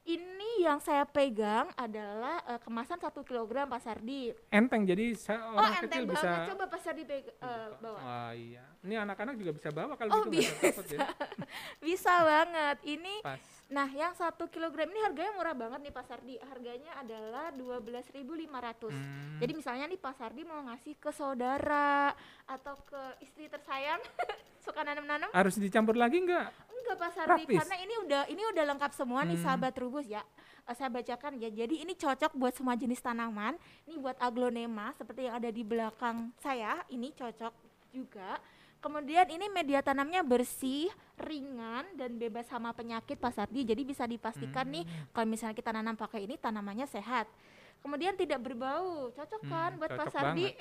ini 0.07 0.63
yang 0.63 0.79
saya 0.79 1.03
pegang 1.03 1.67
adalah 1.75 2.39
uh, 2.47 2.59
kemasan 2.63 2.95
satu 2.95 3.27
kilogram 3.27 3.67
Pak 3.67 3.83
Sardi. 3.83 4.31
Enteng, 4.47 4.87
jadi 4.87 5.11
saya 5.19 5.43
oh, 5.51 5.59
orang 5.59 5.75
oh, 5.75 5.81
kecil 5.83 6.03
bisa. 6.07 6.29
Coba 6.47 6.65
Pak 6.71 6.79
Sardi 6.79 7.03
pega, 7.03 7.31
uh, 7.43 7.75
bawa. 7.83 7.99
Oh 7.99 8.31
iya, 8.31 8.63
ini 8.87 8.95
anak-anak 8.95 9.35
juga 9.35 9.51
bisa 9.59 9.67
bawa 9.67 9.99
kalau 9.99 10.11
oh, 10.15 10.23
gitu. 10.31 10.47
Bisa. 10.47 10.95
ya. 10.95 11.11
bisa 11.91 12.13
banget. 12.23 12.77
Ini 12.87 13.13
Pas. 13.19 13.56
Nah, 13.67 13.91
yang 13.91 14.15
satu 14.15 14.47
kilogram 14.47 14.87
ini 14.87 15.03
harganya 15.03 15.31
murah 15.35 15.51
banget 15.51 15.79
nih 15.83 15.93
Pak 15.93 16.05
Sardi. 16.07 16.35
Harganya 16.39 16.91
adalah 17.03 17.51
dua 17.51 17.83
belas 17.83 18.07
ribu 18.15 18.31
lima 18.31 18.63
ratus. 18.63 18.95
Hmm. 18.95 19.43
Jadi 19.43 19.51
misalnya 19.51 19.85
nih 19.91 19.99
Pak 19.99 20.15
Sardi 20.15 20.47
mau 20.47 20.63
ngasih 20.71 20.95
ke 20.95 21.11
saudara 21.11 22.15
atau 22.47 22.79
ke 22.87 23.01
istri 23.19 23.51
tersayang, 23.51 23.99
suka 24.65 24.87
nanam-nanam. 24.87 25.27
Harus 25.35 25.59
dicampur 25.59 25.99
lagi 25.99 26.23
enggak? 26.23 26.47
Enggak 26.71 26.95
Pak 26.95 27.11
Sardi, 27.11 27.43
karena 27.59 27.77
ini 27.83 27.95
udah 28.07 28.21
ini 28.31 28.43
udah 28.55 28.63
lengkap 28.71 28.91
semua 28.95 29.27
hmm. 29.27 29.35
nih 29.35 29.39
sahabat 29.43 29.73
Rubus 29.75 30.07
ya. 30.07 30.23
Uh, 30.63 30.75
saya 30.75 30.87
bacakan 30.87 31.35
ya. 31.35 31.51
Jadi 31.51 31.83
ini 31.83 31.91
cocok 31.91 32.39
buat 32.39 32.55
semua 32.55 32.79
jenis 32.79 33.03
tanaman. 33.03 33.59
Ini 33.83 33.99
buat 33.99 34.15
aglonema 34.23 34.95
seperti 34.95 35.27
yang 35.27 35.43
ada 35.43 35.51
di 35.51 35.63
belakang 35.67 36.31
saya. 36.39 36.79
Ini 36.87 37.11
cocok 37.11 37.53
juga 37.91 38.39
Kemudian 38.77 39.25
ini 39.33 39.49
media 39.49 39.81
tanamnya 39.81 40.21
bersih, 40.21 40.87
ringan 41.17 41.85
dan 41.97 42.13
bebas 42.21 42.45
sama 42.45 42.69
penyakit 42.77 43.17
Pak 43.17 43.33
Sardi. 43.33 43.65
Jadi 43.65 43.81
bisa 43.81 44.05
dipastikan 44.05 44.69
hmm. 44.69 44.73
nih 44.79 44.83
kalau 45.09 45.27
misalnya 45.27 45.57
kita 45.57 45.73
nanam 45.73 45.97
pakai 45.97 46.29
ini 46.29 46.37
tanamannya 46.37 46.85
sehat. 46.85 47.25
Kemudian 47.81 48.17
tidak 48.17 48.41
berbau, 48.41 49.13
cocok 49.13 49.41
hmm, 49.41 49.49
kan 49.49 49.71
buat 49.77 49.91
Pak 49.93 50.07
Sardi? 50.13 50.53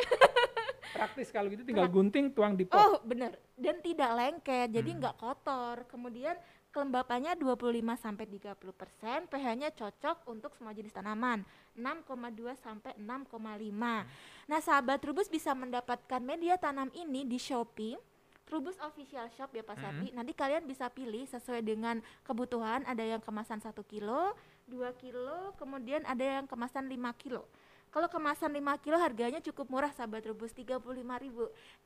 Praktis 0.97 1.29
kalau 1.29 1.53
gitu 1.53 1.67
tinggal 1.67 1.89
gunting 1.93 2.33
tuang 2.33 2.57
di 2.57 2.65
pot. 2.65 2.77
Oh, 2.79 2.95
bener. 3.05 3.37
Dan 3.53 3.85
tidak 3.85 4.11
lengket, 4.17 4.69
jadi 4.73 4.91
hmm. 4.91 4.99
nggak 5.03 5.17
kotor. 5.21 5.85
Kemudian 5.91 6.37
kelembapannya 6.73 7.37
25 7.41 7.73
sampai 7.97 8.25
30%, 8.29 9.33
pH-nya 9.33 9.69
cocok 9.73 10.29
untuk 10.29 10.53
semua 10.57 10.77
jenis 10.77 10.93
tanaman, 10.93 11.41
6,2 11.77 12.57
sampai 12.59 12.93
6,5. 12.99 14.09
Nah, 14.49 14.61
sahabat 14.65 14.99
Trubus 15.05 15.29
bisa 15.29 15.53
mendapatkan 15.53 16.19
media 16.25 16.57
tanam 16.57 16.91
ini 16.97 17.29
di 17.29 17.37
Shopee. 17.37 17.97
Trubus 18.47 18.79
Official 18.79 19.27
Shop 19.35 19.51
ya 19.51 19.67
Pak 19.67 19.75
Sardi. 19.75 20.15
Hmm. 20.15 20.23
Nanti 20.23 20.33
kalian 20.33 20.65
bisa 20.71 20.87
pilih 20.87 21.27
sesuai 21.27 21.67
dengan 21.67 21.99
kebutuhan. 22.23 22.87
Ada 22.87 23.19
yang 23.19 23.21
kemasan 23.21 23.59
1 23.59 23.75
kilo, 23.91 24.39
2 24.71 24.87
kilo, 25.03 25.51
kemudian 25.59 26.07
ada 26.07 26.23
yang 26.23 26.47
kemasan 26.47 26.87
5 26.87 26.95
kilo. 27.19 27.43
Kalau 27.91 28.13
kemasan 28.13 28.53
5 28.53 28.83
kilo 28.85 29.01
harganya 29.01 29.41
cukup 29.43 29.73
murah 29.73 29.89
sahabat 29.89 30.23
Trubus 30.23 30.53
35.000. 30.53 31.01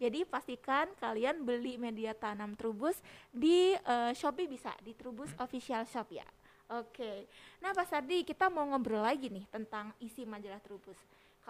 Jadi 0.01 0.21
pastikan 0.27 0.91
kalian 0.99 1.47
beli 1.47 1.79
media 1.79 2.13
tanam 2.13 2.59
Trubus 2.59 2.99
di 3.33 3.79
uh, 3.87 4.11
Shopee 4.11 4.51
bisa 4.51 4.75
di 4.85 4.93
Trubus 4.93 5.33
Official 5.39 5.87
Shop 5.87 6.11
ya. 6.13 6.27
Oke. 6.71 6.95
Okay. 6.95 7.19
Nah, 7.59 7.75
Pak 7.75 7.91
Sardi, 7.91 8.23
kita 8.23 8.47
mau 8.47 8.63
ngobrol 8.71 9.03
lagi 9.03 9.27
nih 9.27 9.45
tentang 9.51 9.91
isi 9.99 10.23
majalah 10.23 10.63
Trubus 10.63 10.99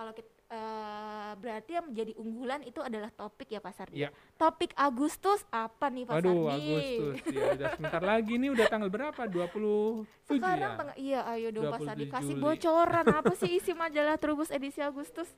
kalau 0.00 0.16
kita 0.16 0.30
uh, 0.48 1.32
berarti 1.36 1.76
yang 1.76 1.86
menjadi 1.92 2.12
unggulan 2.16 2.64
itu 2.64 2.80
adalah 2.80 3.10
topik 3.12 3.52
ya 3.52 3.60
Pak 3.60 3.74
Sardi. 3.74 4.06
Ya. 4.06 4.08
Topik 4.40 4.72
Agustus 4.72 5.44
apa 5.52 5.92
nih 5.92 6.08
Pak 6.08 6.14
Aduh, 6.22 6.48
Sardi? 6.48 6.54
Agustus. 6.56 7.14
Ya 7.34 7.44
udah 7.52 7.68
sebentar 7.76 8.02
lagi 8.02 8.34
nih 8.40 8.50
udah 8.54 8.66
tanggal 8.70 8.88
berapa? 8.90 9.22
27 9.28 10.06
Sekarang 10.24 10.72
ya? 10.72 10.78
Tengah, 10.78 10.96
iya 10.96 11.20
ayo 11.36 11.48
dong 11.52 11.68
Pak 11.68 11.80
Sardi 11.84 12.06
kasih 12.08 12.34
Juli. 12.38 12.44
bocoran 12.48 13.06
apa 13.20 13.32
sih 13.36 13.50
isi 13.60 13.72
majalah 13.76 14.16
Trubus 14.16 14.48
edisi 14.48 14.80
Agustus? 14.80 15.28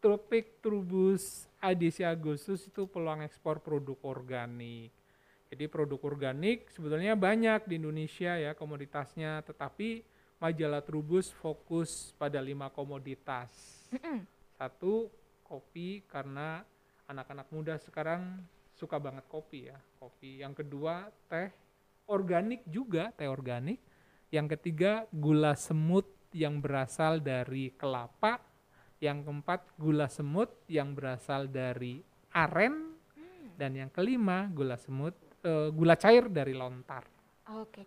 Topik 0.00 0.64
Trubus 0.64 1.50
edisi 1.60 2.00
Agustus 2.00 2.64
itu 2.64 2.88
peluang 2.88 3.20
ekspor 3.20 3.60
produk 3.60 4.00
organik. 4.00 4.94
Jadi 5.56 5.72
produk 5.72 5.96
organik 6.04 6.68
sebetulnya 6.68 7.16
banyak 7.16 7.64
di 7.64 7.80
Indonesia 7.80 8.36
ya 8.36 8.52
komoditasnya, 8.52 9.40
tetapi 9.40 10.04
majalah 10.36 10.84
Trubus 10.84 11.32
fokus 11.32 12.12
pada 12.20 12.44
lima 12.44 12.68
komoditas 12.68 13.48
satu 14.60 15.08
kopi 15.40 16.04
karena 16.04 16.60
anak-anak 17.08 17.48
muda 17.48 17.80
sekarang 17.80 18.44
suka 18.76 19.00
banget 19.00 19.24
kopi 19.32 19.72
ya, 19.72 19.80
kopi. 19.96 20.44
Yang 20.44 20.60
kedua 20.60 21.08
teh 21.32 21.48
organik 22.12 22.60
juga, 22.68 23.08
teh 23.16 23.24
organik. 23.30 23.80
Yang 24.28 24.58
ketiga 24.58 25.08
gula 25.08 25.56
semut 25.56 26.04
yang 26.36 26.60
berasal 26.60 27.24
dari 27.24 27.72
kelapa. 27.72 28.42
Yang 29.00 29.28
keempat 29.28 29.60
gula 29.80 30.08
semut 30.12 30.52
yang 30.68 30.92
berasal 30.92 31.48
dari 31.48 32.04
aren. 32.36 32.96
Hmm. 33.16 33.56
Dan 33.56 33.76
yang 33.76 33.90
kelima 33.92 34.48
gula 34.52 34.76
semut, 34.76 35.16
uh, 35.46 35.68
gula 35.70 35.94
cair 35.94 36.26
dari 36.26 36.52
lontar. 36.52 37.06
Oke. 37.54 37.86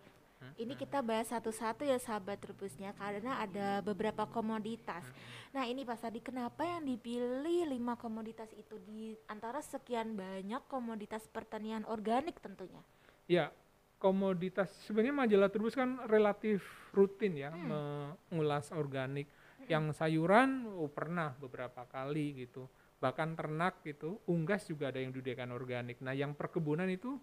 Ini 0.60 0.72
kita 0.76 1.04
bahas 1.04 1.28
satu-satu 1.28 1.84
ya 1.84 2.00
sahabat 2.00 2.40
rebusnya 2.40 2.96
karena 2.96 3.44
ada 3.44 3.84
beberapa 3.84 4.24
komoditas. 4.24 5.04
Nah 5.52 5.68
ini 5.68 5.84
Pak 5.84 6.00
Sadi 6.00 6.20
kenapa 6.24 6.64
yang 6.64 6.84
dipilih 6.84 7.68
lima 7.68 7.96
komoditas 7.96 8.48
itu 8.56 8.80
di 8.84 9.12
antara 9.28 9.60
sekian 9.60 10.16
banyak 10.16 10.64
komoditas 10.68 11.28
pertanian 11.28 11.84
organik 11.88 12.40
tentunya? 12.40 12.80
Ya 13.28 13.52
komoditas 14.00 14.72
sebenarnya 14.88 15.12
majalah 15.12 15.52
Trubus 15.52 15.76
kan 15.76 16.00
relatif 16.08 16.64
rutin 16.96 17.36
ya 17.36 17.52
hmm. 17.52 18.32
mengulas 18.32 18.72
organik. 18.72 19.28
Hmm. 19.28 19.68
Yang 19.68 19.84
sayuran 20.00 20.64
oh, 20.72 20.88
pernah 20.88 21.36
beberapa 21.36 21.84
kali 21.84 22.48
gitu. 22.48 22.64
Bahkan 23.00 23.32
ternak 23.32 23.80
gitu, 23.84 24.20
unggas 24.28 24.68
juga 24.68 24.92
ada 24.92 25.00
yang 25.00 25.12
dudukan 25.12 25.52
organik. 25.52 26.00
Nah 26.04 26.12
yang 26.12 26.36
perkebunan 26.36 26.88
itu 26.88 27.16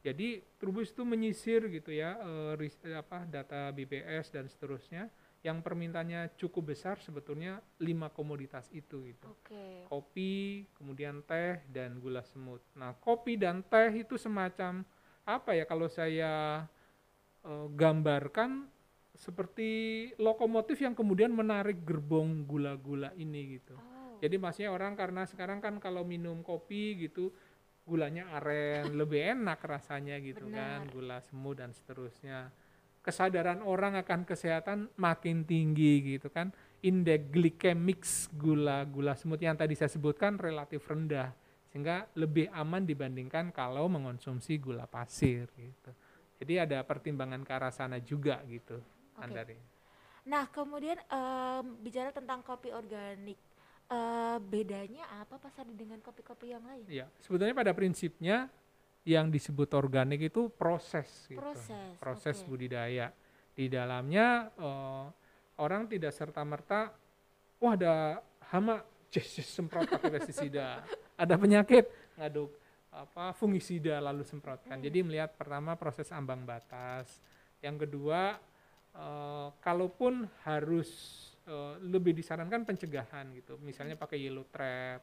jadi 0.00 0.40
Trubus 0.56 0.92
itu 0.92 1.04
menyisir 1.04 1.68
gitu 1.68 1.92
ya 1.92 2.16
uh, 2.20 2.52
ris, 2.56 2.76
apa 2.92 3.24
data 3.28 3.68
BPS 3.72 4.32
dan 4.32 4.48
seterusnya 4.48 5.08
yang 5.40 5.64
permintaannya 5.64 6.36
cukup 6.36 6.76
besar 6.76 7.00
sebetulnya 7.00 7.64
lima 7.80 8.12
komoditas 8.12 8.68
itu 8.76 9.08
gitu. 9.08 9.28
Okay. 9.40 9.88
Kopi, 9.88 10.68
kemudian 10.76 11.24
teh 11.24 11.64
dan 11.72 11.96
gula 11.96 12.20
semut. 12.20 12.60
Nah, 12.76 12.92
kopi 13.00 13.40
dan 13.40 13.64
teh 13.64 13.88
itu 14.04 14.20
semacam 14.20 14.84
apa 15.24 15.56
ya 15.56 15.64
kalau 15.64 15.88
saya 15.88 16.64
uh, 17.44 17.66
gambarkan 17.72 18.68
seperti 19.16 19.70
lokomotif 20.20 20.80
yang 20.80 20.92
kemudian 20.92 21.32
menarik 21.32 21.84
gerbong 21.88 22.44
gula-gula 22.44 23.12
ini 23.16 23.56
gitu. 23.56 23.76
Oh. 23.76 24.20
Jadi 24.20 24.36
maksudnya 24.36 24.70
orang 24.72 24.92
karena 24.92 25.24
sekarang 25.24 25.64
kan 25.64 25.80
kalau 25.80 26.04
minum 26.04 26.44
kopi 26.44 27.00
gitu 27.08 27.32
gulanya 27.90 28.30
aren 28.38 28.94
lebih 28.94 29.34
enak 29.34 29.58
rasanya 29.66 30.22
gitu 30.22 30.46
Benar. 30.46 30.54
kan 30.54 30.80
gula 30.94 31.18
semu 31.18 31.50
dan 31.58 31.74
seterusnya 31.74 32.54
kesadaran 33.02 33.66
orang 33.66 33.98
akan 33.98 34.22
kesehatan 34.22 34.92
makin 34.94 35.42
tinggi 35.42 36.14
gitu 36.14 36.30
kan 36.30 36.54
indeks 36.86 37.26
glikemik 37.34 38.06
gula 38.38 38.86
gula 38.86 39.18
semut 39.18 39.42
yang 39.42 39.58
tadi 39.58 39.74
saya 39.74 39.90
sebutkan 39.90 40.38
relatif 40.38 40.86
rendah 40.86 41.34
sehingga 41.70 42.06
lebih 42.14 42.46
aman 42.54 42.86
dibandingkan 42.86 43.50
kalau 43.50 43.90
mengonsumsi 43.90 44.62
gula 44.62 44.86
pasir 44.86 45.50
gitu 45.58 45.90
jadi 46.38 46.70
ada 46.70 46.78
pertimbangan 46.86 47.42
ke 47.42 47.52
arah 47.52 47.74
sana 47.74 47.98
juga 47.98 48.40
gitu 48.46 48.80
okay. 49.16 49.24
Andari. 49.28 49.58
Nah 50.28 50.48
kemudian 50.48 51.00
um, 51.08 51.80
bicara 51.80 52.12
tentang 52.12 52.40
kopi 52.44 52.72
organik 52.72 53.49
Uh, 53.90 54.38
bedanya 54.46 55.02
apa 55.18 55.34
Pak 55.34 55.50
Sadi 55.50 55.74
dengan 55.74 55.98
kopi-kopi 55.98 56.54
yang 56.54 56.62
lain? 56.62 56.86
Ya, 56.86 57.10
sebetulnya 57.18 57.50
pada 57.58 57.74
prinsipnya 57.74 58.46
yang 59.02 59.32
disebut 59.32 59.66
organik 59.74 60.30
itu 60.30 60.46
proses 60.52 61.08
gitu. 61.26 61.42
Proses, 61.42 61.98
proses 61.98 62.36
oke. 62.44 62.54
budidaya 62.54 63.10
di 63.56 63.66
dalamnya 63.66 64.48
eh, 64.56 65.04
orang 65.58 65.88
tidak 65.90 66.12
serta 66.14 66.44
merta 66.44 66.92
wah 67.58 67.74
ada 67.74 68.20
hama 68.52 68.84
yes, 69.14 69.40
semprot 69.44 69.88
pakai 69.88 70.08
pestisida 70.20 70.84
ada 71.22 71.34
penyakit 71.36 71.88
ngaduk 72.16 72.52
apa 72.90 73.34
fungisida 73.34 73.98
lalu 74.02 74.22
semprotkan 74.26 74.78
Hmm. 74.80 74.86
jadi 74.86 74.98
melihat 75.02 75.30
pertama 75.34 75.74
proses 75.74 76.10
ambang 76.14 76.42
batas 76.44 77.20
yang 77.64 77.74
kedua 77.80 78.36
eh, 78.94 79.48
kalaupun 79.64 80.28
harus 80.44 80.88
eh, 81.50 81.74
lebih 81.82 82.14
disarankan 82.14 82.62
pencegahan 82.62 83.34
gitu 83.34 83.58
misalnya 83.58 83.98
pakai 83.98 84.22
yellow 84.22 84.46
trap 84.46 85.02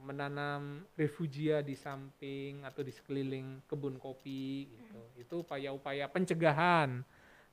menanam 0.00 0.88
refugia 0.96 1.60
di 1.60 1.76
samping 1.76 2.64
atau 2.64 2.80
di 2.80 2.92
sekeliling 2.94 3.60
kebun 3.68 4.00
kopi 4.00 4.72
gitu. 4.72 5.02
Itu 5.20 5.34
upaya-upaya 5.44 6.08
pencegahan. 6.08 7.04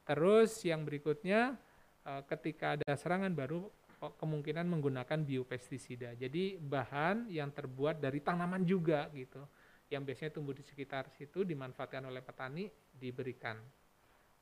Terus 0.07 0.63
yang 0.63 0.87
berikutnya 0.87 1.59
eh, 2.07 2.21
ketika 2.31 2.79
ada 2.79 2.95
serangan 2.95 3.33
baru 3.35 3.67
kemungkinan 3.99 4.63
menggunakan 4.63 5.19
biopestisida. 5.27 6.15
Jadi 6.15 6.55
bahan 6.55 7.27
yang 7.27 7.51
terbuat 7.51 7.99
dari 7.99 8.23
tanaman 8.23 8.63
juga 8.63 9.11
gitu. 9.11 9.43
Yang 9.91 10.01
biasanya 10.07 10.31
tumbuh 10.31 10.55
di 10.55 10.63
sekitar 10.63 11.11
situ 11.11 11.43
dimanfaatkan 11.43 12.07
oleh 12.07 12.23
petani 12.23 12.71
diberikan. 12.95 13.59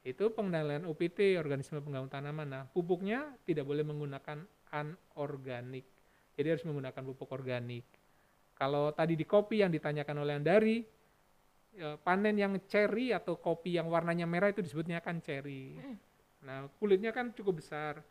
Itu 0.06 0.32
pengendalian 0.32 0.86
UPT 0.86 1.36
organisme 1.38 1.82
pengganggu 1.82 2.10
tanaman. 2.12 2.48
Nah, 2.48 2.64
pupuknya 2.70 3.36
tidak 3.44 3.68
boleh 3.68 3.84
menggunakan 3.84 4.46
anorganik. 4.72 5.86
Jadi 6.38 6.48
harus 6.54 6.66
menggunakan 6.68 7.02
pupuk 7.02 7.30
organik. 7.34 7.86
Kalau 8.58 8.90
tadi 8.94 9.14
di 9.14 9.26
kopi 9.26 9.62
yang 9.62 9.70
ditanyakan 9.70 10.18
oleh 10.22 10.34
Andari, 10.38 10.78
eh, 11.78 11.98
panen 12.02 12.36
yang 12.38 12.54
cherry 12.66 13.14
atau 13.14 13.38
kopi 13.38 13.78
yang 13.78 13.90
warnanya 13.90 14.26
merah 14.26 14.50
itu 14.50 14.62
disebutnya 14.66 15.02
kan 15.02 15.22
cherry. 15.22 15.78
Nah, 16.46 16.70
kulitnya 16.78 17.14
kan 17.14 17.34
cukup 17.34 17.62
besar, 17.62 18.02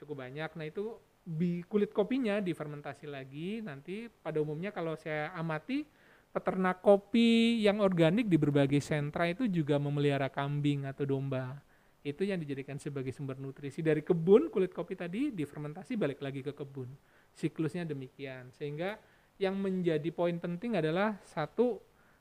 cukup 0.00 0.24
banyak. 0.24 0.50
Nah, 0.56 0.66
itu 0.66 0.96
di 1.24 1.64
kulit 1.64 1.92
kopinya 1.96 2.40
difermentasi 2.40 3.08
lagi. 3.08 3.64
Nanti 3.64 4.08
pada 4.08 4.40
umumnya 4.44 4.72
kalau 4.72 4.92
saya 4.96 5.32
amati 5.32 5.88
peternak 6.34 6.82
kopi 6.82 7.62
yang 7.62 7.78
organik 7.78 8.26
di 8.26 8.34
berbagai 8.34 8.82
sentra 8.82 9.30
itu 9.30 9.46
juga 9.46 9.78
memelihara 9.78 10.26
kambing 10.26 10.82
atau 10.82 11.06
domba. 11.06 11.62
Itu 12.02 12.26
yang 12.26 12.42
dijadikan 12.42 12.76
sebagai 12.76 13.14
sumber 13.14 13.38
nutrisi 13.38 13.80
dari 13.80 14.02
kebun 14.02 14.50
kulit 14.50 14.74
kopi 14.74 14.98
tadi 14.98 15.30
difermentasi 15.30 15.94
balik 15.94 16.18
lagi 16.20 16.42
ke 16.42 16.50
kebun. 16.50 16.90
Siklusnya 17.32 17.86
demikian. 17.86 18.50
Sehingga 18.50 18.98
yang 19.38 19.54
menjadi 19.56 20.10
poin 20.10 20.34
penting 20.42 20.74
adalah 20.74 21.22
satu 21.22 21.78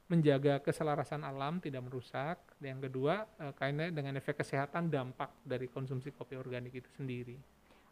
menjaga 0.07 0.61
keselarasan 0.61 1.25
alam 1.25 1.57
tidak 1.57 1.81
merusak. 1.81 2.37
Yang 2.61 2.87
kedua 2.87 3.25
eh, 3.41 3.51
kaitannya 3.57 3.91
dengan 3.91 4.13
efek 4.21 4.45
kesehatan 4.45 4.93
dampak 4.93 5.33
dari 5.41 5.65
konsumsi 5.65 6.13
kopi 6.13 6.37
organik 6.37 6.85
itu 6.85 6.89
sendiri. 6.93 7.35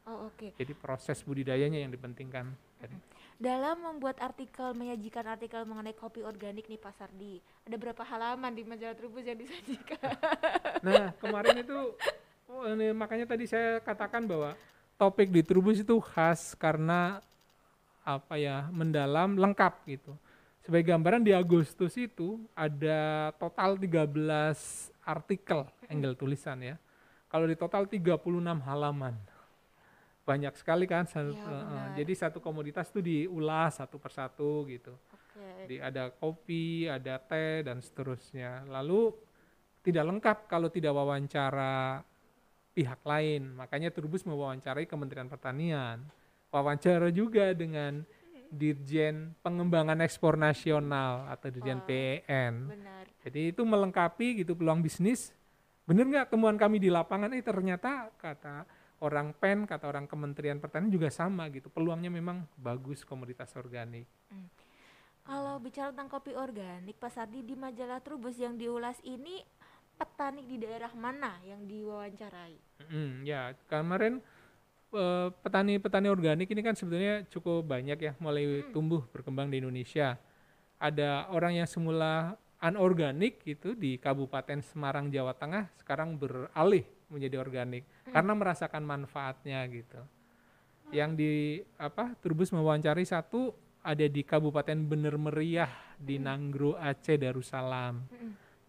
Oh, 0.10 0.34
oke. 0.34 0.58
Jadi 0.58 0.74
proses 0.74 1.22
budidayanya 1.22 1.78
yang 1.82 1.93
dipentingkan. 1.93 2.49
Jadi, 2.82 2.95
Dalam 3.41 3.82
membuat 3.82 4.22
artikel, 4.22 4.74
menyajikan 4.78 5.26
artikel 5.26 5.66
mengenai 5.66 5.97
kopi 5.97 6.22
organik 6.22 6.70
nih 6.70 6.78
Pak 6.78 6.93
Sardi, 6.93 7.41
ada 7.66 7.76
berapa 7.78 8.02
halaman 8.06 8.54
di 8.54 8.62
majalah 8.66 8.93
Trubus 8.93 9.26
yang 9.26 9.38
disajikan? 9.38 9.97
Nah, 10.86 11.14
kemarin 11.22 11.62
itu 11.62 11.93
oh, 12.49 12.66
makanya 12.97 13.30
tadi 13.30 13.45
saya 13.45 13.78
katakan 13.82 14.26
bahwa 14.26 14.58
topik 14.97 15.30
di 15.30 15.45
Trubus 15.45 15.82
itu 15.82 15.97
khas 16.02 16.58
karena 16.58 17.22
apa 18.02 18.38
ya, 18.38 18.66
mendalam, 18.74 19.38
lengkap 19.38 19.74
gitu. 19.86 20.14
Sebagai 20.62 20.93
gambaran 20.93 21.26
di 21.26 21.34
Agustus 21.34 21.97
itu 21.97 22.41
ada 22.54 23.34
total 23.41 23.78
13 23.78 24.06
artikel 25.02 25.66
angle 25.89 26.14
tulisan 26.14 26.62
ya. 26.62 26.76
Kalau 27.30 27.49
di 27.49 27.58
total 27.58 27.89
36 27.89 28.22
halaman. 28.62 29.18
Banyak 30.32 30.53
sekali 30.55 30.86
kan. 30.88 31.03
satu- 31.03 31.36
eh, 31.36 31.43
benar. 31.43 31.91
jadi 31.99 32.13
satu 32.15 32.39
komoditas 32.39 32.88
itu 32.88 33.03
diulas 33.03 33.84
satu 33.84 33.99
persatu 33.99 34.63
gitu. 34.71 34.95
Oke. 34.95 35.67
Jadi 35.67 35.75
ada 35.84 36.07
kopi, 36.07 36.88
ada 36.88 37.19
teh 37.19 37.67
dan 37.67 37.84
seterusnya. 37.84 38.63
Lalu 38.65 39.11
tidak 39.84 40.07
lengkap 40.07 40.38
kalau 40.47 40.71
tidak 40.71 40.95
wawancara 40.95 41.99
pihak 42.71 43.01
lain. 43.03 43.59
Makanya 43.59 43.91
Turbus 43.91 44.23
mewawancarai 44.23 44.88
Kementerian 44.88 45.27
Pertanian. 45.27 46.07
Wawancara 46.51 47.11
juga 47.11 47.51
dengan 47.51 48.03
Dirjen 48.51 49.32
Pengembangan 49.39 50.03
Ekspor 50.03 50.36
Nasional 50.36 51.27
atau 51.32 51.47
Dirjen 51.47 51.79
Wah. 51.79 51.88
PEN. 51.88 52.53
Benar. 52.67 53.05
Jadi 53.23 53.55
itu 53.55 53.63
melengkapi 53.63 54.43
gitu 54.43 54.55
peluang 54.59 54.84
bisnis. 54.84 55.32
Bener 55.88 56.03
nggak 56.07 56.36
temuan 56.36 56.59
kami 56.59 56.77
di 56.79 56.91
lapangan? 56.91 57.32
Eh 57.32 57.43
ternyata 57.43 58.11
kata 58.19 58.67
orang 59.02 59.34
PEN, 59.34 59.66
kata 59.66 59.89
orang 59.89 60.06
Kementerian 60.06 60.62
Pertanian 60.62 60.93
juga 60.93 61.10
sama 61.10 61.49
gitu. 61.49 61.68
Peluangnya 61.74 62.14
memang 62.14 62.45
bagus 62.56 63.02
komoditas 63.02 63.52
organik. 63.58 64.06
Kalau 65.22 65.62
bicara 65.62 65.93
tentang 65.93 66.10
kopi 66.10 66.34
organik, 66.34 66.97
Pak 66.97 67.12
Sardi 67.14 67.45
di 67.45 67.54
majalah 67.54 68.02
Trubus 68.02 68.38
yang 68.38 68.58
diulas 68.58 68.97
ini 69.06 69.41
petani 69.97 70.41
di 70.49 70.58
daerah 70.58 70.89
mana 70.97 71.38
yang 71.45 71.62
diwawancarai? 71.66 72.58
Mm, 72.89 73.22
ya, 73.26 73.54
kemarin 73.70 74.18
eh, 74.93 75.28
petani-petani 75.30 76.10
organik 76.10 76.49
ini 76.49 76.62
kan 76.66 76.74
sebetulnya 76.74 77.22
cukup 77.30 77.66
banyak 77.66 77.97
ya, 78.02 78.14
mulai 78.18 78.66
tumbuh 78.74 79.06
berkembang 79.14 79.49
di 79.54 79.62
Indonesia. 79.62 80.18
Ada 80.82 81.30
orang 81.30 81.62
yang 81.62 81.70
semula 81.70 82.34
anorganik 82.58 83.41
gitu 83.45 83.78
di 83.78 84.02
Kabupaten 84.02 84.62
Semarang, 84.66 85.14
Jawa 85.14 85.38
Tengah, 85.38 85.70
sekarang 85.78 86.18
beralih 86.18 86.86
menjadi 87.12 87.38
organik 87.38 87.84
karena 88.09 88.34
merasakan 88.34 88.82
manfaatnya 88.88 89.62
gitu. 89.68 90.01
Yang 90.91 91.12
di 91.16 91.34
apa? 91.76 92.16
Turbus 92.20 92.51
mewawancari 92.55 93.03
satu 93.03 93.51
ada 93.84 94.05
di 94.05 94.22
Kabupaten 94.24 94.78
Bener 94.88 95.16
Meriah 95.20 95.72
di 95.99 96.18
Nanggro 96.18 96.80
Aceh 96.80 97.20
Darussalam. 97.20 98.07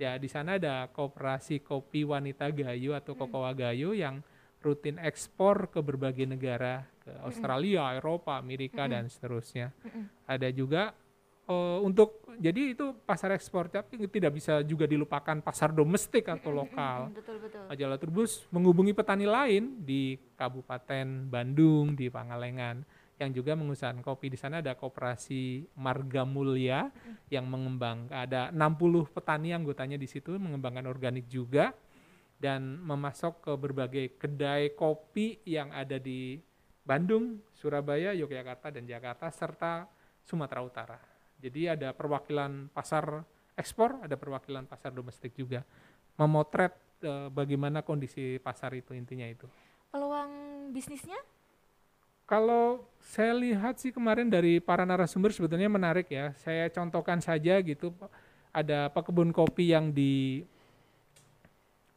Ya, 0.01 0.19
di 0.19 0.27
sana 0.27 0.59
ada 0.59 0.91
koperasi 0.91 1.63
kopi 1.63 2.03
wanita 2.03 2.51
Gayo 2.51 2.99
atau 2.99 3.15
Kokowa 3.15 3.55
Gayo 3.55 3.95
yang 3.95 4.25
rutin 4.63 4.99
ekspor 4.99 5.69
ke 5.69 5.83
berbagai 5.83 6.27
negara, 6.27 6.87
ke 7.03 7.11
Australia, 7.27 7.99
Eropa, 7.99 8.39
Amerika 8.39 8.87
dan 8.87 9.11
seterusnya. 9.11 9.75
Ada 10.27 10.55
juga 10.55 10.95
eh, 11.49 11.79
untuk 11.83 12.23
jadi 12.41 12.75
itu 12.75 12.97
pasar 13.05 13.37
ekspor 13.37 13.69
tapi 13.69 14.01
tidak 14.09 14.35
bisa 14.35 14.65
juga 14.65 14.89
dilupakan 14.89 15.39
pasar 15.45 15.71
domestik 15.71 16.27
atau 16.27 16.51
lokal. 16.51 17.13
Betul 17.13 17.39
betul. 17.39 17.65
Majalah 17.69 17.99
Turbus 18.01 18.47
menghubungi 18.49 18.97
petani 18.97 19.29
lain 19.29 19.85
di 19.85 20.17
Kabupaten 20.35 21.29
Bandung, 21.29 21.95
di 21.95 22.09
Pangalengan, 22.09 22.83
yang 23.21 23.31
juga 23.31 23.55
mengusahakan 23.55 24.01
kopi. 24.03 24.33
Di 24.33 24.39
sana 24.41 24.59
ada 24.65 24.75
koperasi 24.75 25.71
Marga 25.79 26.27
Mulia 26.27 26.91
yang 27.31 27.47
mengembang. 27.47 28.09
Ada 28.11 28.51
60 28.51 29.13
petani 29.13 29.55
anggotanya 29.55 30.01
di 30.01 30.09
situ 30.11 30.35
mengembangkan 30.35 30.89
organik 30.89 31.29
juga 31.29 31.71
dan 32.43 32.83
memasok 32.83 33.35
ke 33.39 33.53
berbagai 33.55 34.07
kedai 34.19 34.75
kopi 34.75 35.39
yang 35.47 35.71
ada 35.71 36.03
di 36.03 36.43
Bandung, 36.83 37.39
Surabaya, 37.55 38.11
Yogyakarta, 38.11 38.75
dan 38.75 38.83
Jakarta, 38.91 39.31
serta 39.31 39.87
Sumatera 40.27 40.67
Utara. 40.67 41.12
Jadi 41.43 41.67
ada 41.67 41.91
perwakilan 41.91 42.71
pasar 42.71 43.27
ekspor, 43.59 43.99
ada 43.99 44.15
perwakilan 44.15 44.63
pasar 44.63 44.95
domestik 44.95 45.35
juga. 45.35 45.67
Memotret 46.15 46.79
eh, 47.03 47.27
bagaimana 47.35 47.83
kondisi 47.83 48.39
pasar 48.39 48.71
itu 48.79 48.95
intinya 48.95 49.27
itu. 49.27 49.51
Peluang 49.91 50.31
bisnisnya? 50.71 51.19
Kalau 52.31 52.87
saya 53.03 53.35
lihat 53.35 53.83
sih 53.83 53.91
kemarin 53.91 54.31
dari 54.31 54.63
para 54.63 54.87
narasumber 54.87 55.35
sebetulnya 55.35 55.67
menarik 55.67 56.07
ya. 56.09 56.31
Saya 56.39 56.71
contohkan 56.71 57.19
saja 57.19 57.59
gitu. 57.61 57.91
Ada 58.55 58.89
pekebun 58.95 59.35
kopi 59.35 59.75
yang 59.75 59.91
di 59.91 60.47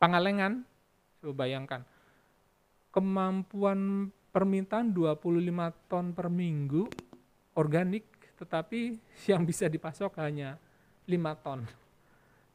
Pangalengan. 0.02 0.66
Coba 1.22 1.46
bayangkan. 1.46 1.86
Kemampuan 2.92 4.12
permintaan 4.34 4.92
25 4.92 5.88
ton 5.88 6.12
per 6.12 6.28
minggu 6.28 6.90
organik 7.56 8.04
tetapi 8.40 9.00
yang 9.32 9.44
bisa 9.44 9.66
dipasok 9.68 10.20
hanya 10.22 10.60
5 11.08 11.44
ton. 11.46 11.62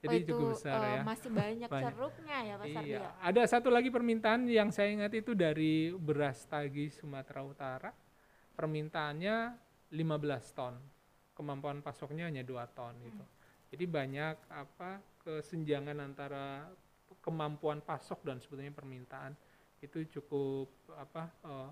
Jadi 0.01 0.17
oh, 0.17 0.21
itu 0.25 0.29
cukup 0.33 0.47
besar 0.57 0.81
eh, 0.81 0.89
ya. 0.97 1.03
masih 1.05 1.29
banyak, 1.29 1.69
Banyak. 1.77 1.93
ceruknya 1.93 2.37
ya 2.41 2.55
Pak 2.57 2.67
Sardi 2.73 2.89
Iya, 2.89 3.01
ya? 3.05 3.11
ada 3.21 3.43
satu 3.45 3.69
lagi 3.69 3.89
permintaan 3.93 4.49
yang 4.49 4.73
saya 4.73 4.89
ingat 4.97 5.13
itu 5.13 5.37
dari 5.37 5.93
beras 5.93 6.49
tagi 6.49 6.89
Sumatera 6.89 7.45
Utara. 7.45 7.91
Permintaannya 8.57 9.37
15 9.93 10.57
ton. 10.57 10.75
Kemampuan 11.37 11.85
pasoknya 11.85 12.33
hanya 12.33 12.41
2 12.41 12.65
ton 12.73 12.97
gitu. 13.05 13.25
Jadi 13.77 13.85
banyak 13.85 14.37
apa 14.51 15.05
kesenjangan 15.21 16.01
antara 16.01 16.65
kemampuan 17.21 17.85
pasok 17.85 18.25
dan 18.25 18.41
sebetulnya 18.41 18.73
permintaan 18.73 19.37
itu 19.85 20.05
cukup 20.17 20.69
apa 20.97 21.29
eh, 21.45 21.71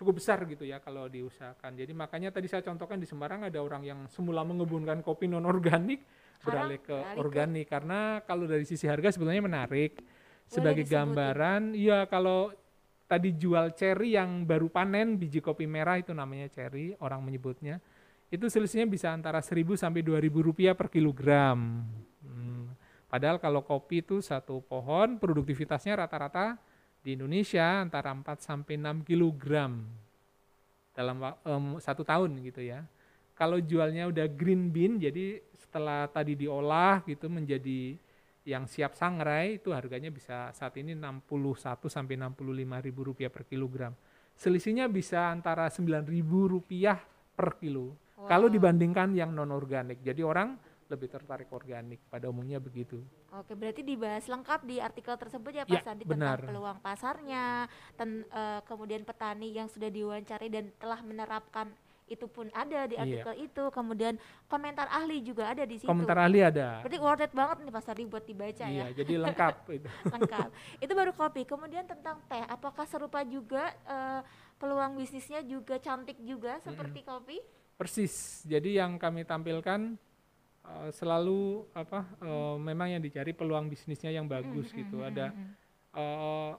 cukup 0.00 0.16
besar 0.16 0.40
gitu 0.48 0.64
ya 0.64 0.80
kalau 0.80 1.04
diusahakan. 1.12 1.76
Jadi 1.76 1.92
makanya 1.92 2.32
tadi 2.32 2.48
saya 2.48 2.64
contohkan 2.64 2.96
di 2.96 3.04
Semarang 3.04 3.44
ada 3.44 3.60
orang 3.60 3.84
yang 3.84 4.00
semula 4.08 4.40
mengebunkan 4.48 5.04
kopi 5.04 5.28
non 5.28 5.44
organik, 5.44 6.00
beralih 6.40 6.80
ke 6.80 6.96
beralih 6.96 7.12
ke- 7.12 7.20
organik 7.20 7.66
karena 7.68 8.24
kalau 8.24 8.48
dari 8.48 8.64
sisi 8.64 8.88
harga 8.88 9.12
sebetulnya 9.12 9.44
menarik. 9.44 10.00
Sebagai 10.50 10.82
disebutin. 10.82 11.14
gambaran, 11.14 11.62
ya 11.78 12.10
kalau 12.10 12.50
tadi 13.06 13.38
jual 13.38 13.70
cherry 13.76 14.18
yang 14.18 14.42
baru 14.42 14.66
panen 14.66 15.14
biji 15.14 15.38
kopi 15.38 15.62
merah 15.68 15.94
itu 15.94 16.10
namanya 16.10 16.50
cherry, 16.50 16.96
orang 16.98 17.22
menyebutnya. 17.22 17.78
Itu 18.34 18.50
selisihnya 18.50 18.90
bisa 18.90 19.14
antara 19.14 19.38
1000 19.38 19.78
sampai 19.78 20.02
2000 20.02 20.42
rupiah 20.42 20.74
per 20.74 20.90
kilogram. 20.90 21.86
Hmm, 22.26 22.66
Padahal 23.10 23.42
kalau 23.42 23.62
kopi 23.66 24.06
itu 24.06 24.22
satu 24.22 24.62
pohon 24.62 25.18
produktivitasnya 25.18 25.98
rata-rata 25.98 26.58
di 27.00 27.16
Indonesia 27.16 27.80
antara 27.80 28.12
4 28.12 28.40
sampai 28.44 28.76
6 28.76 29.08
kilogram 29.08 29.80
dalam 30.92 31.16
em, 31.22 31.64
satu 31.80 32.04
tahun 32.04 32.36
gitu 32.44 32.60
ya. 32.60 32.84
Kalau 33.32 33.56
jualnya 33.56 34.04
udah 34.12 34.28
green 34.28 34.68
bean, 34.68 35.00
jadi 35.00 35.40
setelah 35.56 36.04
tadi 36.12 36.36
diolah 36.36 37.00
gitu 37.08 37.32
menjadi 37.32 37.96
yang 38.44 38.68
siap 38.68 38.96
sangrai 38.96 39.60
itu 39.60 39.72
harganya 39.72 40.12
bisa 40.12 40.52
saat 40.52 40.76
ini 40.76 40.92
61 40.92 41.88
sampai 41.88 42.20
65 42.20 42.84
ribu 42.84 43.00
rupiah 43.12 43.32
per 43.32 43.48
kilogram. 43.48 43.92
Selisihnya 44.36 44.88
bisa 44.88 45.32
antara 45.32 45.68
9 45.72 46.04
ribu 46.04 46.48
rupiah 46.48 47.00
per 47.36 47.56
kilo. 47.56 47.96
Kalau 48.28 48.52
Wow. 48.52 48.56
dibandingkan 48.60 49.16
yang 49.16 49.32
non 49.32 49.48
organik, 49.48 50.04
jadi 50.04 50.20
orang 50.20 50.60
lebih 50.90 51.06
tertarik 51.06 51.46
organik 51.48 52.02
pada 52.06 52.26
umumnya 52.26 52.58
begitu. 52.58 53.00
Oke, 53.30 53.54
berarti 53.54 53.80
dibahas 53.80 54.26
lengkap 54.26 54.60
di 54.62 54.76
artikel 54.76 55.14
tersebut 55.14 55.52
ya 55.52 55.62
Ya, 55.62 55.70
Pak 55.70 55.82
Sandi 55.82 56.02
benar. 56.02 56.36
tentang 56.36 56.50
peluang 56.50 56.78
pasarnya, 56.80 57.44
ten- 57.94 58.26
eh, 58.26 58.60
kemudian 58.66 59.02
petani 59.02 59.54
yang 59.54 59.66
sudah 59.66 59.86
diwawancari 59.86 60.50
dan 60.50 60.68
telah 60.76 60.98
menerapkan 61.00 61.70
itu 62.04 62.26
pun 62.26 62.50
ada 62.50 62.90
di 62.90 62.98
Iya. 62.98 63.22
artikel 63.22 63.46
itu, 63.46 63.64
kemudian 63.70 64.18
komentar 64.44 64.90
ahli 64.90 65.22
juga 65.22 65.46
ada 65.46 65.62
di 65.62 65.78
situ. 65.78 65.86
Komentar 65.86 66.18
ahli 66.18 66.42
ada. 66.42 66.82
Berarti 66.82 66.98
worth 66.98 67.22
it 67.22 67.30
banget 67.30 67.56
nih 67.60 67.70
Pak 67.70 67.82
Sandi 67.86 68.02
buat 68.04 68.24
dibaca 68.26 68.64
Iya, 68.66 68.82
ya, 68.82 68.86
jadi 68.92 69.14
lengkap 69.24 69.54
itu. 69.70 69.88
lengkap. 70.10 70.48
itu 70.82 70.92
baru 70.92 71.12
kopi. 71.14 71.46
Kemudian 71.46 71.86
tentang 71.86 72.18
teh, 72.26 72.42
apakah 72.44 72.82
serupa 72.84 73.22
juga 73.22 73.70
eh, 73.86 74.20
peluang 74.58 74.98
bisnisnya 74.98 75.38
juga 75.40 75.78
cantik 75.78 76.18
juga 76.18 76.58
seperti 76.58 77.06
kopi? 77.06 77.38
Persis. 77.78 78.42
Jadi 78.42 78.76
yang 78.76 78.98
kami 78.98 79.22
tampilkan 79.22 79.94
eh, 80.64 80.90
selalu 80.92 81.68
apa 81.72 82.04
eh, 82.20 82.56
memang 82.60 82.88
yang 82.98 83.02
dicari 83.02 83.32
peluang 83.32 83.68
bisnisnya 83.70 84.10
yang 84.12 84.26
bagus 84.28 84.72
Mm, 84.72 84.76
gitu. 84.76 84.96
Ada 85.04 85.26
eh, 85.96 86.52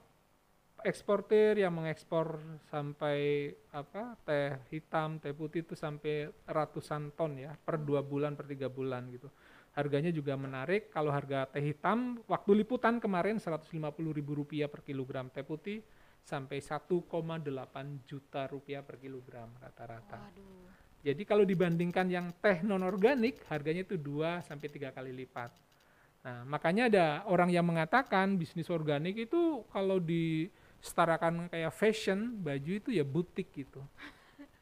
eksportir 0.82 1.62
yang 1.62 1.78
mengekspor 1.78 2.42
sampai 2.70 3.50
apa 3.70 4.18
teh 4.26 4.58
hitam, 4.74 5.22
teh 5.22 5.30
putih 5.30 5.62
itu 5.62 5.78
sampai 5.78 6.26
ratusan 6.46 7.14
ton 7.14 7.38
ya 7.38 7.54
per 7.54 7.78
dua 7.78 8.02
bulan 8.02 8.34
per 8.34 8.50
tiga 8.50 8.66
bulan 8.66 9.06
gitu. 9.14 9.30
Harganya 9.72 10.12
juga 10.12 10.36
menarik. 10.36 10.92
Kalau 10.92 11.08
harga 11.14 11.48
teh 11.48 11.62
hitam 11.64 12.20
waktu 12.28 12.60
liputan 12.60 13.00
kemarin 13.00 13.40
150.000 13.40 13.72
rupiah 14.20 14.68
per 14.68 14.84
kilogram 14.84 15.32
teh 15.32 15.46
putih 15.46 15.80
sampai 16.22 16.60
1,8 16.60 17.08
juta 18.06 18.46
rupiah 18.46 18.82
per 18.84 19.00
kilogram 19.00 19.48
rata-rata. 19.58 20.20
Waduh. 20.22 20.81
Jadi 21.02 21.22
kalau 21.26 21.42
dibandingkan 21.42 22.06
yang 22.06 22.30
teh 22.38 22.62
non 22.62 22.86
organik 22.86 23.42
harganya 23.50 23.82
itu 23.82 23.98
2 23.98 24.38
sampai 24.46 24.70
tiga 24.70 24.94
kali 24.94 25.10
lipat. 25.10 25.50
Nah, 26.22 26.46
makanya 26.46 26.86
ada 26.86 27.06
orang 27.26 27.50
yang 27.50 27.66
mengatakan 27.66 28.38
bisnis 28.38 28.70
organik 28.70 29.26
itu 29.26 29.66
kalau 29.74 29.98
disetarakan 29.98 31.50
kayak 31.50 31.74
fashion, 31.74 32.38
baju 32.38 32.72
itu 32.78 32.94
ya 32.94 33.02
butik 33.02 33.50
gitu. 33.50 33.82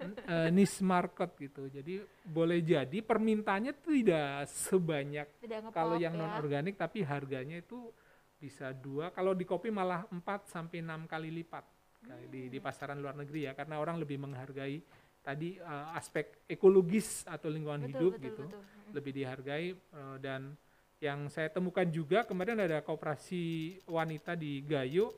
Eh, 0.00 0.48
niche 0.48 0.80
market 0.80 1.36
gitu. 1.36 1.68
Jadi 1.68 2.00
boleh 2.24 2.64
jadi 2.64 3.04
permintaannya 3.04 3.76
tidak 3.84 4.48
sebanyak 4.48 5.28
Tidak 5.44 5.68
kalau 5.76 6.00
yang 6.00 6.16
ya. 6.16 6.24
non 6.24 6.32
organik 6.40 6.80
tapi 6.80 7.04
harganya 7.04 7.60
itu 7.60 7.92
bisa 8.40 8.72
dua 8.72 9.12
kalau 9.12 9.36
di 9.36 9.44
kopi 9.44 9.68
malah 9.68 10.08
4 10.08 10.48
sampai 10.48 10.80
enam 10.80 11.04
kali 11.04 11.28
lipat 11.28 11.60
kayak 12.00 12.32
di 12.32 12.48
di 12.48 12.56
Hmm. 12.56 12.64
pasaran 12.64 12.96
luar 12.96 13.12
negeri 13.12 13.44
ya 13.44 13.52
karena 13.52 13.76
orang 13.76 14.00
lebih 14.00 14.16
menghargai 14.16 14.80
tadi 15.20 15.56
eh, 15.60 15.86
aspek 15.96 16.44
ekologis 16.48 17.24
atau 17.28 17.52
lingkungan 17.52 17.86
Betul, 17.86 17.90
hidup 17.92 18.12
betul, 18.16 18.26
gitu 18.26 18.44
betul. 18.48 18.62
Lebih 18.90 19.12
dihargai 19.14 19.66
eh, 19.76 20.16
dan 20.18 20.56
yang 21.00 21.32
saya 21.32 21.48
temukan 21.48 21.88
juga 21.88 22.28
kemarin 22.28 22.60
ada 22.60 22.84
kooperasi 22.84 23.80
wanita 23.88 24.36
di 24.36 24.60
Gayo 24.60 25.16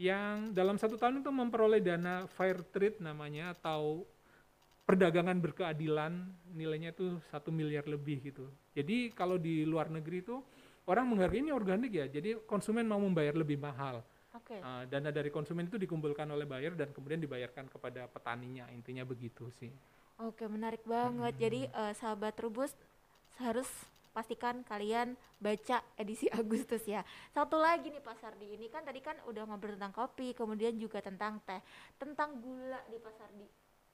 yang 0.00 0.56
dalam 0.56 0.80
satu 0.80 0.96
tahun 0.96 1.20
itu 1.20 1.28
memperoleh 1.28 1.84
dana 1.84 2.24
fair 2.24 2.64
trade 2.72 3.04
namanya 3.04 3.52
atau 3.52 4.08
perdagangan 4.88 5.36
berkeadilan 5.36 6.24
nilainya 6.56 6.96
itu 6.96 7.20
satu 7.28 7.52
miliar 7.52 7.84
lebih 7.84 8.32
gitu. 8.32 8.48
Jadi 8.72 9.12
kalau 9.12 9.36
di 9.36 9.62
luar 9.68 9.92
negeri 9.92 10.24
itu 10.24 10.40
orang 10.88 11.04
menghargai 11.04 11.44
ini 11.44 11.52
organik 11.52 11.92
ya, 11.92 12.06
jadi 12.08 12.40
konsumen 12.48 12.88
mau 12.88 12.98
membayar 12.98 13.36
lebih 13.36 13.60
mahal. 13.60 14.00
Oke. 14.30 14.62
Uh, 14.62 14.86
dana 14.86 15.10
dari 15.10 15.30
konsumen 15.32 15.66
itu 15.66 15.74
dikumpulkan 15.74 16.26
oleh 16.30 16.46
buyer 16.46 16.78
dan 16.78 16.94
kemudian 16.94 17.18
dibayarkan 17.18 17.66
kepada 17.66 18.06
petaninya, 18.06 18.70
intinya 18.70 19.02
begitu 19.02 19.50
sih. 19.58 19.70
Oke, 20.20 20.44
menarik 20.46 20.84
banget. 20.84 21.32
Jadi 21.40 21.64
eh, 21.64 21.92
sahabat 21.96 22.36
Trubus 22.36 22.76
harus 23.40 23.66
pastikan 24.12 24.60
kalian 24.66 25.16
baca 25.40 25.80
edisi 25.96 26.28
Agustus 26.40 26.84
ya. 26.84 27.00
Satu 27.32 27.56
lagi 27.56 27.88
nih 27.88 28.04
Pak 28.04 28.20
Sardi, 28.20 28.52
ini 28.52 28.68
kan 28.68 28.84
tadi 28.84 29.00
kan 29.00 29.16
udah 29.24 29.48
ngobrol 29.48 29.80
tentang 29.80 29.96
kopi, 29.96 30.36
kemudian 30.36 30.76
juga 30.76 31.00
tentang 31.00 31.40
teh, 31.48 31.62
tentang 31.96 32.36
gula 32.36 32.84
di 32.92 33.00
Pak 33.00 33.14
Sardi. 33.16 33.48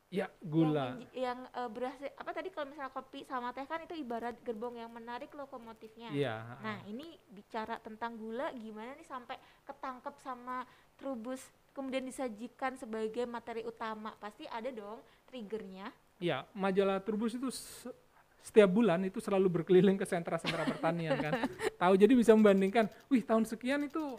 Ya, 0.07 0.31
Yang, 0.31 0.33
gula. 0.47 0.87
menj- 0.95 1.15
yang 1.19 1.39
eh, 1.51 1.71
berhasil 1.71 2.11
apa 2.15 2.31
tadi 2.31 2.49
kalau 2.55 2.71
misalnya 2.71 2.95
kopi 2.95 3.27
sama 3.27 3.51
teh 3.51 3.67
kan 3.67 3.83
itu 3.83 3.99
ibarat 3.99 4.39
gerbong 4.47 4.79
yang 4.79 4.91
menarik 4.95 5.35
lokomotifnya. 5.35 6.15
Iya. 6.15 6.63
Nah, 6.63 6.79
ini 6.87 7.19
bicara 7.27 7.83
tentang 7.83 8.15
gula 8.15 8.55
gimana 8.55 8.95
nih 8.95 9.03
sampai 9.05 9.35
ketangkep 9.67 10.15
sama 10.23 10.63
Trubus 10.95 11.43
kemudian 11.75 12.07
disajikan 12.07 12.79
sebagai 12.79 13.27
materi 13.27 13.67
utama. 13.67 14.15
Pasti 14.17 14.47
ada 14.47 14.71
dong 14.71 15.03
triggernya. 15.27 15.91
Ya, 16.17 16.47
majalah 16.57 17.03
Turbus 17.03 17.37
itu 17.37 17.51
se- 17.53 17.93
setiap 18.41 18.71
bulan 18.71 19.03
itu 19.05 19.19
selalu 19.19 19.61
berkeliling 19.61 19.99
ke 19.99 20.07
sentra-sentra 20.07 20.63
pertanian 20.65 21.19
kan. 21.19 21.35
Tahu 21.83 21.99
jadi 21.99 22.15
bisa 22.15 22.31
membandingkan, 22.33 22.87
wih 23.11 23.21
tahun 23.21 23.43
sekian 23.43 23.85
itu 23.85 24.17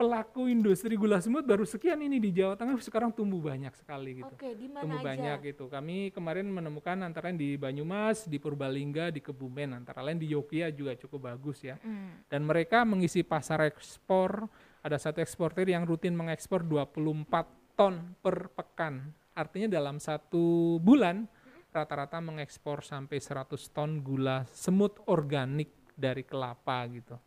pelaku 0.00 0.48
industri 0.48 0.96
gula 0.96 1.20
semut 1.20 1.44
baru 1.44 1.68
sekian 1.68 2.00
ini 2.00 2.16
di 2.16 2.32
Jawa 2.32 2.56
Tengah 2.56 2.80
sekarang 2.80 3.12
tumbuh 3.12 3.36
banyak 3.36 3.68
sekali 3.76 4.24
gitu. 4.24 4.32
Oke, 4.32 4.56
di 4.56 4.64
mana 4.64 4.80
tumbuh 4.80 5.04
aja? 5.04 5.12
banyak 5.12 5.38
gitu. 5.52 5.68
Kami 5.68 6.08
kemarin 6.08 6.48
menemukan 6.48 7.04
antara 7.04 7.28
lain 7.28 7.36
di 7.36 7.60
Banyumas, 7.60 8.24
di 8.24 8.40
Purbalingga, 8.40 9.12
di 9.12 9.20
Kebumen, 9.20 9.76
antara 9.76 10.00
lain 10.00 10.16
di 10.16 10.32
Yogyakarta 10.32 10.72
juga 10.72 10.92
cukup 10.96 11.28
bagus 11.28 11.60
ya. 11.60 11.76
Mm. 11.84 12.32
Dan 12.32 12.48
mereka 12.48 12.88
mengisi 12.88 13.20
pasar 13.20 13.60
ekspor, 13.68 14.48
ada 14.80 14.96
satu 14.96 15.20
eksportir 15.20 15.68
yang 15.68 15.84
rutin 15.84 16.16
mengekspor 16.16 16.64
24 16.64 17.76
ton 17.76 18.16
per 18.24 18.48
pekan. 18.56 19.04
Artinya 19.36 19.68
dalam 19.68 20.00
satu 20.00 20.80
bulan 20.80 21.28
rata-rata 21.76 22.24
mengekspor 22.24 22.80
sampai 22.80 23.20
100 23.20 23.52
ton 23.76 24.00
gula 24.00 24.48
semut 24.48 24.96
organik 25.12 25.68
dari 25.92 26.24
kelapa 26.24 26.88
gitu. 26.88 27.20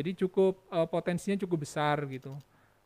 Jadi 0.00 0.16
cukup 0.16 0.64
eh, 0.72 0.88
potensinya 0.88 1.36
cukup 1.36 1.68
besar 1.68 2.08
gitu. 2.08 2.32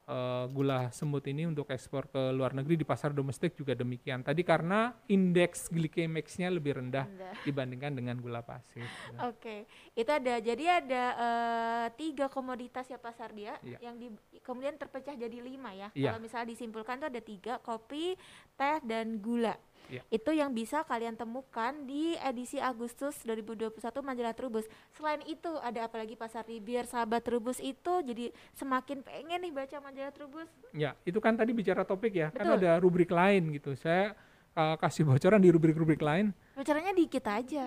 Eh, 0.04 0.44
gula 0.52 0.92
semut 0.92 1.24
ini 1.24 1.48
untuk 1.48 1.64
ekspor 1.72 2.04
ke 2.12 2.20
luar 2.28 2.52
negeri 2.52 2.76
di 2.76 2.84
pasar 2.84 3.16
domestik 3.16 3.56
juga 3.56 3.72
demikian. 3.72 4.20
Tadi 4.20 4.44
karena 4.44 4.92
indeks 5.08 5.72
glycemicsnya 5.72 6.52
lebih 6.52 6.76
rendah 6.76 7.08
Rendah. 7.08 7.32
dibandingkan 7.48 7.96
dengan 7.96 8.20
gula 8.20 8.44
pasir. 8.44 8.84
gitu. 8.84 9.16
Oke, 9.24 9.64
itu 9.96 10.10
ada. 10.12 10.36
Jadi 10.44 10.64
ada 10.68 11.04
eh, 11.16 11.86
tiga 11.96 12.28
komoditas 12.28 12.84
ya 12.84 13.00
pasar 13.00 13.32
dia, 13.32 13.56
Iya. 13.64 13.80
yang 13.80 13.96
di, 13.96 14.12
kemudian 14.44 14.76
terpecah 14.76 15.16
jadi 15.16 15.38
lima 15.40 15.72
ya. 15.72 15.88
Iya. 15.96 16.12
Kalau 16.12 16.20
misalnya 16.20 16.52
disimpulkan 16.52 17.00
tuh 17.00 17.08
ada 17.08 17.22
tiga, 17.24 17.56
kopi, 17.64 18.12
teh, 18.60 18.84
dan 18.84 19.16
gula. 19.24 19.56
Iya. 19.88 20.02
Itu 20.08 20.30
yang 20.32 20.52
bisa 20.56 20.80
kalian 20.84 21.16
temukan 21.16 21.72
di 21.84 22.16
edisi 22.20 22.56
Agustus 22.56 23.20
2021 23.24 23.80
majalah 24.00 24.32
Trubus. 24.32 24.64
Selain 24.96 25.20
itu 25.28 25.50
ada 25.60 25.84
apa 25.84 26.00
lagi 26.00 26.16
pasar 26.16 26.44
di 26.48 26.58
biar 26.60 26.88
sahabat 26.88 27.24
Trubus 27.24 27.60
itu 27.60 27.92
jadi 28.00 28.32
semakin 28.56 29.04
pengen 29.04 29.44
nih 29.44 29.52
baca 29.52 29.76
majalah 29.84 30.12
Trubus. 30.14 30.48
Ya, 30.72 30.96
itu 31.04 31.20
kan 31.20 31.36
tadi 31.36 31.52
bicara 31.52 31.84
topik 31.84 32.16
ya, 32.16 32.28
kan 32.32 32.48
Betul. 32.48 32.58
ada 32.64 32.70
rubrik 32.80 33.10
lain 33.12 33.52
gitu. 33.52 33.76
Saya 33.76 34.16
uh, 34.56 34.76
kasih 34.80 35.04
bocoran 35.04 35.42
di 35.42 35.50
rubrik-rubrik 35.52 36.00
lain. 36.00 36.32
Bicaranya 36.56 36.94
dikit 36.94 37.24
aja. 37.28 37.66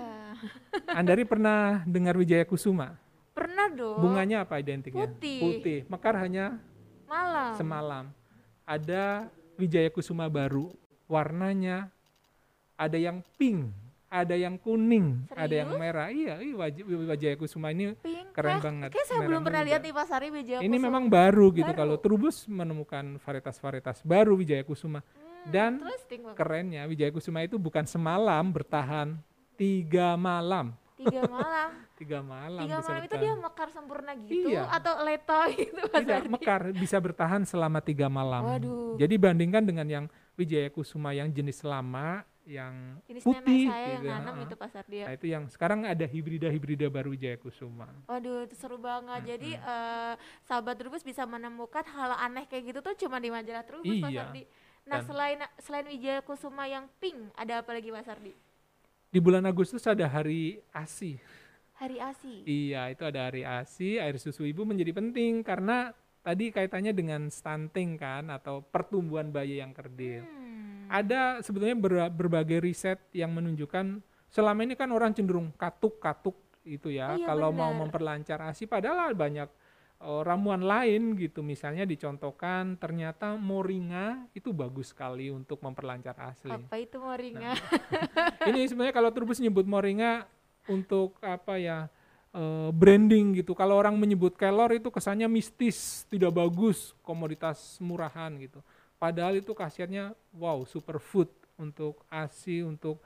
Andari 1.00 1.28
pernah 1.28 1.84
dengar 1.86 2.18
Wijaya 2.18 2.48
Kusuma? 2.48 2.98
Pernah 3.38 3.70
dong. 3.70 4.02
Bunganya 4.02 4.42
apa 4.48 4.58
identiknya? 4.58 5.06
Putih. 5.06 5.42
Putih. 5.44 5.80
Mekar 5.86 6.18
hanya 6.18 6.58
malam. 7.06 7.54
semalam. 7.54 8.06
Ada 8.66 9.30
Wijaya 9.62 9.94
Kusuma 9.94 10.26
baru. 10.26 10.74
Warnanya 11.08 11.88
ada 12.78 12.96
yang 12.96 13.20
pink, 13.36 13.74
ada 14.08 14.34
yang 14.34 14.56
kuning, 14.56 15.26
ada 15.30 15.52
yang 15.52 15.68
Serius? 15.68 15.82
merah. 15.82 16.08
Iya, 16.08 16.34
iya 16.40 16.54
Waj- 16.56 16.86
Wijaya 16.86 17.36
Kusuma 17.36 17.68
ini 17.70 17.92
Pink. 17.98 18.32
keren 18.32 18.58
banget. 18.60 18.90
Kayak 18.90 19.06
saya 19.06 19.18
Merah 19.18 19.28
belum 19.28 19.42
pernah 19.42 19.60
muda. 19.60 19.68
lihat 19.68 19.82
nih 19.82 19.94
Pasar 19.94 20.22
Wijaya 20.24 20.60
ini 20.60 20.70
Kusuma. 20.72 20.86
memang 20.88 21.04
baru 21.08 21.46
gitu. 21.52 21.68
Baru. 21.68 21.80
Kalau 21.80 21.96
Trubus 21.98 22.46
menemukan 22.46 23.06
varietas-varietas 23.20 24.00
baru 24.02 24.34
Wijaya 24.34 24.62
Kusuma. 24.62 25.02
Hmm, 25.02 25.26
Dan 25.48 25.72
kerennya 26.34 26.86
Wijaya 26.86 27.10
Kusuma 27.10 27.42
itu 27.42 27.56
bukan 27.56 27.84
semalam 27.84 28.46
bertahan 28.48 29.18
tiga 29.54 30.14
malam 30.14 30.72
Tiga 30.96 31.24
malam. 31.30 31.70
tiga 31.94 32.20
malam 32.22 32.62
Tiga 32.64 32.78
malam 32.80 32.98
itu 33.00 33.06
bertahan. 33.08 33.22
dia 33.24 33.34
mekar 33.36 33.68
sempurna 33.70 34.12
gitu 34.20 34.50
Iya. 34.50 34.64
atau 34.68 34.94
leto 35.00 35.40
gitu 35.58 35.82
Mas 35.84 35.98
tidak 36.00 36.18
Ardi? 36.20 36.30
mekar 36.30 36.62
bisa 36.72 36.98
bertahan 36.98 37.42
selama 37.44 37.80
tiga 37.80 38.06
malam. 38.08 38.46
Waduh. 38.46 38.98
Jadi 38.98 39.16
bandingkan 39.16 39.62
dengan 39.62 39.88
yang 39.88 40.06
Wijaya 40.34 40.70
Kusuma 40.70 41.12
yang 41.12 41.28
jenis 41.28 41.62
lama 41.62 42.22
yang 42.48 43.04
Jenis 43.04 43.22
putih 43.22 43.68
saya 43.68 43.88
yang 43.92 44.02
gitu, 44.02 44.08
nanam 44.10 44.34
heeh. 44.34 44.46
itu 44.48 44.56
Pak 44.56 44.70
Sardi 44.72 44.96
ya. 44.98 45.06
Nah, 45.06 45.14
itu 45.14 45.28
yang 45.28 45.44
sekarang 45.46 45.80
ada 45.84 46.06
hibrida-hibrida 46.08 46.88
baru 46.88 47.12
Wijaya 47.12 47.36
Kusuma. 47.36 47.92
Waduh, 48.08 48.48
itu 48.48 48.56
seru 48.56 48.80
banget. 48.80 49.22
Jadi 49.28 49.52
eh, 49.54 50.14
sahabat 50.42 50.80
Trubus 50.80 51.04
bisa 51.04 51.24
menemukan 51.24 51.84
hal 51.86 52.16
aneh 52.18 52.48
kayak 52.48 52.64
gitu 52.66 52.80
tuh 52.80 52.96
cuma 52.98 53.20
di 53.20 53.28
majalah 53.28 53.62
Trubus 53.62 53.92
Pak 53.94 54.08
Iya. 54.08 54.20
Sardi. 54.24 54.44
Nah, 54.88 54.98
Dan- 54.98 55.06
selain 55.06 55.38
selain 55.60 55.86
Wijaya 55.86 56.24
Kusuma 56.24 56.64
yang 56.66 56.88
pink, 56.98 57.20
ada 57.34 57.60
apa 57.60 57.70
lagi 57.70 57.92
Pak 57.92 58.04
Sardi? 58.04 58.32
Di 59.08 59.20
bulan 59.20 59.44
Agustus 59.44 59.84
ada 59.84 60.08
hari 60.08 60.64
ASI. 60.72 61.20
Hari 61.76 62.00
ASI. 62.00 62.36
Iya, 62.44 62.90
itu 62.90 63.04
ada 63.04 63.28
hari 63.28 63.44
ASI, 63.44 64.00
air 64.00 64.16
susu 64.16 64.42
ibu 64.42 64.64
menjadi 64.64 64.92
penting 64.92 65.44
karena 65.44 65.92
tadi 66.20 66.50
kaitannya 66.50 66.90
dengan 66.90 67.28
stunting 67.28 67.96
kan 67.96 68.28
atau 68.28 68.60
pertumbuhan 68.62 69.28
bayi 69.28 69.60
yang 69.60 69.72
kerdil. 69.72 70.24
Hmm. 70.24 70.47
Ada 70.90 71.44
sebetulnya 71.44 71.78
ber- 71.78 72.12
berbagai 72.12 72.60
riset 72.64 73.00
yang 73.12 73.36
menunjukkan 73.36 74.00
selama 74.28 74.60
ini 74.68 74.76
kan 74.76 74.92
orang 74.92 75.16
cenderung 75.16 75.52
katuk-katuk 75.56 76.36
itu 76.68 76.92
ya 76.92 77.16
Oh 77.16 77.20
iya, 77.20 77.28
kalau 77.32 77.56
mau 77.56 77.72
benar. 77.72 77.88
memperlancar 77.88 78.40
ASI 78.44 78.68
padahal 78.68 79.16
banyak 79.16 79.48
eh, 80.04 80.22
ramuan 80.28 80.60
lain 80.62 81.16
gitu 81.16 81.40
misalnya 81.40 81.88
dicontohkan 81.88 82.76
ternyata 82.76 83.40
moringa 83.40 84.28
itu 84.36 84.52
bagus 84.52 84.92
sekali 84.92 85.32
untuk 85.32 85.64
memperlancar 85.64 86.14
ASI. 86.20 86.52
Apa 86.52 86.76
itu 86.76 87.00
moringa? 87.00 87.56
ini 88.52 88.68
sebenarnya 88.68 88.96
kalau 88.96 89.10
Turbus 89.16 89.40
nyebut 89.40 89.64
moringa 89.64 90.28
untuk 90.68 91.16
apa 91.24 91.56
ya 91.56 91.88
eh, 92.36 92.70
branding 92.76 93.40
gitu. 93.40 93.56
Kalau 93.56 93.80
orang 93.80 93.96
menyebut 93.96 94.36
kelor 94.36 94.76
itu 94.76 94.92
kesannya 94.92 95.32
mistis, 95.32 96.04
tidak 96.12 96.36
bagus, 96.36 96.92
komoditas 97.00 97.80
murahan 97.80 98.36
gitu. 98.38 98.60
Padahal 98.98 99.38
itu 99.38 99.54
khasiatnya 99.54 100.18
wow 100.34 100.66
superfood 100.66 101.30
untuk 101.58 102.02
ASI 102.10 102.66
untuk 102.66 103.02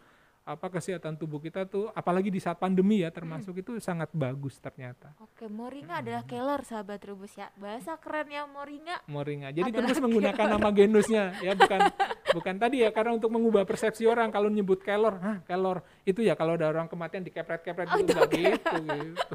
apa 0.52 0.68
kesehatan 0.70 1.16
tubuh 1.16 1.38
kita 1.38 1.64
tuh 1.64 1.88
apalagi 1.92 2.28
di 2.28 2.38
saat 2.38 2.56
pandemi 2.56 3.00
ya 3.00 3.10
termasuk 3.10 3.56
itu 3.56 3.78
sangat 3.78 4.12
bagus 4.12 4.58
ternyata 4.58 5.14
Oke, 5.18 5.48
moringa 5.48 6.00
adalah 6.00 6.24
kelor 6.24 6.62
sahabat 6.62 7.00
Trubus 7.00 7.34
ya. 7.34 7.50
Bahasa 7.56 7.96
keren 7.96 8.28
ya 8.28 8.44
moringa. 8.44 9.02
moringa. 9.06 9.50
Jadi 9.50 9.70
terus 9.70 9.98
menggunakan 10.06 10.46
nama 10.50 10.70
genusnya 10.70 11.34
ya 11.40 11.54
bukan 11.54 11.80
bukan 12.32 12.56
tadi 12.58 12.82
ya 12.82 12.90
karena 12.90 13.12
untuk 13.14 13.30
mengubah 13.30 13.64
persepsi 13.64 14.06
orang 14.06 14.30
kalau 14.30 14.48
nyebut 14.48 14.80
kelor, 14.80 15.18
hah 15.18 15.38
kelor 15.44 15.82
itu 16.04 16.22
ya 16.22 16.34
kalau 16.34 16.54
ada 16.54 16.68
orang 16.68 16.86
kematian 16.86 17.22
dikepret-kepret 17.22 17.88
Oh, 17.88 17.98
gitu 17.98 18.08
itu 18.08 18.14
enggak 18.14 18.30
gitu, 18.32 18.76
gitu. 18.80 19.26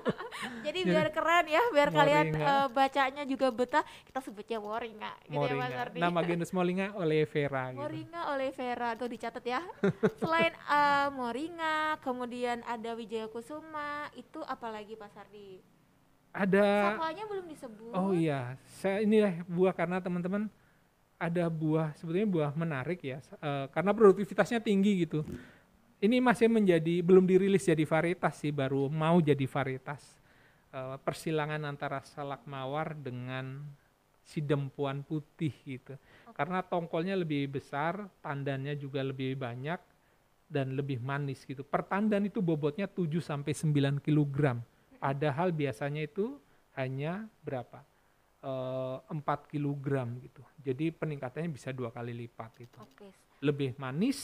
Jadi 0.66 0.80
biar 0.84 1.08
keren 1.10 1.46
ya, 1.46 1.62
biar 1.70 1.88
kalian 1.90 2.26
Moringa. 2.28 2.46
eh, 2.46 2.66
bacanya 2.68 3.22
juga 3.24 3.48
betah, 3.48 3.84
kita 4.04 4.20
sebutnya 4.20 4.58
moringa 4.58 5.12
gitu 5.24 5.32
ya 5.32 5.40
Mas 5.40 5.50
Moringa. 5.56 5.80
Ardi. 5.80 5.98
Nama 5.98 6.20
genus 6.22 6.50
moringa 6.50 6.86
oleifera 6.94 7.62
gitu. 7.70 7.80
Moringa 7.80 8.20
olivera 8.30 8.88
tuh 8.94 9.08
dicatat 9.08 9.44
ya. 9.44 9.60
Selain 10.20 10.52
eh, 10.66 11.08
moringa, 11.14 11.98
kemudian 12.02 12.62
ada 12.66 12.94
Wijaya 12.98 13.30
Kusuma, 13.30 14.10
itu 14.18 14.42
apalagi 14.44 14.98
Pak 14.98 15.10
Sardi? 15.14 15.62
Ada 16.36 16.92
Sakwanya 16.92 17.24
belum 17.24 17.46
disebut. 17.48 17.92
Oh 17.96 18.12
iya, 18.12 18.60
saya 18.82 19.00
ini 19.00 19.24
lah 19.24 19.34
buah 19.48 19.72
karena 19.72 20.04
teman-teman 20.04 20.52
ada 21.16 21.48
buah 21.48 21.96
sebetulnya 21.96 22.28
buah 22.28 22.52
menarik 22.52 23.00
ya 23.00 23.24
eh, 23.40 23.66
karena 23.72 23.96
produktivitasnya 23.96 24.60
tinggi 24.60 25.08
gitu. 25.08 25.24
Ini 25.96 26.20
masih 26.20 26.52
menjadi 26.52 27.00
belum 27.00 27.24
dirilis 27.24 27.64
jadi 27.64 27.80
varietas 27.88 28.36
sih, 28.44 28.52
baru 28.52 28.92
mau 28.92 29.16
jadi 29.16 29.48
varietas. 29.48 30.04
Eh, 30.76 30.96
persilangan 31.00 31.64
antara 31.64 32.04
salak 32.04 32.44
mawar 32.44 32.92
dengan 32.92 33.64
si 34.20 34.44
dempuan 34.44 35.00
putih 35.00 35.56
gitu. 35.64 35.96
Karena 36.36 36.60
tongkolnya 36.60 37.16
lebih 37.16 37.48
besar, 37.48 38.12
tandannya 38.20 38.76
juga 38.76 39.00
lebih 39.00 39.40
banyak 39.40 39.95
dan 40.46 40.78
lebih 40.78 41.02
manis 41.02 41.42
gitu. 41.42 41.66
Per 41.66 41.82
tandan 41.84 42.26
itu 42.26 42.38
bobotnya 42.38 42.86
7 42.86 43.18
sampai 43.18 43.52
9 43.52 43.98
kg. 43.98 44.62
Padahal 44.96 45.50
biasanya 45.52 46.06
itu 46.06 46.38
hanya 46.74 47.26
berapa? 47.42 47.82
Eh, 48.42 48.96
4 49.10 49.50
kg 49.50 49.86
gitu. 50.22 50.42
Jadi 50.62 50.94
peningkatannya 50.94 51.50
bisa 51.50 51.74
dua 51.74 51.90
kali 51.90 52.14
lipat 52.14 52.50
gitu. 52.62 52.78
Oke. 52.78 53.10
Lebih 53.42 53.76
manis 53.76 54.16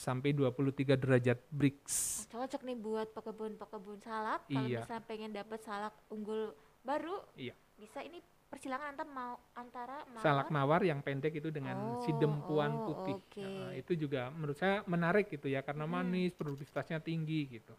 sampai 0.00 0.30
23 0.32 0.94
derajat 0.96 1.38
Brix. 1.50 1.82
Cocok 2.28 2.62
nih 2.62 2.76
buat 2.78 3.08
pekebun-pekebun 3.12 3.98
salak. 4.00 4.46
Kalau 4.46 4.68
Iya. 4.68 4.84
misalnya 4.84 5.04
pengen 5.08 5.30
dapat 5.32 5.60
salak 5.64 5.94
unggul 6.08 6.52
baru, 6.80 7.24
Iya. 7.36 7.52
bisa 7.76 8.00
ini 8.00 8.20
persilangan 8.50 8.92
antara 8.92 9.08
mau 9.08 9.34
antara 9.54 9.96
mawar. 10.04 10.20
Salak 10.20 10.48
mawar 10.50 10.80
yang 10.82 10.98
pendek 10.98 11.32
itu 11.32 11.48
dengan 11.48 12.02
si 12.02 12.10
Oh, 12.10 12.18
dempuan 12.18 12.72
oh, 12.74 12.84
putih. 12.84 13.16
oke. 13.16 13.40
Nah, 13.40 13.72
itu 13.72 13.92
juga 13.94 14.26
menurut 14.28 14.58
saya 14.58 14.82
menarik 14.84 15.30
gitu 15.30 15.46
ya 15.46 15.62
karena 15.62 15.86
Mm. 15.86 15.92
manis, 15.92 16.34
produktivitasnya 16.34 16.98
tinggi 16.98 17.46
gitu. 17.48 17.72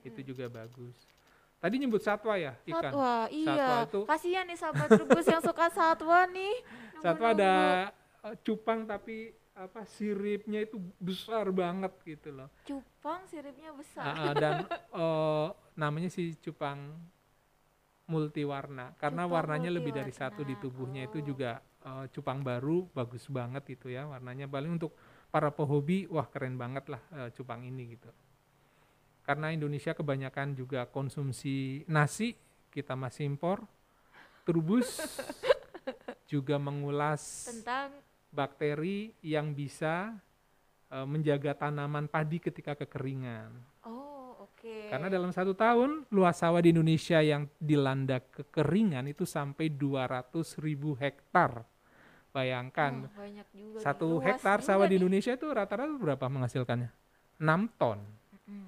Itu 0.00 0.24
juga 0.24 0.48
bagus. 0.48 0.96
Tadi 1.58 1.74
nyebut 1.76 2.00
satwa 2.00 2.34
ya, 2.34 2.54
ikan. 2.64 2.88
Satwa, 2.88 3.14
iya. 3.28 3.84
itu- 3.84 4.06
Kasihan 4.06 4.46
nih 4.46 4.56
sahabat 4.56 4.88
Trubus 4.90 5.26
yang 5.26 5.42
suka 5.42 5.66
satwa 5.68 6.24
nih. 6.24 6.54
Satwa 7.04 7.28
ada 7.30 7.54
eh, 8.24 8.34
cupang 8.40 8.82
tapi 8.82 9.30
apa 9.52 9.82
siripnya 9.84 10.62
itu 10.62 10.78
besar 10.96 11.50
banget 11.50 11.90
gitu 12.04 12.30
loh. 12.30 12.46
cupang 12.62 13.26
siripnya 13.26 13.74
besar. 13.74 14.06
Ah, 14.08 14.32
dan 14.32 14.54
eh, 15.02 15.46
namanya 15.74 16.08
si 16.08 16.32
cupang 16.36 16.94
multiwarna. 18.08 18.96
Karena 18.96 19.28
Cupang 19.28 19.34
warnanya 19.36 19.70
lebih 19.70 19.92
dari 19.92 20.10
satu 20.10 20.42
di 20.42 20.56
multiwarna, 20.56 20.60
tubuhnya 20.64 21.02
itu 21.04 21.20
oh. 21.20 21.24
juga 21.24 21.60
eh, 21.60 22.04
cupang 22.10 22.40
baru 22.40 22.88
bagus 22.96 23.28
banget 23.28 23.78
itu 23.78 23.92
ya 23.92 24.08
warnanya. 24.08 24.48
Paling 24.48 24.80
untuk 24.80 24.96
para 25.28 25.52
pehobi 25.52 26.08
wah 26.08 26.26
keren 26.26 26.56
banget 26.56 26.88
lah 26.88 27.02
eh, 27.14 27.30
cupang 27.36 27.62
ini 27.62 27.94
gitu. 27.94 28.08
Karena 29.22 29.52
Indonesia 29.52 29.92
kebanyakan 29.92 30.56
juga 30.56 30.88
konsumsi 30.88 31.84
nasi 31.84 32.32
kita 32.72 32.96
masih 32.96 33.28
impor. 33.28 33.68
Turbus 34.48 34.88
juga 36.32 36.56
mengulas 36.56 37.52
Tentang 37.52 37.92
bakteri 38.32 39.12
yang 39.20 39.52
bisa 39.52 40.16
eh, 40.88 41.04
menjaga 41.04 41.68
tanaman 41.68 42.08
padi 42.08 42.40
ketika 42.40 42.72
kekeringan 42.72 43.67
oke. 44.58 44.90
karena 44.90 45.06
dalam 45.06 45.30
satu 45.30 45.54
tahun 45.54 46.02
luas 46.10 46.34
sawah 46.34 46.58
di 46.58 46.74
Indonesia 46.74 47.22
yang 47.22 47.46
dilanda 47.56 48.18
kekeringan 48.18 49.06
itu 49.06 49.22
sampai 49.22 49.70
200 49.70 50.58
ribu 50.58 50.98
hektar. 50.98 51.62
Bayangkan 52.28 53.08
Oh, 53.08 53.14
banyak 53.16 53.48
juga 53.56 53.78
satu 53.80 54.20
hektar 54.20 54.60
sawah 54.60 54.84
di 54.84 54.94
nih. 54.94 55.00
Indonesia 55.00 55.32
itu 55.32 55.46
rata-rata 55.48 55.94
berapa 55.96 56.26
menghasilkannya? 56.28 56.90
6 57.40 57.80
ton 57.80 57.98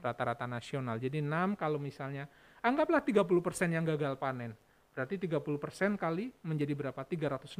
rata-rata 0.00 0.44
nasional. 0.44 0.96
Jadi 0.96 1.20
6 1.20 1.56
kalau 1.56 1.76
misalnya 1.80 2.28
anggaplah 2.60 3.00
30% 3.00 3.24
yang 3.72 3.84
gagal 3.84 4.16
panen. 4.16 4.52
Berarti 4.90 5.16
30% 5.16 5.94
kali 5.96 6.34
menjadi 6.42 6.72
berapa? 6.74 7.00
360 7.00 7.56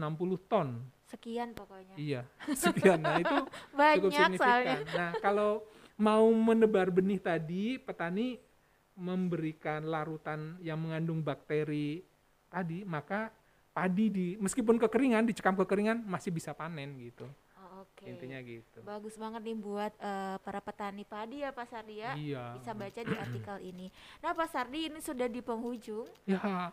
ton. 0.50 0.82
Sekian 1.06 1.54
pokoknya. 1.54 1.94
Iya, 1.96 2.22
sekian. 2.52 3.00
Nah, 3.00 3.16
itu 3.22 3.36
cukup 3.46 3.72
Banyak 3.72 4.02
soalnya. 4.02 4.26
signifikan. 4.36 4.80
Nah, 4.98 5.10
kalau 5.22 5.50
mau 6.00 6.32
menebar 6.32 6.88
benih 6.88 7.20
tadi, 7.20 7.76
petani 7.76 8.40
memberikan 8.96 9.84
larutan 9.84 10.56
yang 10.64 10.80
mengandung 10.80 11.20
bakteri 11.20 12.00
tadi, 12.48 12.82
maka 12.88 13.28
padi 13.70 14.08
di 14.08 14.26
meskipun 14.40 14.80
kekeringan, 14.80 15.28
dicekam 15.28 15.54
kekeringan 15.60 16.00
masih 16.08 16.32
bisa 16.32 16.56
panen 16.56 16.96
gitu. 16.98 17.28
Oh, 17.60 17.84
oke. 17.84 18.04
Intinya 18.08 18.40
gitu. 18.40 18.80
Bagus 18.82 19.20
banget 19.20 19.44
nih 19.44 19.56
buat 19.60 19.92
eh, 20.00 20.36
para 20.40 20.60
petani 20.64 21.04
padi 21.04 21.44
ya 21.44 21.52
Pak 21.52 21.66
Sardi 21.68 21.96
ya. 22.00 22.12
Iya. 22.16 22.44
Bisa 22.56 22.72
baca 22.72 23.00
di 23.04 23.14
artikel 23.14 23.56
ini. 23.62 23.86
Nah 24.24 24.32
Pak 24.32 24.48
Sardi 24.48 24.88
ini 24.88 24.98
sudah 25.04 25.28
di 25.28 25.40
penghujung. 25.44 26.08
Ya, 26.24 26.72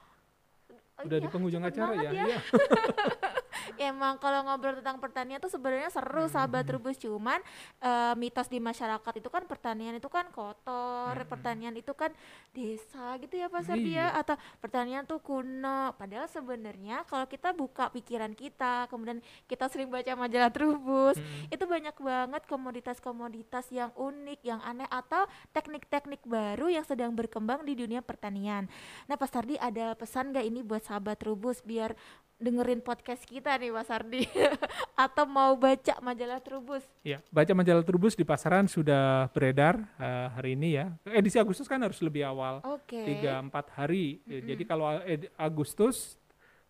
Oh 0.98 1.06
udah 1.06 1.18
iya, 1.22 1.24
di 1.24 1.30
penghujung 1.30 1.62
acara 1.62 1.94
banget 1.94 2.10
ya. 2.10 2.12
Iya. 2.26 2.40
Emang 3.78 4.18
kalau 4.18 4.44
ngobrol 4.44 4.78
tentang 4.78 4.98
pertanian 4.98 5.38
tuh 5.38 5.50
sebenarnya 5.50 5.90
seru 5.90 6.26
sahabat 6.28 6.66
Hmm. 6.66 6.70
Trubus 6.76 6.98
cuman 6.98 7.40
eh, 7.80 8.14
mitos 8.18 8.50
di 8.50 8.58
masyarakat 8.58 9.14
itu 9.18 9.30
kan 9.30 9.46
pertanian 9.46 9.96
itu 9.96 10.10
kan 10.10 10.28
kotor, 10.34 11.14
Hmm. 11.14 11.30
pertanian 11.30 11.74
itu 11.74 11.94
kan 11.94 12.12
desa 12.52 13.16
gitu 13.22 13.38
ya 13.38 13.48
Pak 13.48 13.64
Sardi 13.64 13.94
ya 13.94 14.10
Iya. 14.10 14.20
atau 14.20 14.36
pertanian 14.60 15.06
tuh 15.06 15.22
kuno. 15.22 15.94
Padahal 15.96 16.26
sebenarnya 16.28 17.06
kalau 17.06 17.26
kita 17.26 17.54
buka 17.54 17.90
pikiran 17.90 18.34
kita, 18.34 18.90
kemudian 18.90 19.22
kita 19.46 19.70
sering 19.70 19.88
baca 19.88 20.10
majalah 20.14 20.50
Trubus, 20.50 21.18
Mm. 21.18 21.54
itu 21.54 21.64
banyak 21.64 21.96
banget 21.98 22.42
komoditas-komoditas 22.50 23.70
yang 23.70 23.94
unik, 23.94 24.40
yang 24.42 24.60
aneh 24.62 24.90
atau 24.90 25.24
teknik-teknik 25.52 26.24
baru 26.24 26.68
yang 26.68 26.84
sedang 26.84 27.14
berkembang 27.14 27.62
di 27.62 27.78
dunia 27.78 28.02
pertanian. 28.02 28.66
Nah, 29.06 29.16
Pak 29.16 29.30
Sardi 29.30 29.56
ada 29.58 29.94
pesan 29.94 30.34
gak 30.34 30.44
ini 30.44 30.64
buat 30.64 30.82
sahabat 30.82 31.20
Trubus 31.20 31.62
biar 31.62 31.94
dengerin 32.38 32.86
podcast 32.86 33.26
kita 33.26 33.58
nih 33.58 33.74
Mas 33.74 33.90
Ardi 33.90 34.30
atau 35.06 35.26
mau 35.26 35.58
baca 35.58 35.98
majalah 36.06 36.38
Trubus? 36.38 36.86
Ya, 37.02 37.22
baca 37.34 37.50
majalah 37.58 37.82
Trubus 37.82 38.14
di 38.14 38.22
pasaran 38.22 38.70
sudah 38.70 39.30
beredar 39.34 39.82
uh, 39.98 40.30
hari 40.38 40.54
ini 40.54 40.78
ya. 40.78 40.94
Edisi 41.10 41.42
Agustus 41.42 41.66
kan 41.66 41.82
harus 41.82 41.98
lebih 42.02 42.26
awal, 42.26 42.62
Oke. 42.66 43.02
tiga 43.02 43.42
empat 43.42 43.74
hari. 43.74 44.22
Ya, 44.30 44.54
Jadi 44.54 44.64
kalau 44.70 45.02
Agustus 45.34 46.22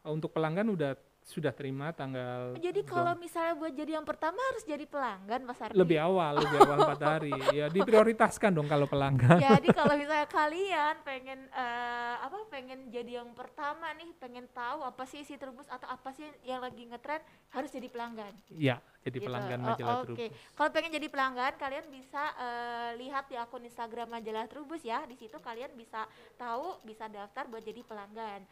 uh, 0.07 0.11
untuk 0.15 0.31
pelanggan 0.31 0.71
udah 0.71 0.95
sudah 1.27 1.51
terima 1.51 1.91
tanggal. 1.91 2.55
Jadi 2.55 2.81
kalau 2.81 3.11
misalnya 3.13 3.51
buat 3.53 3.69
jadi 3.69 3.99
yang 3.99 4.07
pertama 4.07 4.39
harus 4.39 4.63
jadi 4.63 4.87
pelanggan 4.87 5.43
Mas 5.43 5.59
Ardi. 5.59 5.75
lebih 5.75 5.99
awal, 5.99 6.39
lebih 6.39 6.57
awal 6.63 6.77
empat 6.87 7.01
hari. 7.11 7.35
Ya 7.51 7.67
diprioritaskan 7.67 8.55
dong 8.55 8.63
kalau 8.65 8.87
pelanggan. 8.87 9.35
Jadi 9.35 9.67
kalau 9.69 9.91
misalnya 9.99 10.23
kalian 10.25 10.95
pengen 11.03 11.51
eh, 11.51 12.15
apa 12.17 12.47
pengen 12.47 12.87
jadi 12.87 13.19
yang 13.19 13.35
pertama 13.35 13.91
nih, 13.93 14.07
pengen 14.15 14.47
tahu 14.49 14.79
apa 14.81 15.03
sih 15.03 15.19
isi 15.19 15.35
Trubus 15.35 15.67
atau 15.67 15.83
apa 15.85 16.09
sih 16.09 16.23
yang 16.41 16.63
lagi 16.63 16.87
ngetren 16.87 17.19
harus 17.51 17.69
jadi 17.69 17.91
pelanggan. 17.91 18.31
Ya, 18.49 18.79
jadi 19.03 19.19
Gitu. 19.19 19.27
pelanggan 19.27 19.59
Oh, 19.59 19.67
majalah 19.67 19.95
Oke, 19.99 20.07
Trubus. 20.07 20.31
kalau 20.55 20.69
pengen 20.71 20.91
jadi 20.93 21.07
pelanggan, 21.07 21.53
kalian 21.55 21.85
bisa 21.89 22.23
eh, 22.37 22.91
lihat 22.97 23.27
di 23.27 23.35
akun 23.35 23.61
Instagram 23.61 24.07
majalah 24.09 24.47
Trubus 24.47 24.79
ya. 24.79 25.03
Di 25.03 25.13
situ 25.13 25.35
kalian 25.37 25.75
bisa 25.75 26.07
tahu, 26.35 26.79
bisa 26.81 27.05
daftar 27.05 27.43
buat 27.45 27.61
jadi 27.61 27.83
pelanggan. 27.83 28.47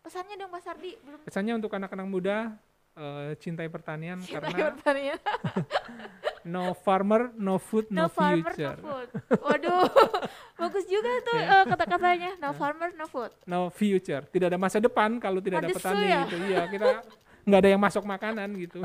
Pesannya 0.00 0.34
dong 0.34 0.50
Mas 0.50 0.64
Ardi, 0.64 0.96
belum 0.96 1.18
Pesannya 1.22 1.54
untuk 1.54 1.70
anak-anak 1.70 2.06
muda 2.08 2.36
eh, 2.96 3.36
cintai 3.36 3.68
pertanian 3.68 4.16
Cintai 4.18 4.48
karena 4.48 4.72
pertanian. 4.72 5.18
no 6.54 6.72
farmer, 6.72 7.28
no 7.36 7.60
food, 7.60 7.92
no, 7.92 8.04
No, 8.04 8.06
farmer, 8.08 8.48
no 8.48 8.56
future. 8.56 8.78
food. 8.80 9.08
Waduh, 9.38 9.84
bagus 10.60 10.84
juga 10.86 11.10
tuh 11.22 11.36
Ya. 11.36 11.52
eh, 11.52 11.64
kata-katanya. 11.68 12.30
No 12.40 12.50
farmer, 12.60 12.90
no 12.96 13.04
food. 13.06 13.30
No 13.44 13.68
future. 13.68 14.24
Tidak 14.24 14.48
ada 14.48 14.56
masa 14.56 14.80
depan 14.80 15.20
kalau 15.20 15.38
tidak 15.38 15.60
ada 15.60 15.68
Madesu 15.68 15.78
petani 15.78 16.06
ya? 16.08 16.22
gitu. 16.24 16.36
Iya, 16.48 16.62
kita 16.66 16.88
nggak 17.44 17.60
ada 17.60 17.70
yang 17.72 17.82
masuk 17.82 18.04
makanan 18.04 18.48
gitu. 18.58 18.80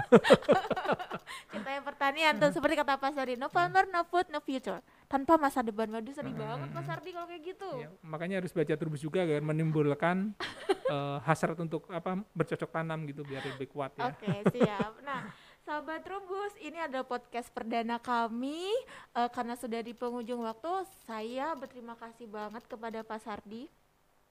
Cintai 1.51 1.79
pertanian 1.81 2.35
tuh 2.37 2.51
seperti 2.51 2.75
kata 2.79 2.99
Pak 2.99 3.11
Sardi. 3.15 3.35
No 3.35 3.47
farmer, 3.51 3.87
no 3.89 4.01
food, 4.07 4.27
no 4.31 4.39
future. 4.43 4.79
Tanpa 5.07 5.35
masa 5.39 5.61
depan. 5.61 5.87
Waduh, 5.91 6.13
sedih 6.13 6.35
banget 6.35 6.69
Mas 6.71 6.85
Sardi 6.87 7.09
kalau 7.13 7.27
kayak 7.29 7.43
gitu. 7.45 7.69
Iya, 7.79 7.89
makanya 8.03 8.35
harus 8.43 8.51
baca 8.51 8.73
Trubus 8.75 9.01
juga 9.03 9.23
agar 9.23 9.41
menimbulkan 9.43 10.33
eh, 10.95 11.17
hasrat 11.23 11.57
untuk 11.59 11.87
apa 11.91 12.21
bercocok 12.35 12.69
tanam 12.69 13.07
gitu 13.09 13.21
biar 13.23 13.43
lebih 13.55 13.69
kuat 13.71 13.95
ya. 13.97 14.11
Oke, 14.11 14.31
siap. 14.51 14.93
Nah, 15.05 15.29
sahabat 15.61 16.01
Trubus, 16.01 16.57
ini 16.59 16.81
adalah 16.81 17.05
podcast 17.05 17.53
perdana 17.53 18.01
kami. 18.01 18.73
Eh, 19.13 19.29
karena 19.31 19.53
sudah 19.53 19.79
di 19.85 19.93
penghujung 19.93 20.41
waktu, 20.43 20.83
saya 21.05 21.53
berterima 21.53 21.93
kasih 21.95 22.25
banget 22.25 22.65
kepada 22.65 23.05
Pak 23.05 23.19
Sardi. 23.21 23.69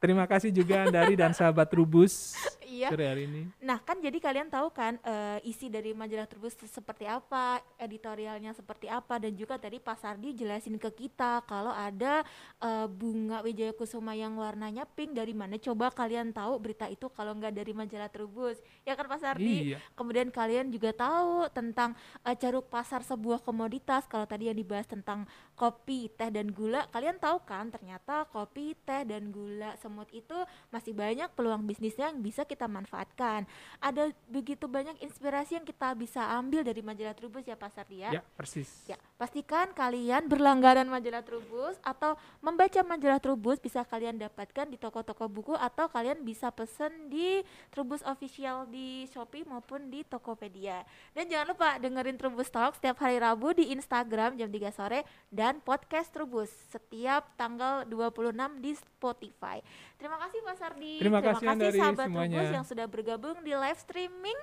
Terima 0.05 0.29
kasih 0.29 0.53
juga 0.53 0.85
dari 0.93 1.17
dan 1.17 1.33
sahabat 1.33 1.65
Trubus 1.73 2.37
Iya. 2.75 2.89
sore 2.91 3.07
hari 3.07 3.23
ini. 3.31 3.43
Nah, 3.63 3.79
kan 3.79 4.03
jadi 4.03 4.19
kalian 4.19 4.51
tahu 4.51 4.75
kan 4.75 4.99
eh, 5.07 5.39
isi 5.47 5.71
dari 5.71 5.95
majalah 5.95 6.27
Trubus 6.27 6.59
seperti 6.59 7.07
apa, 7.07 7.63
editorialnya 7.79 8.51
seperti 8.51 8.91
apa 8.91 9.23
dan 9.23 9.33
juga 9.39 9.55
tadi 9.57 9.79
Pak 9.79 9.97
Sardi 10.03 10.35
jelasin 10.35 10.75
ke 10.77 10.91
kita 10.91 11.47
kalau 11.47 11.71
ada 11.71 12.27
eh, 12.59 12.87
bunga 12.91 13.47
Wijaya 13.47 13.71
Kusuma 13.71 14.19
yang 14.19 14.35
warnanya 14.35 14.83
pink 14.91 15.15
dari 15.15 15.31
mana 15.31 15.55
coba 15.57 15.95
kalian 15.95 16.35
tahu 16.35 16.59
berita 16.59 16.91
itu 16.91 17.07
kalau 17.15 17.39
nggak 17.39 17.55
dari 17.55 17.71
majalah 17.71 18.11
Trubus. 18.11 18.59
Ya 18.83 18.99
kan 18.99 19.07
Pak 19.07 19.21
Sardi? 19.23 19.75
Iya. 19.75 19.79
Kemudian 19.95 20.29
kalian 20.35 20.75
juga 20.75 20.91
tahu 20.91 21.47
tentang 21.55 21.95
eh, 22.27 22.35
ceruk 22.35 22.67
pasar 22.67 23.07
sebuah 23.07 23.39
komoditas. 23.47 24.05
Kalau 24.11 24.27
tadi 24.27 24.51
yang 24.51 24.59
dibahas 24.59 24.91
tentang 24.91 25.31
kopi, 25.55 26.11
teh 26.11 26.31
dan 26.35 26.51
gula, 26.51 26.87
kalian 26.91 27.19
tahu 27.23 27.39
kan 27.47 27.71
ternyata 27.71 28.27
kopi, 28.31 28.75
teh 28.83 29.07
dan 29.07 29.31
gula 29.31 29.79
semut 29.79 30.11
itu 30.11 30.35
masih 30.75 30.91
banyak 30.91 31.31
peluang 31.35 31.63
bisnisnya 31.63 32.11
yang 32.11 32.19
bisa 32.19 32.43
kita 32.43 32.67
manfaatkan. 32.67 33.47
Ada 33.79 34.11
begitu 34.27 34.67
banyak 34.67 34.99
inspirasi 35.03 35.63
yang 35.63 35.67
kita 35.67 35.95
bisa 35.95 36.27
ambil 36.35 36.67
dari 36.67 36.83
majalah 36.83 37.15
Trubus 37.15 37.47
ya 37.47 37.55
Pak 37.55 37.71
Sardi 37.71 38.03
ya. 38.03 38.19
Ya, 38.19 38.23
persis. 38.35 38.71
Ya, 38.91 38.99
pastikan 39.15 39.71
kalian 39.71 40.27
berlangganan 40.27 40.91
majalah 40.91 41.23
Trubus 41.23 41.79
atau 41.87 42.19
membaca 42.43 42.81
majalah 42.83 43.23
Trubus 43.23 43.63
bisa 43.63 43.87
kalian 43.87 44.19
dapatkan 44.19 44.67
di 44.67 44.77
toko-toko 44.77 45.31
buku 45.31 45.55
atau 45.55 45.87
kalian 45.87 46.27
bisa 46.27 46.51
pesen 46.51 47.07
di 47.07 47.47
Trubus 47.71 48.03
official 48.03 48.67
di 48.67 49.07
Shopee 49.15 49.47
maupun 49.47 49.87
di 49.87 50.03
Tokopedia. 50.03 50.83
Dan 51.15 51.31
jangan 51.31 51.47
lupa 51.55 51.69
dengerin 51.79 52.19
Trubus 52.19 52.51
Talk 52.51 52.75
setiap 52.75 52.99
hari 52.99 53.23
Rabu 53.23 53.55
di 53.55 53.71
Instagram 53.71 54.35
jam 54.35 54.51
3 54.51 54.75
sore 54.75 55.07
dan 55.29 55.44
podcast 55.61 56.09
Trubus 56.09 56.49
setiap 56.73 57.37
tanggal 57.37 57.85
26 57.85 58.33
di 58.65 58.73
Spotify. 58.73 59.61
Terima 60.01 60.17
kasih 60.17 60.41
Pak 60.41 60.57
Sardi. 60.57 60.95
Terima 60.97 61.21
kasih 61.21 61.45
dari 61.53 61.77
sahabat 61.77 62.09
semuanya. 62.09 62.33
Trubus 62.41 62.57
yang 62.57 62.65
sudah 62.65 62.87
bergabung 62.89 63.37
di 63.45 63.53
live 63.53 63.77
streaming 63.77 64.39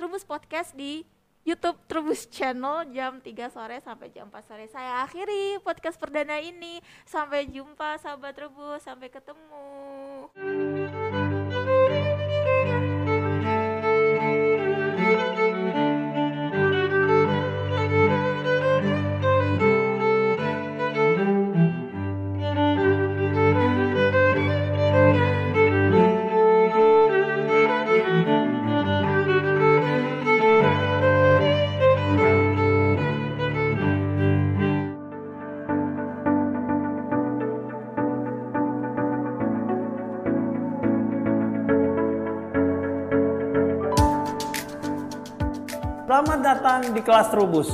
Trubus 0.00 0.24
Podcast 0.24 0.72
di 0.72 1.04
YouTube 1.44 1.76
Trubus 1.84 2.24
Channel 2.32 2.88
jam 2.92 3.20
3 3.20 3.28
sore 3.52 3.76
sampai 3.84 4.08
jam 4.08 4.32
4 4.32 4.48
sore. 4.48 4.64
Saya 4.72 5.04
akhiri 5.04 5.60
podcast 5.60 6.00
perdana 6.00 6.40
ini. 6.40 6.80
Sampai 7.04 7.48
jumpa 7.52 8.00
sahabat 8.00 8.32
Trubus, 8.32 8.80
sampai 8.84 9.12
ketemu. 9.12 9.68
Selamat 46.28 46.60
datang 46.60 46.80
di 46.92 47.00
kelas 47.00 47.32
Trubus. 47.32 47.68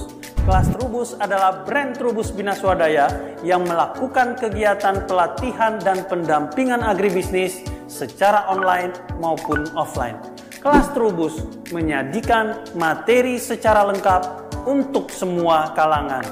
Kelas 0.47 0.71
Trubus 0.79 1.19
adalah 1.19 1.67
brand 1.67 1.91
Trubus 1.99 2.31
Bina 2.31 2.55
Swadaya 2.55 3.11
yang 3.43 3.67
melakukan 3.67 4.39
kegiatan 4.39 5.11
pelatihan 5.11 5.83
dan 5.83 6.07
pendampingan 6.07 6.79
agribisnis 6.87 7.67
secara 7.91 8.47
online 8.47 8.95
maupun 9.19 9.67
offline. 9.75 10.15
Kelas 10.63 10.87
Trubus 10.95 11.35
menyajikan 11.75 12.79
materi 12.79 13.43
secara 13.43 13.91
lengkap 13.91 14.55
untuk 14.71 15.11
semua 15.11 15.75
kalangan. 15.75 16.23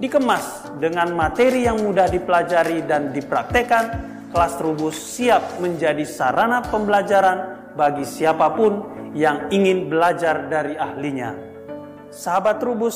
Dikemas 0.00 0.72
dengan 0.80 1.12
materi 1.12 1.68
yang 1.68 1.84
mudah 1.84 2.08
dipelajari 2.08 2.80
dan 2.88 3.12
dipraktekkan, 3.12 3.84
kelas 4.32 4.56
Trubus 4.56 4.96
siap 4.96 5.60
menjadi 5.60 6.08
sarana 6.08 6.64
pembelajaran 6.64 7.60
bagi 7.76 8.08
siapa 8.08 8.56
pun 8.56 8.91
yang 9.12 9.48
ingin 9.54 9.86
belajar 9.86 10.48
dari 10.50 10.74
ahlinya. 10.76 11.36
Sahabat 12.12 12.60
Trubus 12.60 12.90